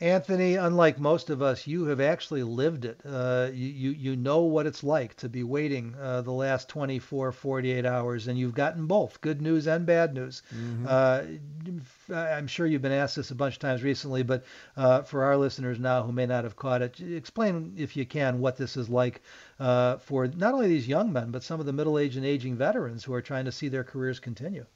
Anthony, 0.00 0.56
unlike 0.56 0.98
most 0.98 1.30
of 1.30 1.40
us, 1.40 1.68
you 1.68 1.84
have 1.84 2.00
actually 2.00 2.42
lived 2.42 2.84
it. 2.84 3.00
Uh, 3.04 3.48
you, 3.52 3.68
you, 3.68 3.90
you 3.90 4.16
know 4.16 4.40
what 4.40 4.66
it's 4.66 4.82
like 4.82 5.14
to 5.18 5.28
be 5.28 5.44
waiting 5.44 5.94
uh, 6.00 6.20
the 6.20 6.32
last 6.32 6.68
24, 6.68 7.30
48 7.30 7.86
hours, 7.86 8.26
and 8.26 8.36
you've 8.36 8.54
gotten 8.54 8.86
both 8.86 9.20
good 9.20 9.40
news 9.40 9.68
and 9.68 9.86
bad 9.86 10.12
news. 10.12 10.42
Mm-hmm. 10.52 10.86
Uh, 10.88 12.12
I'm 12.12 12.48
sure 12.48 12.66
you've 12.66 12.82
been 12.82 12.90
asked 12.90 13.14
this 13.14 13.30
a 13.30 13.36
bunch 13.36 13.54
of 13.54 13.60
times 13.60 13.84
recently, 13.84 14.24
but 14.24 14.44
uh, 14.76 15.02
for 15.02 15.22
our 15.22 15.36
listeners 15.36 15.78
now 15.78 16.02
who 16.02 16.10
may 16.10 16.26
not 16.26 16.42
have 16.42 16.56
caught 16.56 16.82
it, 16.82 17.00
explain, 17.00 17.72
if 17.76 17.96
you 17.96 18.04
can, 18.04 18.40
what 18.40 18.56
this 18.56 18.76
is 18.76 18.88
like 18.88 19.22
uh, 19.60 19.98
for 19.98 20.26
not 20.26 20.54
only 20.54 20.66
these 20.66 20.88
young 20.88 21.12
men, 21.12 21.30
but 21.30 21.44
some 21.44 21.60
of 21.60 21.66
the 21.66 21.72
middle 21.72 22.00
aged 22.00 22.16
and 22.16 22.26
aging 22.26 22.56
veterans 22.56 23.04
who 23.04 23.14
are 23.14 23.22
trying 23.22 23.44
to 23.44 23.52
see 23.52 23.68
their 23.68 23.84
careers 23.84 24.18
continue. 24.18 24.66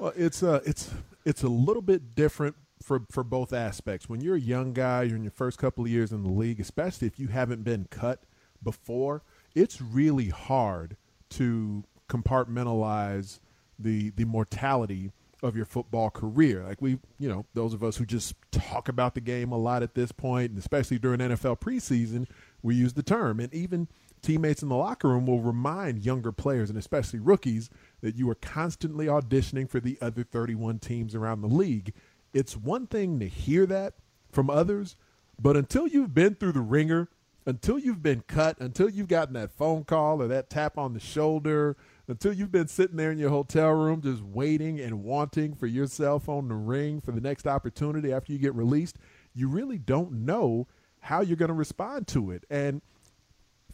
Well, 0.00 0.12
it's 0.16 0.42
uh, 0.42 0.60
it's 0.64 0.90
it's 1.24 1.44
a 1.44 1.48
little 1.48 1.82
bit 1.82 2.14
different 2.14 2.56
for 2.82 3.02
for 3.10 3.24
both 3.24 3.52
aspects. 3.52 4.08
When 4.08 4.20
you're 4.20 4.36
a 4.36 4.40
young 4.40 4.72
guy, 4.72 5.02
you're 5.02 5.16
in 5.16 5.24
your 5.24 5.30
first 5.30 5.58
couple 5.58 5.84
of 5.84 5.90
years 5.90 6.12
in 6.12 6.22
the 6.22 6.30
league, 6.30 6.60
especially 6.60 7.06
if 7.06 7.18
you 7.18 7.28
haven't 7.28 7.64
been 7.64 7.86
cut 7.90 8.22
before, 8.62 9.22
it's 9.54 9.80
really 9.80 10.28
hard 10.28 10.96
to 11.30 11.84
compartmentalize 12.08 13.40
the 13.78 14.10
the 14.10 14.24
mortality 14.24 15.12
of 15.42 15.56
your 15.56 15.66
football 15.66 16.10
career. 16.10 16.64
Like 16.64 16.82
we, 16.82 16.98
you 17.18 17.28
know, 17.28 17.46
those 17.54 17.72
of 17.72 17.84
us 17.84 17.96
who 17.96 18.04
just 18.04 18.34
talk 18.50 18.88
about 18.88 19.14
the 19.14 19.20
game 19.20 19.52
a 19.52 19.58
lot 19.58 19.82
at 19.82 19.94
this 19.94 20.10
point, 20.10 20.50
and 20.50 20.58
especially 20.58 20.98
during 20.98 21.20
NFL 21.20 21.60
preseason, 21.60 22.26
we 22.62 22.74
use 22.74 22.94
the 22.94 23.02
term. 23.02 23.38
And 23.38 23.52
even 23.54 23.88
teammates 24.20 24.62
in 24.62 24.68
the 24.68 24.76
locker 24.76 25.08
room 25.08 25.26
will 25.26 25.40
remind 25.40 26.04
younger 26.04 26.32
players 26.32 26.70
and 26.70 26.78
especially 26.78 27.20
rookies 27.20 27.70
that 28.00 28.16
you 28.16 28.28
are 28.28 28.34
constantly 28.34 29.06
auditioning 29.06 29.68
for 29.68 29.78
the 29.80 29.96
other 30.00 30.24
31 30.24 30.80
teams 30.80 31.14
around 31.14 31.40
the 31.40 31.48
league 31.48 31.92
it's 32.32 32.56
one 32.56 32.86
thing 32.86 33.18
to 33.20 33.28
hear 33.28 33.66
that 33.66 33.94
from 34.30 34.50
others, 34.50 34.96
but 35.40 35.56
until 35.56 35.86
you've 35.86 36.14
been 36.14 36.34
through 36.34 36.52
the 36.52 36.60
ringer, 36.60 37.08
until 37.46 37.78
you've 37.78 38.02
been 38.02 38.22
cut, 38.26 38.60
until 38.60 38.90
you've 38.90 39.08
gotten 39.08 39.34
that 39.34 39.50
phone 39.50 39.84
call 39.84 40.20
or 40.20 40.28
that 40.28 40.50
tap 40.50 40.76
on 40.76 40.92
the 40.92 41.00
shoulder, 41.00 41.76
until 42.06 42.32
you've 42.32 42.52
been 42.52 42.68
sitting 42.68 42.96
there 42.96 43.10
in 43.10 43.18
your 43.18 43.30
hotel 43.30 43.70
room 43.70 44.02
just 44.02 44.22
waiting 44.22 44.80
and 44.80 45.02
wanting 45.02 45.54
for 45.54 45.66
your 45.66 45.86
cell 45.86 46.18
phone 46.18 46.48
to 46.48 46.54
ring 46.54 47.00
for 47.00 47.12
the 47.12 47.20
next 47.20 47.46
opportunity 47.46 48.12
after 48.12 48.32
you 48.32 48.38
get 48.38 48.54
released, 48.54 48.98
you 49.34 49.48
really 49.48 49.78
don't 49.78 50.12
know 50.12 50.66
how 51.00 51.20
you're 51.20 51.36
going 51.36 51.48
to 51.48 51.54
respond 51.54 52.06
to 52.08 52.30
it. 52.30 52.44
And 52.50 52.82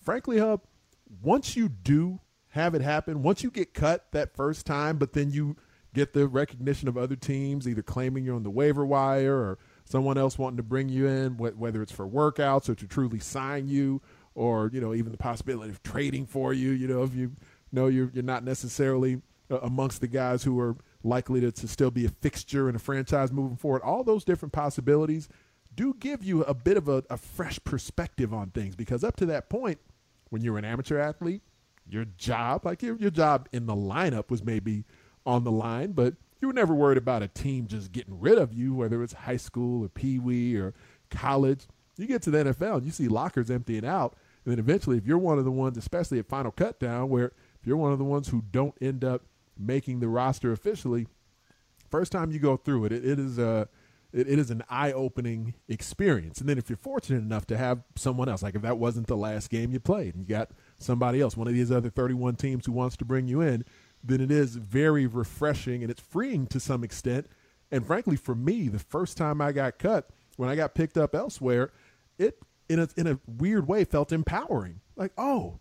frankly, 0.03 0.39
Hub, 0.39 0.61
once 1.23 1.57
you 1.57 1.69
do 1.69 2.21
have 2.51 2.75
it 2.75 2.83
happen, 2.83 3.23
once 3.23 3.43
you 3.43 3.51
get 3.51 3.75
cut 3.75 4.07
that 4.13 4.37
first 4.37 4.67
time, 4.67 4.99
but 4.99 5.13
then 5.13 5.33
you 5.33 5.57
get 5.95 6.13
the 6.13 6.29
recognition 6.29 6.89
of 6.89 6.99
other 6.99 7.17
teams 7.17 7.67
either 7.67 7.83
claiming 7.83 8.25
you're 8.25 8.37
on 8.37 8.43
the 8.43 8.51
waiver 8.51 8.85
wire 8.85 9.37
or 9.37 9.59
someone 9.85 10.19
else 10.19 10.39
wanting 10.39 10.59
to 10.59 10.63
bring 10.63 10.89
you 10.89 11.07
in, 11.07 11.37
whether 11.37 11.81
it's 11.81 11.93
for 11.93 12.07
workouts 12.07 12.69
or 12.69 12.75
to 12.75 12.87
truly 12.87 13.19
sign 13.19 13.69
you, 13.69 14.03
or 14.35 14.69
you 14.73 14.81
know 14.81 14.93
even 14.93 15.13
the 15.13 15.19
possibility 15.19 15.71
of 15.71 15.83
trading 15.83 16.27
for 16.27 16.53
you. 16.53 16.71
You 16.71 16.89
know 16.89 17.03
if 17.05 17.15
you 17.15 17.33
know 17.73 17.87
you're 17.87 18.11
you're 18.13 18.23
not 18.23 18.45
necessarily 18.45 19.23
uh, 19.51 19.61
amongst 19.61 20.01
the 20.01 20.09
guys 20.09 20.43
who 20.43 20.59
are 20.61 20.77
likely 21.03 21.41
to, 21.41 21.53
to 21.53 21.69
still 21.69 21.91
be 21.91 22.05
a 22.05 22.09
fixture 22.09 22.69
in 22.69 22.75
a 22.75 22.79
franchise 22.79 23.31
moving 23.33 23.57
forward. 23.57 23.83
All 23.83 24.03
those 24.03 24.25
different 24.25 24.53
possibilities 24.53 25.29
do 25.75 25.95
give 25.99 26.25
you 26.25 26.43
a 26.45 26.55
bit 26.55 26.77
of 26.77 26.89
a, 26.89 27.05
a 27.11 27.17
fresh 27.17 27.59
perspective 27.65 28.33
on 28.33 28.51
things 28.51 28.77
because 28.77 29.05
up 29.05 29.17
to 29.17 29.27
that 29.27 29.49
point, 29.49 29.79
when 30.31 30.43
you're 30.43 30.59
an 30.59 30.65
amateur 30.65 30.99
athlete, 30.99 31.43
your 31.87 32.07
job, 32.17 32.65
like 32.65 32.83
your, 32.83 32.97
your 32.97 33.11
job 33.11 33.49
in 33.53 33.67
the 33.67 33.75
lineup 33.75 34.31
was 34.31 34.43
maybe 34.43 34.85
on 35.27 35.45
the 35.45 35.51
line, 35.51 35.93
but 35.93 36.15
you 36.41 36.49
were 36.49 36.55
never 36.55 36.75
worried 36.75 36.99
about 36.99 37.23
a 37.23 37.29
team 37.29 37.67
just 37.67 37.93
getting 37.93 38.21
rid 38.21 38.39
of 38.39 38.53
you, 38.53 38.75
whether 38.75 39.03
it's 39.03 39.13
high 39.13 39.37
school 39.37 39.85
or 39.85 39.89
pee 39.89 40.19
wee 40.19 40.57
or 40.57 40.75
college. 41.11 41.67
You 41.97 42.07
get 42.07 42.23
to 42.23 42.31
the 42.31 42.39
NFL 42.39 42.79
and 42.79 42.87
you 42.87 42.93
see 42.93 43.09
lockers 43.09 43.51
emptying 43.51 43.87
out. 43.87 44.17
And 44.45 44.53
then 44.53 44.59
eventually, 44.59 44.99
if 44.99 45.07
you're 45.07 45.19
one 45.19 45.39
of 45.39 45.45
the 45.45 45.51
ones, 45.51 45.79
especially 45.79 46.19
at 46.19 46.29
Final 46.29 46.53
Cutdown, 46.53 47.09
where 47.09 47.33
if 47.61 47.67
you're 47.67 47.77
one 47.77 47.93
of 47.93 47.99
the 47.99 48.05
ones 48.05 48.29
who 48.29 48.43
don't 48.51 48.75
end 48.81 49.05
up 49.05 49.23
making 49.57 50.01
the 50.01 50.09
roster 50.09 50.53
officially, 50.53 51.07
first 51.91 52.13
time 52.13 52.31
you 52.31 52.39
go 52.39 52.57
through 52.57 52.85
it, 52.87 52.93
it, 52.93 53.05
it 53.05 53.19
is 53.19 53.39
a 53.39 53.69
it, 54.13 54.29
it 54.29 54.39
is 54.39 54.51
an 54.51 54.63
eye-opening 54.71 55.55
experience. 55.69 56.41
And 56.41 56.49
then 56.49 56.57
if 56.57 56.71
you're 56.71 56.77
fortunate 56.77 57.19
enough 57.19 57.47
to 57.47 57.57
have 57.57 57.83
someone 57.97 58.29
else, 58.29 58.43
like 58.43 58.55
if 58.55 58.63
that 58.63 58.79
wasn't 58.79 59.09
the 59.09 59.17
last 59.17 59.51
game 59.51 59.73
you 59.73 59.81
played, 59.81 60.15
and 60.15 60.23
you 60.23 60.29
got 60.29 60.51
somebody 60.79 61.21
else, 61.21 61.37
one 61.37 61.49
of 61.49 61.55
these 61.55 61.73
other 61.73 61.91
31 61.91 62.37
teams 62.37 62.67
who 62.67 62.73
wants 62.73 62.97
to 62.99 63.05
bring 63.05 63.27
you 63.27 63.41
in, 63.41 63.65
then 64.05 64.21
it 64.21 64.31
is 64.31 64.57
very 64.57 65.07
refreshing 65.07 65.83
and 65.83 65.91
it's 65.91 66.01
freeing 66.01 66.47
to 66.49 66.61
some 66.61 66.85
extent. 66.85 67.27
And 67.71 67.87
frankly, 67.87 68.17
for 68.17 68.35
me, 68.35 68.69
the 68.69 68.79
first 68.79 69.17
time 69.17 69.41
I 69.41 69.53
got 69.53 69.79
cut, 69.79 70.11
when 70.37 70.49
I 70.49 70.57
got 70.57 70.75
picked 70.75 70.99
up 70.99 71.15
elsewhere, 71.15 71.73
it 72.19 72.39
in 72.69 72.79
a 72.79 72.89
in 72.97 73.07
a 73.07 73.19
weird 73.27 73.67
way 73.67 73.85
felt 73.85 74.13
empowering. 74.13 74.81
Like, 74.95 75.13
oh, 75.17 75.59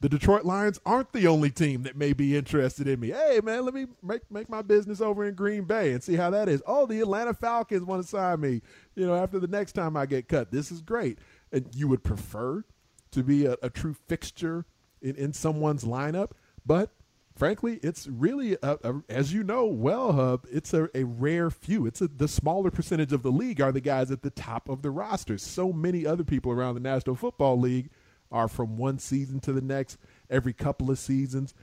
the 0.00 0.08
Detroit 0.08 0.44
Lions 0.44 0.78
aren't 0.84 1.12
the 1.12 1.26
only 1.26 1.50
team 1.50 1.82
that 1.84 1.96
may 1.96 2.12
be 2.12 2.36
interested 2.36 2.86
in 2.86 3.00
me. 3.00 3.10
Hey, 3.10 3.40
man, 3.42 3.64
let 3.64 3.72
me 3.72 3.86
make 4.02 4.30
make 4.30 4.48
my 4.48 4.62
business 4.62 5.00
over 5.00 5.24
in 5.24 5.34
Green 5.34 5.64
Bay 5.64 5.92
and 5.92 6.02
see 6.02 6.16
how 6.16 6.30
that 6.30 6.48
is. 6.48 6.62
Oh, 6.66 6.86
the 6.86 7.00
Atlanta 7.00 7.32
Falcons 7.34 7.84
want 7.84 8.02
to 8.02 8.08
sign 8.08 8.40
me. 8.40 8.60
You 8.94 9.06
know, 9.06 9.14
after 9.14 9.38
the 9.38 9.46
next 9.46 9.72
time 9.72 9.96
I 9.96 10.06
get 10.06 10.28
cut, 10.28 10.50
this 10.50 10.70
is 10.70 10.82
great. 10.82 11.18
And 11.50 11.66
you 11.74 11.88
would 11.88 12.04
prefer 12.04 12.64
to 13.12 13.22
be 13.22 13.46
a, 13.46 13.56
a 13.62 13.70
true 13.70 13.94
fixture 14.06 14.66
in, 15.00 15.14
in 15.16 15.32
someone's 15.32 15.84
lineup, 15.84 16.32
but 16.64 16.90
frankly, 17.36 17.78
it's 17.82 18.06
really, 18.08 18.54
a, 18.62 18.78
a, 18.82 18.94
as 19.08 19.32
you 19.32 19.44
know, 19.44 19.66
well, 19.66 20.12
Hub, 20.12 20.46
it's 20.50 20.74
a, 20.74 20.88
a 20.94 21.04
rare 21.04 21.50
few. 21.50 21.86
It's 21.86 22.00
the 22.00 22.28
smaller 22.28 22.70
percentage 22.70 23.12
of 23.12 23.22
the 23.22 23.30
league 23.30 23.60
are 23.60 23.72
the 23.72 23.80
guys 23.80 24.10
at 24.10 24.22
the 24.22 24.30
top 24.30 24.68
of 24.68 24.82
the 24.82 24.90
roster. 24.90 25.38
So 25.38 25.72
many 25.72 26.06
other 26.06 26.24
people 26.24 26.50
around 26.50 26.74
the 26.74 26.80
National 26.80 27.14
Football 27.14 27.60
League 27.60 27.90
are 28.32 28.48
from 28.48 28.76
one 28.76 28.98
season 28.98 29.38
to 29.40 29.52
the 29.52 29.60
next, 29.60 29.98
every 30.28 30.52
couple 30.52 30.90
of 30.90 30.98
seasons, 30.98 31.54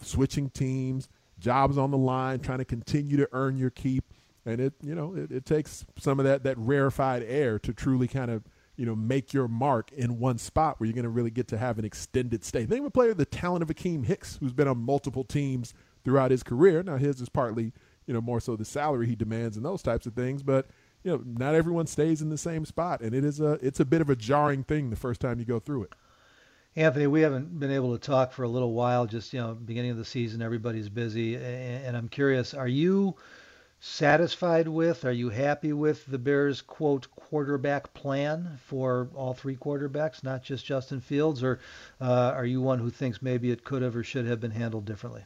switching 0.00 0.50
teams, 0.50 1.08
jobs 1.38 1.76
on 1.76 1.90
the 1.90 1.98
line, 1.98 2.40
trying 2.40 2.58
to 2.58 2.64
continue 2.64 3.16
to 3.16 3.28
earn 3.32 3.56
your 3.56 3.70
keep. 3.70 4.04
And 4.46 4.60
it, 4.60 4.74
you 4.82 4.94
know, 4.94 5.14
it, 5.16 5.32
it 5.32 5.46
takes 5.46 5.86
some 5.98 6.20
of 6.20 6.26
that 6.26 6.44
that 6.44 6.58
rarefied 6.58 7.22
air 7.22 7.58
to 7.60 7.72
truly 7.72 8.06
kind 8.06 8.30
of 8.30 8.44
you 8.76 8.86
know, 8.86 8.96
make 8.96 9.32
your 9.32 9.48
mark 9.48 9.92
in 9.92 10.18
one 10.18 10.38
spot 10.38 10.78
where 10.78 10.86
you're 10.86 10.94
going 10.94 11.04
to 11.04 11.08
really 11.08 11.30
get 11.30 11.48
to 11.48 11.58
have 11.58 11.78
an 11.78 11.84
extended 11.84 12.44
stay. 12.44 12.64
Of 12.64 12.70
a 12.72 12.90
player 12.90 13.14
the 13.14 13.24
talent 13.24 13.62
of 13.62 13.68
Akiem 13.68 14.04
Hicks, 14.04 14.36
who's 14.38 14.52
been 14.52 14.68
on 14.68 14.78
multiple 14.78 15.24
teams 15.24 15.74
throughout 16.04 16.30
his 16.30 16.42
career. 16.42 16.82
Now 16.82 16.96
his 16.96 17.20
is 17.20 17.28
partly, 17.28 17.72
you 18.06 18.14
know, 18.14 18.20
more 18.20 18.40
so 18.40 18.56
the 18.56 18.64
salary 18.64 19.06
he 19.06 19.16
demands 19.16 19.56
and 19.56 19.64
those 19.64 19.82
types 19.82 20.06
of 20.06 20.14
things, 20.14 20.42
but 20.42 20.66
you 21.04 21.10
know, 21.12 21.22
not 21.24 21.54
everyone 21.54 21.86
stays 21.86 22.22
in 22.22 22.30
the 22.30 22.38
same 22.38 22.64
spot, 22.64 23.02
and 23.02 23.14
it 23.14 23.24
is 23.24 23.38
a 23.38 23.52
it's 23.62 23.78
a 23.78 23.84
bit 23.84 24.00
of 24.00 24.08
a 24.08 24.16
jarring 24.16 24.64
thing 24.64 24.90
the 24.90 24.96
first 24.96 25.20
time 25.20 25.38
you 25.38 25.44
go 25.44 25.60
through 25.60 25.84
it. 25.84 25.92
Anthony, 26.76 27.06
we 27.06 27.20
haven't 27.20 27.60
been 27.60 27.70
able 27.70 27.92
to 27.92 27.98
talk 27.98 28.32
for 28.32 28.42
a 28.42 28.48
little 28.48 28.72
while. 28.72 29.06
Just 29.06 29.32
you 29.32 29.40
know, 29.40 29.54
beginning 29.54 29.92
of 29.92 29.98
the 29.98 30.04
season, 30.04 30.42
everybody's 30.42 30.88
busy, 30.88 31.36
and 31.36 31.96
I'm 31.96 32.08
curious: 32.08 32.54
Are 32.54 32.66
you 32.66 33.16
satisfied 33.84 34.66
with? 34.66 35.04
Are 35.04 35.12
you 35.12 35.28
happy 35.28 35.72
with 35.72 36.06
the 36.06 36.18
Bears' 36.18 36.62
quote 36.62 37.06
quarterback 37.10 37.92
plan 37.92 38.58
for 38.64 39.10
all 39.14 39.34
three 39.34 39.56
quarterbacks, 39.56 40.24
not 40.24 40.42
just 40.42 40.64
Justin 40.64 41.00
Fields, 41.00 41.42
or 41.42 41.60
uh, 42.00 42.32
are 42.34 42.46
you 42.46 42.62
one 42.62 42.78
who 42.78 42.88
thinks 42.88 43.20
maybe 43.20 43.50
it 43.50 43.62
could 43.62 43.82
have 43.82 43.94
or 43.94 44.02
should 44.02 44.26
have 44.26 44.40
been 44.40 44.52
handled 44.52 44.86
differently? 44.86 45.24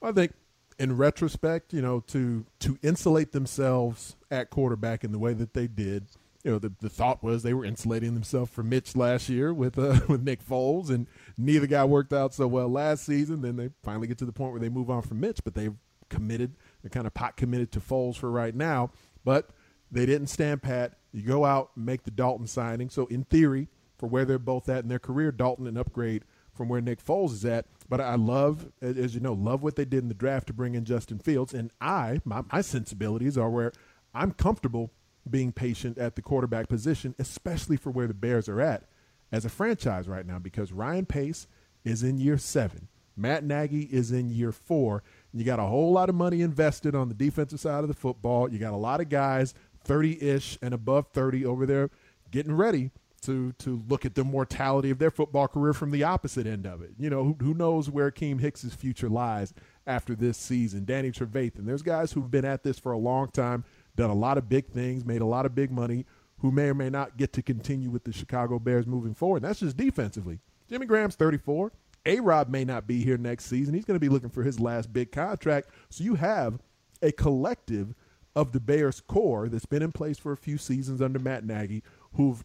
Well, 0.00 0.10
I 0.10 0.14
think 0.14 0.32
in 0.78 0.96
retrospect, 0.96 1.74
you 1.74 1.82
know, 1.82 2.00
to 2.08 2.46
to 2.60 2.78
insulate 2.82 3.32
themselves 3.32 4.16
at 4.30 4.48
quarterback 4.48 5.04
in 5.04 5.12
the 5.12 5.18
way 5.18 5.34
that 5.34 5.52
they 5.52 5.66
did, 5.66 6.06
you 6.42 6.52
know, 6.52 6.58
the, 6.58 6.72
the 6.80 6.88
thought 6.88 7.22
was 7.22 7.42
they 7.42 7.52
were 7.52 7.66
insulating 7.66 8.14
themselves 8.14 8.50
from 8.50 8.70
Mitch 8.70 8.96
last 8.96 9.28
year 9.28 9.52
with 9.52 9.78
uh, 9.78 10.00
with 10.08 10.22
Nick 10.22 10.42
Foles, 10.42 10.88
and 10.88 11.06
neither 11.36 11.66
guy 11.66 11.84
worked 11.84 12.14
out 12.14 12.32
so 12.32 12.46
well 12.48 12.70
last 12.70 13.04
season. 13.04 13.42
Then 13.42 13.56
they 13.56 13.68
finally 13.82 14.06
get 14.06 14.16
to 14.18 14.24
the 14.24 14.32
point 14.32 14.52
where 14.52 14.60
they 14.60 14.70
move 14.70 14.88
on 14.88 15.02
from 15.02 15.20
Mitch, 15.20 15.40
but 15.44 15.52
they've 15.52 15.76
committed, 16.08 16.56
they're 16.82 16.90
kind 16.90 17.06
of 17.06 17.14
pot 17.14 17.36
committed 17.36 17.72
to 17.72 17.80
Foles 17.80 18.16
for 18.16 18.30
right 18.30 18.54
now. 18.54 18.90
But 19.24 19.50
they 19.90 20.06
didn't 20.06 20.28
stand 20.28 20.62
pat. 20.62 20.94
You 21.12 21.22
go 21.22 21.44
out 21.44 21.70
and 21.76 21.84
make 21.84 22.04
the 22.04 22.10
Dalton 22.10 22.46
signing. 22.46 22.90
So 22.90 23.06
in 23.06 23.24
theory, 23.24 23.68
for 23.98 24.06
where 24.06 24.24
they're 24.24 24.38
both 24.38 24.68
at 24.68 24.82
in 24.82 24.88
their 24.88 24.98
career, 24.98 25.30
Dalton 25.30 25.66
an 25.66 25.76
upgrade 25.76 26.24
from 26.54 26.68
where 26.68 26.80
Nick 26.80 27.04
Foles 27.04 27.32
is 27.32 27.44
at. 27.44 27.66
But 27.88 28.00
I 28.00 28.14
love, 28.14 28.70
as 28.80 29.14
you 29.14 29.20
know, 29.20 29.32
love 29.32 29.62
what 29.62 29.76
they 29.76 29.84
did 29.84 30.02
in 30.02 30.08
the 30.08 30.14
draft 30.14 30.46
to 30.46 30.52
bring 30.52 30.74
in 30.74 30.84
Justin 30.84 31.18
Fields. 31.18 31.52
And 31.52 31.70
I, 31.80 32.20
my, 32.24 32.42
my 32.52 32.60
sensibilities 32.60 33.36
are 33.36 33.50
where 33.50 33.72
I'm 34.14 34.32
comfortable 34.32 34.90
being 35.28 35.52
patient 35.52 35.98
at 35.98 36.16
the 36.16 36.22
quarterback 36.22 36.68
position, 36.68 37.14
especially 37.18 37.76
for 37.76 37.90
where 37.90 38.06
the 38.06 38.14
Bears 38.14 38.48
are 38.48 38.60
at 38.60 38.84
as 39.30 39.44
a 39.44 39.50
franchise 39.50 40.08
right 40.08 40.26
now, 40.26 40.38
because 40.38 40.72
Ryan 40.72 41.06
Pace 41.06 41.46
is 41.84 42.02
in 42.02 42.18
year 42.18 42.38
seven. 42.38 42.88
Matt 43.16 43.44
Nagy 43.44 43.82
is 43.82 44.12
in 44.12 44.30
year 44.30 44.52
four. 44.52 45.02
You 45.32 45.44
got 45.44 45.60
a 45.60 45.64
whole 45.64 45.92
lot 45.92 46.08
of 46.08 46.14
money 46.14 46.42
invested 46.42 46.94
on 46.94 47.08
the 47.08 47.14
defensive 47.14 47.60
side 47.60 47.82
of 47.82 47.88
the 47.88 47.94
football. 47.94 48.50
You 48.50 48.58
got 48.58 48.72
a 48.72 48.76
lot 48.76 49.00
of 49.00 49.08
guys 49.08 49.54
30 49.84 50.22
ish 50.22 50.58
and 50.60 50.74
above 50.74 51.08
30 51.12 51.46
over 51.46 51.66
there 51.66 51.90
getting 52.30 52.54
ready 52.54 52.90
to 53.22 53.52
to 53.58 53.82
look 53.88 54.06
at 54.06 54.14
the 54.14 54.24
mortality 54.24 54.90
of 54.90 54.98
their 54.98 55.10
football 55.10 55.46
career 55.46 55.72
from 55.72 55.90
the 55.90 56.02
opposite 56.02 56.46
end 56.46 56.66
of 56.66 56.82
it. 56.82 56.92
You 56.98 57.10
know, 57.10 57.24
who, 57.24 57.36
who 57.40 57.54
knows 57.54 57.90
where 57.90 58.10
Akiem 58.10 58.40
Hicks's 58.40 58.74
future 58.74 59.08
lies 59.08 59.52
after 59.86 60.14
this 60.14 60.38
season? 60.38 60.84
Danny 60.84 61.10
Trevathan. 61.10 61.66
There's 61.66 61.82
guys 61.82 62.12
who've 62.12 62.30
been 62.30 62.44
at 62.44 62.62
this 62.62 62.78
for 62.78 62.92
a 62.92 62.98
long 62.98 63.28
time, 63.28 63.64
done 63.96 64.10
a 64.10 64.14
lot 64.14 64.38
of 64.38 64.48
big 64.48 64.68
things, 64.68 65.04
made 65.04 65.20
a 65.20 65.26
lot 65.26 65.46
of 65.46 65.54
big 65.54 65.70
money, 65.70 66.06
who 66.38 66.50
may 66.50 66.68
or 66.68 66.74
may 66.74 66.88
not 66.90 67.16
get 67.16 67.32
to 67.34 67.42
continue 67.42 67.90
with 67.90 68.04
the 68.04 68.12
Chicago 68.12 68.58
Bears 68.58 68.86
moving 68.86 69.14
forward. 69.14 69.42
And 69.42 69.50
that's 69.50 69.60
just 69.60 69.76
defensively. 69.76 70.38
Jimmy 70.68 70.86
Graham's 70.86 71.16
34. 71.16 71.72
A 72.06 72.20
Rob 72.20 72.48
may 72.48 72.64
not 72.64 72.86
be 72.86 73.02
here 73.02 73.18
next 73.18 73.46
season. 73.46 73.74
He's 73.74 73.84
going 73.84 73.96
to 73.96 74.00
be 74.00 74.08
looking 74.08 74.30
for 74.30 74.42
his 74.42 74.58
last 74.58 74.92
big 74.92 75.12
contract. 75.12 75.68
So 75.90 76.04
you 76.04 76.14
have 76.14 76.58
a 77.02 77.12
collective 77.12 77.94
of 78.34 78.52
the 78.52 78.60
Bears 78.60 79.00
core 79.00 79.48
that's 79.48 79.66
been 79.66 79.82
in 79.82 79.92
place 79.92 80.18
for 80.18 80.32
a 80.32 80.36
few 80.36 80.56
seasons 80.56 81.02
under 81.02 81.18
Matt 81.18 81.44
Nagy 81.44 81.82
who've 82.14 82.44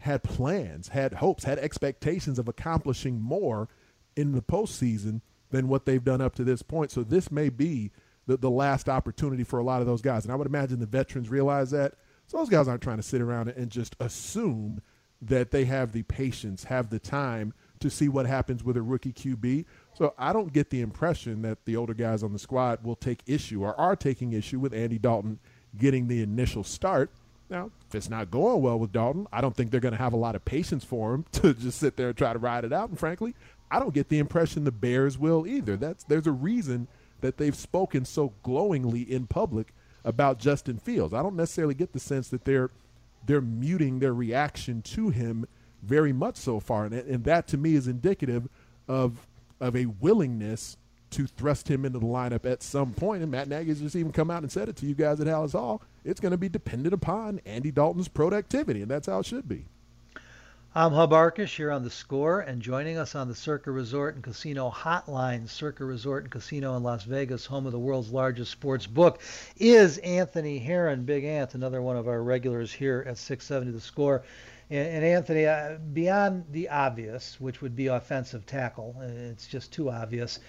had 0.00 0.22
plans, 0.22 0.88
had 0.88 1.14
hopes, 1.14 1.44
had 1.44 1.58
expectations 1.58 2.38
of 2.38 2.48
accomplishing 2.48 3.20
more 3.20 3.68
in 4.16 4.32
the 4.32 4.42
postseason 4.42 5.20
than 5.50 5.68
what 5.68 5.86
they've 5.86 6.04
done 6.04 6.20
up 6.20 6.34
to 6.36 6.44
this 6.44 6.62
point. 6.62 6.90
So 6.90 7.02
this 7.02 7.30
may 7.30 7.48
be 7.48 7.90
the, 8.26 8.36
the 8.36 8.50
last 8.50 8.88
opportunity 8.88 9.44
for 9.44 9.58
a 9.58 9.64
lot 9.64 9.80
of 9.80 9.86
those 9.86 10.02
guys. 10.02 10.24
And 10.24 10.32
I 10.32 10.36
would 10.36 10.46
imagine 10.46 10.78
the 10.78 10.86
veterans 10.86 11.28
realize 11.28 11.70
that. 11.72 11.94
So 12.26 12.36
those 12.36 12.48
guys 12.48 12.68
aren't 12.68 12.82
trying 12.82 12.98
to 12.98 13.02
sit 13.02 13.20
around 13.20 13.48
and 13.48 13.70
just 13.70 13.96
assume 14.00 14.82
that 15.20 15.50
they 15.50 15.64
have 15.64 15.92
the 15.92 16.02
patience, 16.04 16.64
have 16.64 16.90
the 16.90 16.98
time 16.98 17.54
to 17.80 17.90
see 17.90 18.08
what 18.08 18.26
happens 18.26 18.64
with 18.64 18.76
a 18.76 18.82
rookie 18.82 19.12
QB. 19.12 19.64
So 19.94 20.14
I 20.18 20.32
don't 20.32 20.52
get 20.52 20.70
the 20.70 20.80
impression 20.80 21.42
that 21.42 21.64
the 21.64 21.76
older 21.76 21.94
guys 21.94 22.22
on 22.22 22.32
the 22.32 22.38
squad 22.38 22.84
will 22.84 22.96
take 22.96 23.22
issue 23.26 23.62
or 23.62 23.78
are 23.78 23.96
taking 23.96 24.32
issue 24.32 24.58
with 24.58 24.72
Andy 24.74 24.98
Dalton 24.98 25.38
getting 25.76 26.08
the 26.08 26.22
initial 26.22 26.64
start. 26.64 27.10
Now, 27.50 27.70
if 27.88 27.94
it's 27.94 28.10
not 28.10 28.30
going 28.30 28.60
well 28.60 28.78
with 28.78 28.92
Dalton, 28.92 29.26
I 29.32 29.40
don't 29.40 29.56
think 29.56 29.70
they're 29.70 29.80
going 29.80 29.92
to 29.92 29.98
have 29.98 30.12
a 30.12 30.18
lot 30.18 30.34
of 30.34 30.44
patience 30.44 30.84
for 30.84 31.14
him 31.14 31.24
to 31.32 31.54
just 31.54 31.78
sit 31.78 31.96
there 31.96 32.08
and 32.08 32.16
try 32.16 32.32
to 32.32 32.38
ride 32.38 32.64
it 32.64 32.72
out. 32.72 32.90
And 32.90 32.98
frankly, 32.98 33.34
I 33.70 33.78
don't 33.78 33.94
get 33.94 34.08
the 34.08 34.18
impression 34.18 34.64
the 34.64 34.72
Bears 34.72 35.18
will 35.18 35.46
either. 35.46 35.76
That's 35.76 36.04
there's 36.04 36.26
a 36.26 36.32
reason 36.32 36.88
that 37.20 37.36
they've 37.36 37.56
spoken 37.56 38.04
so 38.04 38.32
glowingly 38.42 39.02
in 39.02 39.26
public 39.26 39.74
about 40.04 40.38
Justin 40.38 40.78
Fields. 40.78 41.12
I 41.12 41.22
don't 41.22 41.36
necessarily 41.36 41.74
get 41.74 41.92
the 41.92 42.00
sense 42.00 42.28
that 42.28 42.44
they're 42.44 42.70
they're 43.26 43.40
muting 43.40 43.98
their 43.98 44.14
reaction 44.14 44.80
to 44.82 45.10
him 45.10 45.46
very 45.82 46.12
much 46.12 46.36
so 46.36 46.60
far, 46.60 46.84
and, 46.84 46.94
and 46.94 47.24
that 47.24 47.46
to 47.48 47.56
me 47.56 47.74
is 47.74 47.88
indicative 47.88 48.48
of 48.86 49.26
of 49.60 49.74
a 49.74 49.86
willingness 49.86 50.76
to 51.10 51.26
thrust 51.26 51.68
him 51.68 51.84
into 51.84 51.98
the 51.98 52.06
lineup 52.06 52.44
at 52.44 52.62
some 52.62 52.92
point. 52.92 53.22
And 53.22 53.30
Matt 53.32 53.48
Nagy's 53.48 53.80
just 53.80 53.96
even 53.96 54.12
come 54.12 54.30
out 54.30 54.42
and 54.42 54.52
said 54.52 54.68
it 54.68 54.76
to 54.76 54.86
you 54.86 54.94
guys 54.94 55.20
at 55.20 55.26
Halas 55.26 55.52
Hall. 55.52 55.82
It's 56.04 56.20
going 56.20 56.32
to 56.32 56.38
be 56.38 56.48
dependent 56.48 56.94
upon 56.94 57.40
Andy 57.44 57.70
Dalton's 57.70 58.08
productivity, 58.08 58.82
and 58.82 58.90
that's 58.90 59.06
how 59.06 59.20
it 59.20 59.26
should 59.26 59.48
be. 59.48 59.64
I'm 60.74 60.92
Hub 60.92 61.10
Arkush 61.10 61.56
here 61.56 61.72
on 61.72 61.82
the 61.82 61.90
score, 61.90 62.40
and 62.40 62.60
joining 62.60 62.98
us 62.98 63.14
on 63.14 63.26
the 63.26 63.34
Circa 63.34 63.70
Resort 63.70 64.14
and 64.14 64.22
Casino 64.22 64.70
Hotline, 64.70 65.48
Circa 65.48 65.84
Resort 65.84 66.24
and 66.24 66.30
Casino 66.30 66.76
in 66.76 66.82
Las 66.82 67.04
Vegas, 67.04 67.46
home 67.46 67.64
of 67.66 67.72
the 67.72 67.78
world's 67.78 68.12
largest 68.12 68.52
sports 68.52 68.86
book, 68.86 69.20
is 69.56 69.98
Anthony 69.98 70.58
Herron, 70.58 71.04
Big 71.04 71.24
Ant, 71.24 71.54
another 71.54 71.80
one 71.80 71.96
of 71.96 72.06
our 72.06 72.22
regulars 72.22 72.70
here 72.70 73.02
at 73.08 73.16
670 73.16 73.72
The 73.72 73.80
Score. 73.80 74.22
And, 74.70 75.04
Anthony, 75.04 75.46
uh, 75.46 75.78
beyond 75.94 76.44
the 76.50 76.68
obvious, 76.68 77.40
which 77.40 77.62
would 77.62 77.74
be 77.74 77.86
offensive 77.86 78.44
tackle, 78.44 78.96
it's 79.00 79.46
just 79.46 79.72
too 79.72 79.90
obvious. 79.90 80.40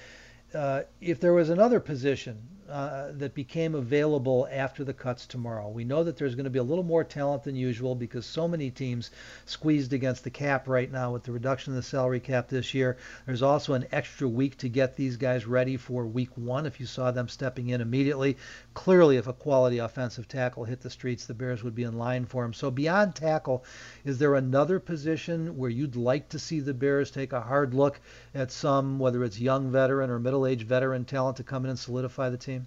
Uh, 0.54 0.82
if 1.00 1.20
there 1.22 1.34
was 1.34 1.50
another 1.50 1.80
position 1.80 2.42
uh, 2.70 3.12
that 3.14 3.34
became 3.34 3.76
available 3.76 4.48
after 4.52 4.84
the 4.84 4.94
cuts 4.94 5.26
tomorrow. 5.26 5.68
We 5.70 5.84
know 5.84 6.04
that 6.04 6.18
there's 6.18 6.36
going 6.36 6.44
to 6.44 6.50
be 6.50 6.60
a 6.60 6.64
little 6.64 6.84
more 6.84 7.04
talent 7.04 7.44
than 7.44 7.56
usual 7.56 7.96
because 7.96 8.26
so 8.26 8.48
many 8.48 8.70
teams 8.70 9.12
squeezed 9.46 9.92
against 9.92 10.24
the 10.24 10.30
cap 10.30 10.68
right 10.68 10.92
now 10.92 11.12
with 11.12 11.24
the 11.24 11.32
reduction 11.32 11.74
of 11.74 11.78
the 11.78 11.84
salary 11.84 12.20
cap 12.20 12.48
this 12.48 12.74
year. 12.74 12.98
There's 13.26 13.42
also 13.42 13.74
an 13.74 13.86
extra 13.92 14.28
week 14.28 14.58
to 14.60 14.70
get 14.70 14.96
these 14.96 15.18
guys 15.18 15.46
ready 15.46 15.78
for 15.78 16.06
week 16.06 16.30
one 16.36 16.66
if 16.66 16.80
you 16.80 16.86
saw 16.86 17.12
them 17.12 17.28
stepping 17.28 17.70
in 17.70 17.82
immediately. 17.82 18.38
Clearly, 18.74 19.18
if 19.18 19.28
a 19.28 19.34
quality 19.34 19.80
offensive 19.80 20.28
tackle 20.28 20.64
hit 20.64 20.82
the 20.82 20.90
streets, 20.90 21.26
the 21.26 21.34
Bears 21.34 21.64
would 21.64 21.76
be 21.76 21.84
in 21.84 21.98
line 21.98 22.26
for 22.26 22.46
him. 22.46 22.54
So, 22.54 22.70
beyond 22.70 23.16
tackle, 23.16 23.64
is 24.06 24.20
there 24.20 24.36
another 24.36 24.80
position 24.80 25.58
where 25.58 25.70
you'd 25.70 25.96
like 25.96 26.30
to 26.30 26.40
see 26.40 26.60
the 26.60 26.74
Bears 26.74 27.12
take 27.12 27.34
a 27.34 27.42
hard 27.42 27.74
look 27.74 28.00
at 28.34 28.52
some, 28.52 29.00
whether 29.00 29.24
it's 29.24 29.40
young 29.40 29.72
veteran 29.72 30.10
or 30.10 30.20
middle 30.20 30.46
aged 30.46 30.68
veteran 30.68 31.06
talent 31.06 31.38
to 31.38 31.44
come 31.44 31.66
in 31.66 31.72
and 31.72 31.80
solidify 31.80 32.30
the 32.30 32.38
team? 32.38 32.59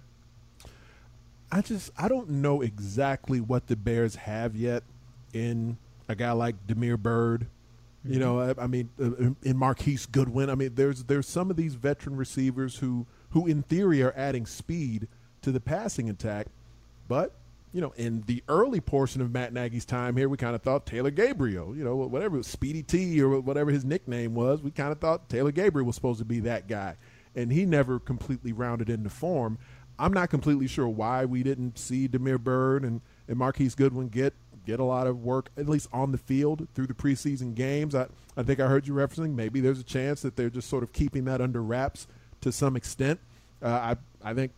I 1.53 1.61
just 1.61 1.91
I 1.95 2.07
don't 2.07 2.29
know 2.29 2.61
exactly 2.61 3.39
what 3.39 3.67
the 3.67 3.75
Bears 3.75 4.15
have 4.15 4.55
yet 4.55 4.83
in 5.33 5.77
a 6.09 6.15
guy 6.15 6.31
like 6.31 6.55
Damiere 6.65 6.97
Byrd. 6.97 7.47
You 8.05 8.19
know, 8.19 8.39
I, 8.41 8.63
I 8.63 8.67
mean, 8.67 8.89
uh, 9.01 9.31
in 9.43 9.55
Marquise 9.55 10.05
Goodwin. 10.07 10.49
I 10.49 10.55
mean, 10.55 10.75
there's 10.75 11.03
there's 11.05 11.27
some 11.27 11.49
of 11.49 11.55
these 11.55 11.75
veteran 11.75 12.17
receivers 12.17 12.77
who 12.77 13.05
who 13.29 13.45
in 13.45 13.61
theory 13.61 14.01
are 14.01 14.13
adding 14.17 14.45
speed 14.45 15.07
to 15.43 15.51
the 15.51 15.61
passing 15.61 16.09
attack, 16.09 16.47
but 17.07 17.35
you 17.71 17.81
know, 17.81 17.93
in 17.95 18.23
the 18.25 18.43
early 18.49 18.81
portion 18.81 19.21
of 19.21 19.31
Matt 19.31 19.53
Nagy's 19.53 19.85
time 19.85 20.17
here, 20.17 20.27
we 20.27 20.37
kind 20.37 20.55
of 20.55 20.61
thought 20.61 20.85
Taylor 20.85 21.11
Gabriel, 21.11 21.75
you 21.75 21.83
know, 21.83 21.95
whatever 21.95 22.41
Speedy 22.43 22.83
T 22.83 23.21
or 23.21 23.39
whatever 23.39 23.71
his 23.71 23.85
nickname 23.85 24.35
was, 24.35 24.61
we 24.61 24.71
kind 24.71 24.91
of 24.91 24.99
thought 24.99 25.29
Taylor 25.29 25.51
Gabriel 25.51 25.85
was 25.85 25.95
supposed 25.95 26.19
to 26.19 26.25
be 26.25 26.39
that 26.41 26.67
guy, 26.67 26.95
and 27.35 27.51
he 27.53 27.65
never 27.65 27.99
completely 27.99 28.51
rounded 28.51 28.89
into 28.89 29.09
form. 29.09 29.59
I'm 29.99 30.13
not 30.13 30.29
completely 30.29 30.67
sure 30.67 30.87
why 30.87 31.25
we 31.25 31.43
didn't 31.43 31.77
see 31.77 32.07
Damiere 32.07 32.37
Byrd 32.37 32.83
and, 32.83 33.01
and 33.27 33.37
Marquise 33.37 33.75
Goodwin 33.75 34.09
get 34.09 34.33
get 34.65 34.79
a 34.79 34.83
lot 34.83 35.07
of 35.07 35.21
work, 35.21 35.49
at 35.57 35.67
least 35.67 35.89
on 35.91 36.13
the 36.13 36.17
field 36.17 36.67
through 36.73 36.87
the 36.87 36.93
preseason 36.93 37.53
games. 37.53 37.93
I, 37.93 38.07
I 38.37 38.43
think 38.43 38.61
I 38.61 38.67
heard 38.67 38.87
you 38.87 38.93
referencing 38.93 39.35
maybe 39.35 39.59
there's 39.59 39.79
a 39.79 39.83
chance 39.83 40.21
that 40.21 40.37
they're 40.37 40.49
just 40.49 40.69
sort 40.69 40.83
of 40.83 40.93
keeping 40.93 41.25
that 41.25 41.41
under 41.41 41.61
wraps 41.61 42.07
to 42.41 42.51
some 42.51 42.75
extent. 42.75 43.19
Uh, 43.61 43.95
I 44.23 44.29
I 44.29 44.33
think 44.33 44.51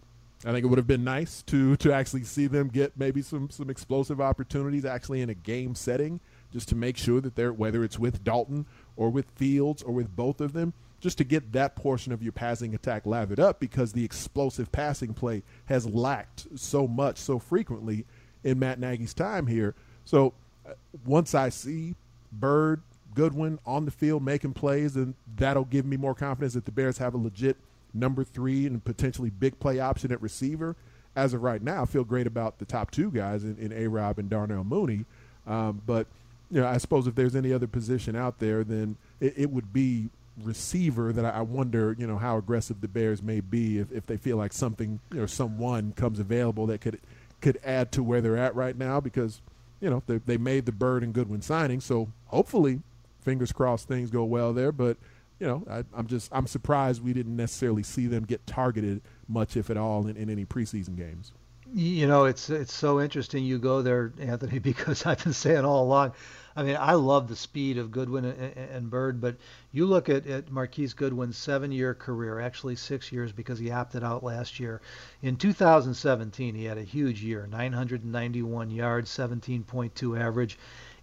I 0.46 0.52
think 0.52 0.64
it 0.64 0.68
would 0.68 0.78
have 0.78 0.88
been 0.88 1.04
nice 1.04 1.42
to 1.44 1.76
to 1.78 1.92
actually 1.92 2.24
see 2.24 2.48
them 2.48 2.68
get 2.68 2.94
maybe 2.98 3.22
some 3.22 3.50
some 3.50 3.70
explosive 3.70 4.22
opportunities 4.22 4.86
actually 4.86 5.22
in 5.22 5.30
a 5.30 5.34
game 5.34 5.76
setting, 5.76 6.20
just 6.52 6.70
to 6.70 6.76
make 6.76 6.98
sure 6.98 7.20
that 7.22 7.36
they're 7.36 7.54
whether 7.54 7.84
it's 7.84 7.98
with 7.98 8.24
Dalton 8.24 8.66
or 8.96 9.10
with 9.10 9.26
Fields 9.32 9.82
or 9.82 9.92
with 9.92 10.16
both 10.16 10.40
of 10.40 10.54
them, 10.54 10.74
just 11.06 11.20
to 11.20 11.24
get 11.24 11.52
that 11.52 11.76
portion 11.76 12.12
of 12.12 12.24
your 12.24 12.32
passing 12.32 12.74
attack 12.74 13.06
lathered 13.06 13.40
up 13.40 13.60
because 13.60 13.94
the 13.94 14.04
explosive 14.04 14.72
passing 14.72 15.14
play 15.14 15.44
has 15.66 15.86
lacked 15.86 16.48
so 16.56 16.88
much 16.88 17.20
so 17.20 17.38
frequently 17.38 18.04
in 18.44 18.58
Matt 18.58 18.80
Nagy's 18.80 19.14
time 19.14 19.46
here. 19.46 19.76
So 20.04 20.34
uh, 20.68 20.74
once 21.06 21.36
I 21.36 21.50
see 21.50 21.94
Byrd, 22.32 22.82
Goodwin 23.14 23.60
on 23.68 23.86
the 23.86 23.92
field 23.92 24.24
making 24.24 24.54
plays, 24.54 24.96
then 24.96 25.14
that'll 25.38 25.66
give 25.66 25.86
me 25.86 25.96
more 25.96 26.16
confidence 26.16 26.56
that 26.56 26.66
the 26.66 26.72
Bears 26.72 26.98
have 26.98 27.14
a 27.14 27.18
legit 27.18 27.58
number 27.94 28.24
three 28.24 28.66
and 28.66 28.84
potentially 28.84 29.30
big 29.30 29.60
play 29.60 29.80
option 29.80 30.12
at 30.12 30.20
receiver. 30.24 30.76
As 31.16 31.36
of 31.36 31.44
right 31.44 31.62
now, 31.62 31.84
I 31.84 31.86
feel 31.86 32.04
great 32.04 32.26
about 32.26 32.58
the 32.58 32.66
top 32.66 32.90
two 32.90 33.12
guys 33.12 33.44
in, 33.44 33.60
in 33.60 33.72
A 33.72 33.86
Rob 33.88 34.18
and 34.18 34.28
Darnell 34.28 34.64
Mooney. 34.64 35.06
Um, 35.46 35.84
but 35.86 36.08
you 36.50 36.62
know, 36.62 36.68
I 36.68 36.80
suppose 36.80 37.06
if 37.06 37.14
there's 37.14 37.36
any 37.36 37.54
other 37.54 37.68
position 37.68 38.16
out 38.16 38.40
there, 38.40 38.64
then 38.64 38.98
it, 39.20 39.36
it 39.38 39.52
would 39.52 39.72
be 39.72 40.10
receiver 40.44 41.14
that 41.14 41.26
I 41.26 41.42
wonder, 41.42 41.96
you 41.98 42.08
know, 42.08 42.18
how 42.18 42.38
aggressive 42.38 42.82
the 42.82 42.88
Bears 42.88 43.22
may 43.22 43.40
be 43.40 43.80
if, 43.80 43.92
if 43.92 44.06
they 44.06 44.18
feel 44.18 44.38
like 44.38 44.54
something 44.54 45.00
or 45.12 45.16
you 45.16 45.22
know, 45.22 45.28
someone 45.28 45.94
comes 45.94 46.20
available 46.20 46.68
that 46.68 46.82
could 46.82 47.00
could 47.42 47.60
add 47.64 47.92
to 47.92 48.02
where 48.02 48.22
they're 48.22 48.38
at 48.38 48.56
right 48.56 48.76
now 48.78 49.00
because, 49.00 49.42
you 49.80 49.90
know, 49.90 50.02
they, 50.08 50.18
they 50.18 50.38
made 50.38 50.66
the 50.66 50.72
Byrd 50.72 51.04
and 51.04 51.14
Goodwin 51.14 51.42
signing. 51.42 51.80
So 51.80 52.10
hopefully, 52.28 52.82
fingers 53.22 53.52
crossed, 53.52 53.88
things 53.88 54.10
go 54.10 54.24
well 54.24 54.52
there. 54.54 54.72
But, 54.72 54.98
you 55.40 55.48
know, 55.48 55.64
I, 55.70 55.84
am 55.98 56.08
just 56.08 56.30
I'm 56.34 56.48
surprised 56.48 57.04
we 57.04 57.14
didn't 57.14 57.36
necessarily 57.36 57.84
see 57.84 58.08
them 58.08 58.24
get 58.24 58.46
targeted 58.48 59.02
much, 59.28 59.58
if 59.58 59.70
at 59.70 59.78
all, 59.78 60.08
in, 60.08 60.18
in 60.18 60.30
any 60.30 60.46
preseason 60.46 60.96
games. 60.98 61.32
You 61.74 62.08
know, 62.08 62.26
it's 62.26 62.50
it's 62.50 62.74
so 62.74 63.02
interesting 63.02 63.44
you 63.44 63.60
go 63.60 63.82
there, 63.82 64.14
Anthony, 64.20 64.60
because 64.72 65.06
I've 65.06 65.24
been 65.24 65.34
saying 65.34 65.66
all 65.66 65.84
along. 65.84 66.14
I 66.58 66.64
mean, 66.64 66.78
I 66.80 66.94
love 66.94 67.28
the 67.28 67.36
speed 67.36 67.78
of 67.78 67.92
Goodwin 67.92 68.24
and, 68.24 68.90
Byrd, 68.90 69.20
but 69.20 69.36
you 69.74 69.86
look 69.86 70.08
at, 70.08 70.26
at 70.26 70.50
Marquise 70.50 70.94
Goodwin's 70.94 71.36
seven-year 71.36 71.94
career, 71.94 72.40
actually 72.40 72.78
six 72.78 73.12
years 73.12 73.34
because 73.34 73.60
he 73.60 73.72
opted 73.72 74.06
out 74.06 74.24
last 74.24 74.58
year. 74.58 74.80
In 75.22 75.36
2017, 75.36 76.56
he 76.56 76.64
had 76.64 76.78
a 76.78 76.84
huge 76.84 77.22
year, 77.22 77.46
991 77.46 78.72
yards, 78.72 79.10
17.2 79.10 80.18
average. 80.18 80.58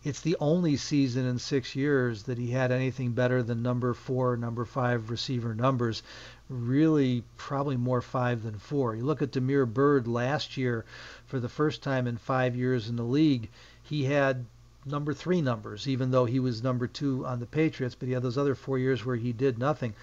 It's 0.04 0.22
the 0.22 0.38
only 0.40 0.76
season 0.76 1.26
in 1.26 1.38
six 1.38 1.76
years 1.76 2.22
that 2.22 2.38
he 2.38 2.50
had 2.50 2.72
anything 2.72 3.12
better 3.12 3.42
than 3.42 3.62
number 3.62 3.92
four, 3.92 4.38
number 4.38 4.64
five 4.64 5.10
receiver 5.10 5.54
numbers 5.54 6.02
really 6.48 7.24
probably 7.36 7.76
more 7.76 8.00
five 8.00 8.42
than 8.42 8.58
four. 8.58 8.96
You 8.96 9.04
look 9.04 9.20
at 9.20 9.32
Damiere 9.32 9.66
Byrd 9.66 10.08
last 10.08 10.56
year 10.56 10.86
for 11.26 11.38
the 11.38 11.48
first 11.48 11.82
time 11.82 12.06
in 12.06 12.16
five 12.16 12.56
years 12.56 12.88
in 12.88 12.96
the 12.96 13.04
league, 13.04 13.50
he 13.82 14.04
had 14.04 14.46
number 14.84 15.14
three 15.14 15.40
numbers, 15.40 15.86
even 15.86 16.10
though 16.10 16.24
he 16.24 16.40
was 16.40 16.62
number 16.62 16.86
two 16.86 17.24
on 17.26 17.40
the 17.40 17.46
Patriots, 17.46 17.94
but 17.94 18.08
he 18.08 18.14
had 18.14 18.22
those 18.22 18.38
other 18.38 18.54
four 18.54 18.78
years 18.78 19.04
where 19.04 19.16
he 19.16 19.32
did 19.32 19.58
nothing. 19.58 19.94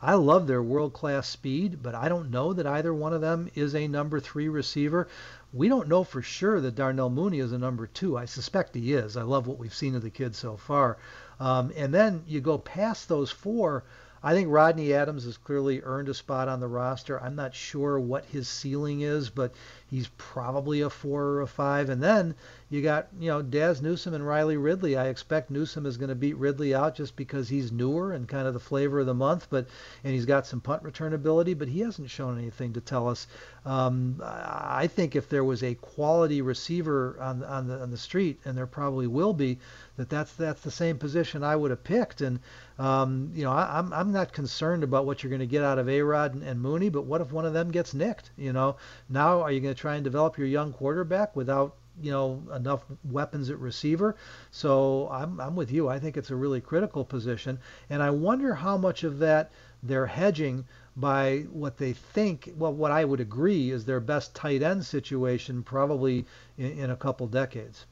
I 0.00 0.14
love 0.14 0.46
their 0.46 0.62
world 0.62 0.92
class 0.92 1.28
speed, 1.28 1.82
but 1.82 1.94
I 1.94 2.08
don't 2.08 2.30
know 2.30 2.52
that 2.52 2.66
either 2.66 2.94
one 2.94 3.12
of 3.12 3.20
them 3.20 3.50
is 3.56 3.74
a 3.74 3.88
number 3.88 4.20
three 4.20 4.48
receiver. 4.48 5.08
We 5.52 5.68
don't 5.68 5.88
know 5.88 6.04
for 6.04 6.22
sure 6.22 6.60
that 6.60 6.76
Darnell 6.76 7.10
Mooney 7.10 7.40
is 7.40 7.50
a 7.50 7.58
number 7.58 7.88
two. 7.88 8.16
I 8.16 8.26
suspect 8.26 8.76
he 8.76 8.92
is. 8.92 9.16
I 9.16 9.22
love 9.22 9.48
what 9.48 9.58
we've 9.58 9.74
seen 9.74 9.96
of 9.96 10.02
the 10.02 10.10
kid 10.10 10.36
so 10.36 10.56
far. 10.56 10.98
Um, 11.40 11.72
and 11.74 11.92
then 11.92 12.22
you 12.28 12.40
go 12.40 12.58
past 12.58 13.08
those 13.08 13.32
four. 13.32 13.82
I 14.22 14.34
think 14.34 14.48
Rodney 14.50 14.92
Adams 14.94 15.24
has 15.24 15.36
clearly 15.36 15.80
earned 15.82 16.08
a 16.08 16.14
spot 16.14 16.48
on 16.48 16.60
the 16.60 16.68
roster. 16.68 17.20
I'm 17.22 17.36
not 17.36 17.54
sure 17.54 18.00
what 18.00 18.24
his 18.24 18.48
ceiling 18.48 19.02
is, 19.02 19.30
but 19.30 19.52
he's 19.86 20.08
probably 20.18 20.80
a 20.80 20.90
four 20.90 21.22
or 21.22 21.40
a 21.42 21.46
five. 21.46 21.88
And 21.88 22.02
then 22.02 22.34
you 22.70 22.82
got, 22.82 23.08
you 23.18 23.28
know, 23.28 23.42
Dazz 23.42 23.80
Newsome 23.80 24.14
and 24.14 24.26
Riley 24.26 24.56
Ridley. 24.56 24.96
I 24.96 25.06
expect 25.06 25.50
Newsome 25.50 25.86
is 25.86 25.96
going 25.96 26.08
to 26.08 26.14
beat 26.14 26.36
Ridley 26.36 26.74
out 26.74 26.94
just 26.94 27.16
because 27.16 27.48
he's 27.48 27.72
newer 27.72 28.12
and 28.12 28.28
kind 28.28 28.46
of 28.46 28.54
the 28.54 28.60
flavor 28.60 29.00
of 29.00 29.06
the 29.06 29.14
month, 29.14 29.46
but 29.50 29.66
and 30.04 30.12
he's 30.12 30.26
got 30.26 30.46
some 30.46 30.60
punt 30.60 30.82
return 30.82 31.14
ability, 31.14 31.54
but 31.54 31.68
he 31.68 31.80
hasn't 31.80 32.10
shown 32.10 32.38
anything 32.38 32.72
to 32.74 32.80
tell 32.80 33.08
us. 33.08 33.26
Um, 33.64 34.20
I 34.22 34.86
think 34.86 35.16
if 35.16 35.28
there 35.28 35.44
was 35.44 35.62
a 35.62 35.74
quality 35.74 36.42
receiver 36.42 37.16
on 37.20 37.42
on 37.44 37.68
the 37.68 37.80
on 37.80 37.90
the 37.90 37.98
street, 37.98 38.40
and 38.44 38.56
there 38.56 38.66
probably 38.66 39.06
will 39.06 39.32
be, 39.32 39.58
that 39.98 40.08
that's 40.08 40.32
that's 40.34 40.62
the 40.62 40.70
same 40.70 40.96
position 40.96 41.42
I 41.42 41.56
would 41.56 41.70
have 41.70 41.84
picked. 41.84 42.20
And 42.20 42.38
um, 42.78 43.32
you 43.34 43.44
know, 43.44 43.52
I, 43.52 43.78
am 43.78 43.92
I'm, 43.92 43.92
I'm 43.92 44.12
not 44.12 44.32
concerned 44.32 44.84
about 44.84 45.04
what 45.04 45.22
you're 45.22 45.30
going 45.30 45.40
to 45.40 45.46
get 45.46 45.64
out 45.64 45.78
of 45.78 45.86
Arod 45.86 46.32
and, 46.32 46.42
and 46.44 46.60
Mooney, 46.60 46.88
but 46.88 47.04
what 47.04 47.20
if 47.20 47.32
one 47.32 47.44
of 47.44 47.52
them 47.52 47.70
gets 47.70 47.92
nicked? 47.92 48.30
You 48.36 48.52
know, 48.52 48.76
now 49.10 49.42
are 49.42 49.50
you 49.50 49.60
going 49.60 49.74
to 49.74 49.80
try 49.80 49.96
and 49.96 50.04
develop 50.04 50.38
your 50.38 50.46
young 50.46 50.72
quarterback 50.72 51.34
without 51.34 51.74
you 52.00 52.12
know 52.12 52.40
enough 52.54 52.84
weapons 53.10 53.50
at 53.50 53.58
receiver. 53.58 54.14
So 54.52 55.08
I'm 55.10 55.40
I'm 55.40 55.56
with 55.56 55.72
you. 55.72 55.88
I 55.88 55.98
think 55.98 56.16
it's 56.16 56.30
a 56.30 56.36
really 56.36 56.60
critical 56.60 57.04
position, 57.04 57.58
and 57.90 58.00
I 58.00 58.10
wonder 58.10 58.54
how 58.54 58.76
much 58.76 59.02
of 59.02 59.18
that 59.18 59.50
they're 59.82 60.06
hedging 60.06 60.64
by 60.96 61.46
what 61.50 61.76
they 61.76 61.92
think. 61.92 62.52
Well, 62.56 62.72
what 62.72 62.92
I 62.92 63.04
would 63.04 63.20
agree 63.20 63.70
is 63.70 63.84
their 63.84 64.00
best 64.00 64.34
tight 64.34 64.62
end 64.62 64.84
situation 64.84 65.64
probably 65.64 66.24
in, 66.56 66.78
in 66.78 66.90
a 66.90 66.96
couple 66.96 67.26
decades. 67.26 67.86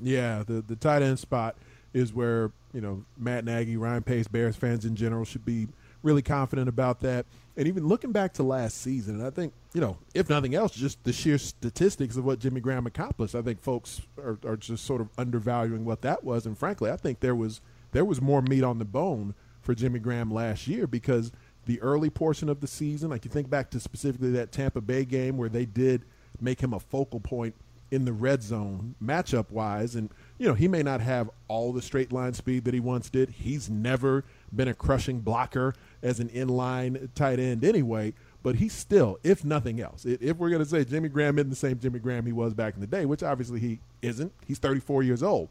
Yeah, 0.00 0.42
the 0.46 0.62
the 0.62 0.76
tight 0.76 1.02
end 1.02 1.18
spot 1.18 1.56
is 1.92 2.12
where 2.12 2.52
you 2.72 2.80
know 2.80 3.04
Matt 3.16 3.44
Nagy, 3.44 3.76
Ryan 3.76 4.02
Pace, 4.02 4.28
Bears 4.28 4.56
fans 4.56 4.84
in 4.84 4.96
general 4.96 5.24
should 5.24 5.44
be 5.44 5.68
really 6.02 6.22
confident 6.22 6.68
about 6.68 7.00
that. 7.00 7.26
And 7.56 7.66
even 7.66 7.88
looking 7.88 8.12
back 8.12 8.32
to 8.34 8.42
last 8.44 8.80
season, 8.80 9.16
and 9.16 9.26
I 9.26 9.30
think, 9.30 9.52
you 9.74 9.80
know, 9.80 9.98
if 10.14 10.28
nothing 10.30 10.54
else, 10.54 10.72
just 10.72 11.02
the 11.02 11.12
sheer 11.12 11.38
statistics 11.38 12.16
of 12.16 12.24
what 12.24 12.38
Jimmy 12.38 12.60
Graham 12.60 12.86
accomplished, 12.86 13.34
I 13.34 13.42
think 13.42 13.60
folks 13.60 14.02
are, 14.16 14.38
are 14.46 14.56
just 14.56 14.84
sort 14.84 15.00
of 15.00 15.08
undervaluing 15.18 15.84
what 15.84 16.02
that 16.02 16.22
was. 16.22 16.46
And 16.46 16.56
frankly, 16.56 16.90
I 16.90 16.96
think 16.96 17.20
there 17.20 17.34
was 17.34 17.60
there 17.92 18.04
was 18.04 18.20
more 18.20 18.42
meat 18.42 18.62
on 18.62 18.78
the 18.78 18.84
bone 18.84 19.34
for 19.60 19.74
Jimmy 19.74 19.98
Graham 19.98 20.30
last 20.30 20.68
year 20.68 20.86
because 20.86 21.32
the 21.66 21.80
early 21.80 22.10
portion 22.10 22.48
of 22.48 22.60
the 22.60 22.66
season, 22.66 23.10
like 23.10 23.24
you 23.24 23.30
think 23.30 23.50
back 23.50 23.70
to 23.70 23.80
specifically 23.80 24.30
that 24.32 24.52
Tampa 24.52 24.80
Bay 24.80 25.04
game 25.04 25.36
where 25.36 25.48
they 25.48 25.66
did 25.66 26.04
make 26.40 26.60
him 26.60 26.72
a 26.72 26.78
focal 26.80 27.18
point 27.18 27.54
in 27.90 28.04
the 28.04 28.12
red 28.12 28.42
zone 28.42 28.94
matchup 29.02 29.50
wise. 29.50 29.94
And, 29.94 30.10
you 30.38 30.46
know, 30.46 30.54
he 30.54 30.68
may 30.68 30.82
not 30.82 31.00
have 31.00 31.30
all 31.48 31.72
the 31.72 31.82
straight 31.82 32.12
line 32.12 32.34
speed 32.34 32.64
that 32.64 32.74
he 32.74 32.80
once 32.80 33.10
did. 33.10 33.30
He's 33.30 33.70
never 33.70 34.24
been 34.54 34.68
a 34.68 34.74
crushing 34.74 35.20
blocker 35.20 35.74
as 36.02 36.20
an 36.20 36.28
inline 36.28 37.08
tight 37.14 37.38
end 37.38 37.64
anyway. 37.64 38.14
But 38.42 38.56
he's 38.56 38.72
still, 38.72 39.18
if 39.24 39.44
nothing 39.44 39.80
else, 39.80 40.04
if 40.04 40.36
we're 40.36 40.50
going 40.50 40.62
to 40.62 40.68
say 40.68 40.84
Jimmy 40.84 41.08
Graham 41.08 41.38
isn't 41.38 41.50
the 41.50 41.56
same 41.56 41.78
Jimmy 41.78 41.98
Graham 41.98 42.24
he 42.24 42.32
was 42.32 42.54
back 42.54 42.74
in 42.74 42.80
the 42.80 42.86
day, 42.86 43.04
which 43.04 43.22
obviously 43.22 43.58
he 43.58 43.80
isn't, 44.00 44.32
he's 44.46 44.58
34 44.58 45.02
years 45.02 45.22
old. 45.22 45.48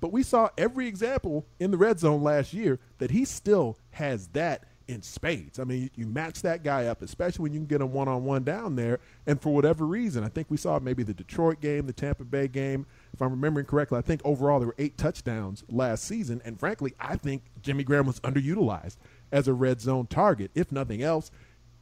But 0.00 0.12
we 0.12 0.22
saw 0.22 0.50
every 0.58 0.86
example 0.86 1.46
in 1.58 1.70
the 1.70 1.78
red 1.78 1.98
zone 1.98 2.22
last 2.22 2.52
year 2.52 2.78
that 2.98 3.10
he 3.10 3.24
still 3.24 3.78
has 3.92 4.28
that 4.28 4.64
in 4.88 5.02
spades. 5.02 5.58
I 5.58 5.64
mean, 5.64 5.90
you 5.96 6.06
match 6.06 6.42
that 6.42 6.62
guy 6.62 6.86
up, 6.86 7.02
especially 7.02 7.44
when 7.44 7.52
you 7.52 7.60
can 7.60 7.66
get 7.66 7.80
him 7.80 7.92
one 7.92 8.08
on 8.08 8.24
one 8.24 8.44
down 8.44 8.76
there. 8.76 9.00
And 9.26 9.40
for 9.40 9.52
whatever 9.52 9.86
reason, 9.86 10.22
I 10.24 10.28
think 10.28 10.48
we 10.50 10.56
saw 10.56 10.78
maybe 10.78 11.02
the 11.02 11.14
Detroit 11.14 11.60
game, 11.60 11.86
the 11.86 11.92
Tampa 11.92 12.24
Bay 12.24 12.48
game. 12.48 12.86
If 13.12 13.20
I'm 13.20 13.30
remembering 13.30 13.66
correctly, 13.66 13.98
I 13.98 14.02
think 14.02 14.20
overall 14.24 14.60
there 14.60 14.68
were 14.68 14.74
eight 14.78 14.96
touchdowns 14.96 15.64
last 15.68 16.04
season. 16.04 16.40
And 16.44 16.58
frankly, 16.58 16.94
I 17.00 17.16
think 17.16 17.42
Jimmy 17.62 17.84
Graham 17.84 18.06
was 18.06 18.20
underutilized 18.20 18.96
as 19.32 19.48
a 19.48 19.52
red 19.52 19.80
zone 19.80 20.06
target. 20.06 20.50
If 20.54 20.70
nothing 20.70 21.02
else, 21.02 21.30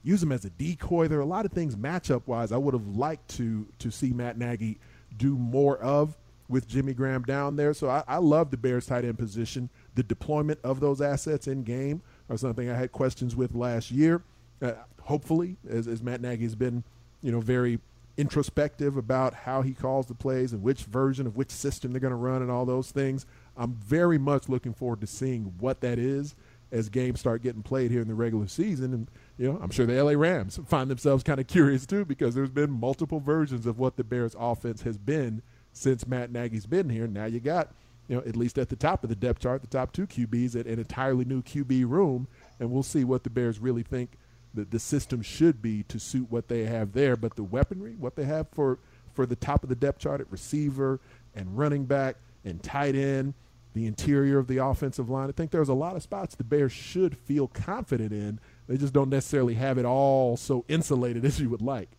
use 0.02 0.22
him 0.22 0.32
as 0.32 0.44
a 0.44 0.50
decoy. 0.50 1.08
There 1.08 1.18
are 1.18 1.22
a 1.22 1.26
lot 1.26 1.44
of 1.44 1.52
things 1.52 1.76
matchup 1.76 2.22
wise 2.26 2.52
I 2.52 2.56
would 2.56 2.74
have 2.74 2.88
liked 2.96 3.28
to 3.36 3.66
to 3.80 3.90
see 3.90 4.12
Matt 4.12 4.38
Nagy 4.38 4.78
do 5.16 5.36
more 5.36 5.78
of 5.78 6.16
with 6.48 6.68
Jimmy 6.68 6.92
Graham 6.92 7.22
down 7.22 7.56
there. 7.56 7.72
So 7.74 7.88
I, 7.88 8.02
I 8.06 8.18
love 8.18 8.50
the 8.50 8.56
Bears 8.56 8.86
tight 8.86 9.04
end 9.04 9.18
position. 9.18 9.70
The 9.94 10.02
deployment 10.02 10.60
of 10.62 10.80
those 10.80 11.00
assets 11.00 11.46
in 11.46 11.62
game 11.62 12.02
are 12.28 12.36
something 12.36 12.70
I 12.70 12.76
had 12.76 12.92
questions 12.92 13.36
with 13.36 13.54
last 13.54 13.90
year. 13.90 14.22
Uh, 14.62 14.72
hopefully, 15.02 15.56
as, 15.68 15.86
as 15.86 16.02
Matt 16.02 16.20
Nagy 16.20 16.44
has 16.44 16.54
been, 16.54 16.84
you 17.22 17.32
know, 17.32 17.40
very 17.40 17.78
introspective 18.16 18.96
about 18.96 19.34
how 19.34 19.62
he 19.62 19.72
calls 19.72 20.06
the 20.06 20.14
plays 20.14 20.52
and 20.52 20.62
which 20.62 20.84
version 20.84 21.26
of 21.26 21.36
which 21.36 21.50
system 21.50 21.92
they're 21.92 22.00
going 22.00 22.12
to 22.12 22.16
run 22.16 22.42
and 22.42 22.50
all 22.50 22.64
those 22.64 22.90
things. 22.90 23.26
I'm 23.56 23.74
very 23.74 24.18
much 24.18 24.48
looking 24.48 24.72
forward 24.72 25.00
to 25.00 25.06
seeing 25.06 25.54
what 25.58 25.80
that 25.80 25.98
is 25.98 26.34
as 26.70 26.88
games 26.88 27.20
start 27.20 27.42
getting 27.42 27.62
played 27.62 27.90
here 27.90 28.02
in 28.02 28.08
the 28.08 28.14
regular 28.14 28.48
season. 28.48 28.92
And, 28.92 29.08
you 29.38 29.52
know, 29.52 29.58
I'm 29.62 29.70
sure 29.70 29.86
the 29.86 30.02
LA 30.02 30.12
Rams 30.12 30.58
find 30.66 30.90
themselves 30.90 31.22
kind 31.22 31.40
of 31.40 31.46
curious 31.46 31.86
too 31.86 32.04
because 32.04 32.34
there's 32.34 32.50
been 32.50 32.70
multiple 32.70 33.20
versions 33.20 33.66
of 33.66 33.78
what 33.78 33.96
the 33.96 34.04
Bears 34.04 34.34
offense 34.38 34.82
has 34.82 34.98
been 34.98 35.42
since 35.72 36.06
Matt 36.06 36.30
Nagy's 36.30 36.66
been 36.66 36.88
here. 36.88 37.06
Now 37.06 37.26
you 37.26 37.40
got, 37.40 37.72
you 38.08 38.16
know, 38.16 38.22
at 38.26 38.36
least 38.36 38.58
at 38.58 38.68
the 38.68 38.76
top 38.76 39.02
of 39.02 39.10
the 39.10 39.16
depth 39.16 39.40
chart, 39.40 39.62
the 39.62 39.66
top 39.66 39.92
two 39.92 40.06
QBs 40.06 40.58
at 40.58 40.66
an 40.66 40.78
entirely 40.78 41.24
new 41.24 41.42
QB 41.42 41.88
room. 41.88 42.28
And 42.60 42.70
we'll 42.70 42.82
see 42.82 43.04
what 43.04 43.24
the 43.24 43.30
Bears 43.30 43.58
really 43.58 43.82
think 43.82 44.12
that 44.52 44.70
the 44.70 44.78
system 44.78 45.22
should 45.22 45.60
be 45.60 45.82
to 45.84 45.98
suit 45.98 46.30
what 46.30 46.48
they 46.48 46.64
have 46.64 46.92
there. 46.92 47.16
But 47.16 47.36
the 47.36 47.42
weaponry, 47.42 47.96
what 47.98 48.16
they 48.16 48.24
have 48.24 48.48
for, 48.52 48.78
for 49.12 49.26
the 49.26 49.36
top 49.36 49.62
of 49.62 49.68
the 49.68 49.74
depth 49.74 49.98
chart 49.98 50.20
at 50.20 50.30
receiver 50.30 51.00
and 51.34 51.56
running 51.56 51.84
back 51.86 52.16
and 52.44 52.62
tight 52.62 52.94
end– 52.94 53.34
the 53.74 53.86
interior 53.86 54.38
of 54.38 54.46
the 54.46 54.58
offensive 54.58 55.10
line. 55.10 55.28
I 55.28 55.32
think 55.32 55.50
there's 55.50 55.68
a 55.68 55.74
lot 55.74 55.96
of 55.96 56.02
spots 56.02 56.36
the 56.36 56.44
Bears 56.44 56.72
should 56.72 57.18
feel 57.18 57.48
confident 57.48 58.12
in. 58.12 58.40
They 58.68 58.76
just 58.76 58.94
don't 58.94 59.10
necessarily 59.10 59.54
have 59.54 59.78
it 59.78 59.84
all 59.84 60.36
so 60.36 60.64
insulated 60.68 61.24
as 61.26 61.40
you 61.40 61.50
would 61.50 61.62
like. 61.62 61.90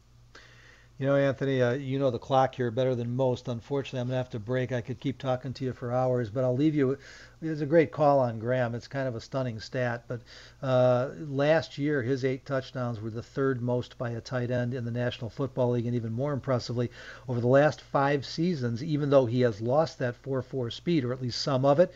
You 0.98 1.08
know, 1.08 1.18
Anthony, 1.18 1.62
uh, 1.62 1.74
you 1.74 2.00
know 2.00 2.10
the 2.10 2.18
clock 2.18 2.56
here 2.56 2.72
better 2.72 2.96
than 2.96 3.18
most. 3.18 3.50
Unfortunately, 3.50 4.00
I'm 4.00 4.08
going 4.08 4.14
to 4.14 4.18
have 4.18 4.30
to 4.30 4.39
break. 4.39 4.72
I 4.72 4.80
could 4.80 5.02
keep 5.02 5.18
talking 5.18 5.52
to 5.52 5.66
you 5.66 5.74
for 5.74 5.91
hours, 5.91 6.30
but 6.30 6.46
I'll 6.46 6.56
leave 6.56 6.74
you. 6.74 6.98
It's 7.41 7.60
a 7.60 7.66
great 7.66 7.91
call 7.91 8.20
on 8.20 8.39
Graham. 8.39 8.74
It's 8.74 8.88
kind 8.88 9.06
of 9.06 9.14
a 9.14 9.20
stunning 9.20 9.60
stat. 9.60 10.06
But 10.08 10.22
uh, 10.62 11.10
last 11.20 11.78
year, 11.78 12.02
his 12.02 12.24
eight 12.24 12.46
touchdowns 12.46 13.02
were 13.02 13.10
the 13.10 13.22
third 13.22 13.62
most 13.62 13.98
by 13.98 14.12
a 14.12 14.22
tight 14.22 14.52
end 14.52 14.74
in 14.74 14.86
the 14.86 14.91
National 14.91 15.30
Football 15.30 15.72
League. 15.72 15.86
And 15.86 15.96
even 15.96 16.14
more 16.14 16.32
impressively, 16.32 16.89
over 17.28 17.41
the 17.41 17.48
last 17.48 17.82
five 17.82 18.26
seasons, 18.26 18.82
even 18.82 19.10
though 19.10 19.26
he 19.26 19.41
has 19.41 19.60
lost 19.60 20.00
that 20.00 20.16
4 20.16 20.41
4 20.41 20.72
speed, 20.72 21.04
or 21.04 21.12
at 21.12 21.22
least 21.22 21.41
some 21.41 21.66
of 21.66 21.82
it, 21.82 21.93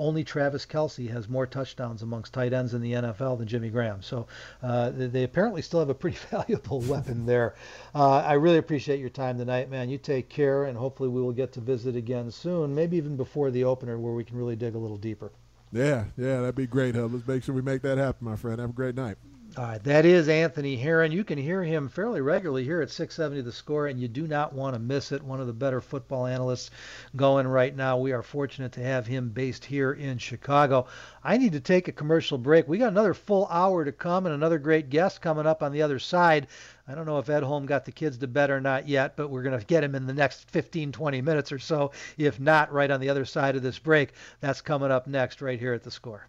only 0.00 0.24
Travis 0.24 0.64
Kelce 0.64 1.08
has 1.10 1.28
more 1.28 1.46
touchdowns 1.46 2.02
amongst 2.02 2.32
tight 2.32 2.54
ends 2.54 2.72
in 2.72 2.80
the 2.80 2.92
NFL 2.92 3.38
than 3.38 3.46
Jimmy 3.46 3.68
Graham. 3.68 4.02
So 4.02 4.26
uh, 4.62 4.90
they, 4.90 5.06
they, 5.06 5.24
apparently 5.24 5.60
still 5.60 5.78
have 5.78 5.90
a 5.90 5.94
pretty 5.94 6.16
valuable 6.30 6.80
weapon 6.80 7.26
there. 7.26 7.54
Uh, 7.94 8.16
I 8.16 8.32
really 8.32 8.56
appreciate 8.56 8.98
your 8.98 9.10
time 9.10 9.38
tonight, 9.38 9.70
man. 9.70 9.90
You 9.90 9.98
take 9.98 10.28
care, 10.28 10.64
and 10.64 10.76
hopefully 10.76 11.10
we 11.10 11.20
will 11.20 11.32
get 11.32 11.52
to 11.52 11.60
visit 11.60 11.94
again 11.94 12.30
soon, 12.30 12.74
maybe 12.74 12.96
even 12.96 13.16
before 13.16 13.50
the 13.50 13.64
opener 13.64 13.98
where 13.98 14.14
we 14.14 14.24
can 14.24 14.36
really 14.36 14.56
dig 14.56 14.74
a 14.74 14.78
little 14.78 14.96
deeper. 14.96 15.30
Yeah, 15.70 16.06
yeah, 16.16 16.40
that'd 16.40 16.56
be 16.56 16.66
great, 16.66 16.94
Hub. 16.96 17.12
Let's 17.12 17.28
make 17.28 17.44
sure 17.44 17.54
we 17.54 17.62
make 17.62 17.82
that 17.82 17.98
happen, 17.98 18.26
my 18.26 18.36
friend. 18.36 18.58
Have 18.58 18.70
a 18.70 18.72
great 18.72 18.96
night. 18.96 19.18
All 19.56 19.64
right, 19.64 19.82
that 19.82 20.06
is 20.06 20.28
Anthony 20.28 20.76
Herron. 20.76 21.10
You 21.10 21.24
can 21.24 21.36
hear 21.36 21.64
him 21.64 21.88
fairly 21.88 22.20
regularly 22.20 22.62
here 22.62 22.82
at 22.82 22.90
670 22.90 23.40
The 23.40 23.50
Score, 23.50 23.88
and 23.88 24.00
you 24.00 24.06
do 24.06 24.28
not 24.28 24.52
want 24.52 24.74
to 24.74 24.78
miss 24.78 25.10
it. 25.10 25.24
One 25.24 25.40
of 25.40 25.48
the 25.48 25.52
better 25.52 25.80
football 25.80 26.26
analysts 26.26 26.70
going 27.16 27.48
right 27.48 27.74
now. 27.74 27.98
We 27.98 28.12
are 28.12 28.22
fortunate 28.22 28.70
to 28.72 28.82
have 28.84 29.08
him 29.08 29.30
based 29.30 29.64
here 29.64 29.92
in 29.92 30.18
Chicago. 30.18 30.86
I 31.24 31.36
need 31.36 31.50
to 31.54 31.60
take 31.60 31.88
a 31.88 31.92
commercial 31.92 32.38
break. 32.38 32.68
We 32.68 32.78
got 32.78 32.92
another 32.92 33.12
full 33.12 33.48
hour 33.50 33.84
to 33.84 33.90
come 33.90 34.24
and 34.24 34.36
another 34.36 34.58
great 34.58 34.88
guest 34.88 35.20
coming 35.20 35.46
up 35.46 35.64
on 35.64 35.72
the 35.72 35.82
other 35.82 35.98
side. 35.98 36.46
I 36.86 36.94
don't 36.94 37.06
know 37.06 37.18
if 37.18 37.26
Edholm 37.26 37.66
got 37.66 37.84
the 37.84 37.90
kids 37.90 38.18
to 38.18 38.28
bed 38.28 38.50
or 38.50 38.60
not 38.60 38.86
yet, 38.86 39.16
but 39.16 39.30
we're 39.30 39.42
going 39.42 39.58
to 39.58 39.66
get 39.66 39.82
him 39.82 39.96
in 39.96 40.06
the 40.06 40.14
next 40.14 40.48
15, 40.52 40.92
20 40.92 41.22
minutes 41.22 41.50
or 41.50 41.58
so. 41.58 41.90
If 42.16 42.38
not, 42.38 42.72
right 42.72 42.90
on 42.90 43.00
the 43.00 43.08
other 43.08 43.24
side 43.24 43.56
of 43.56 43.62
this 43.62 43.80
break. 43.80 44.12
That's 44.38 44.60
coming 44.60 44.92
up 44.92 45.08
next, 45.08 45.42
right 45.42 45.58
here 45.58 45.74
at 45.74 45.82
the 45.82 45.90
score. 45.90 46.28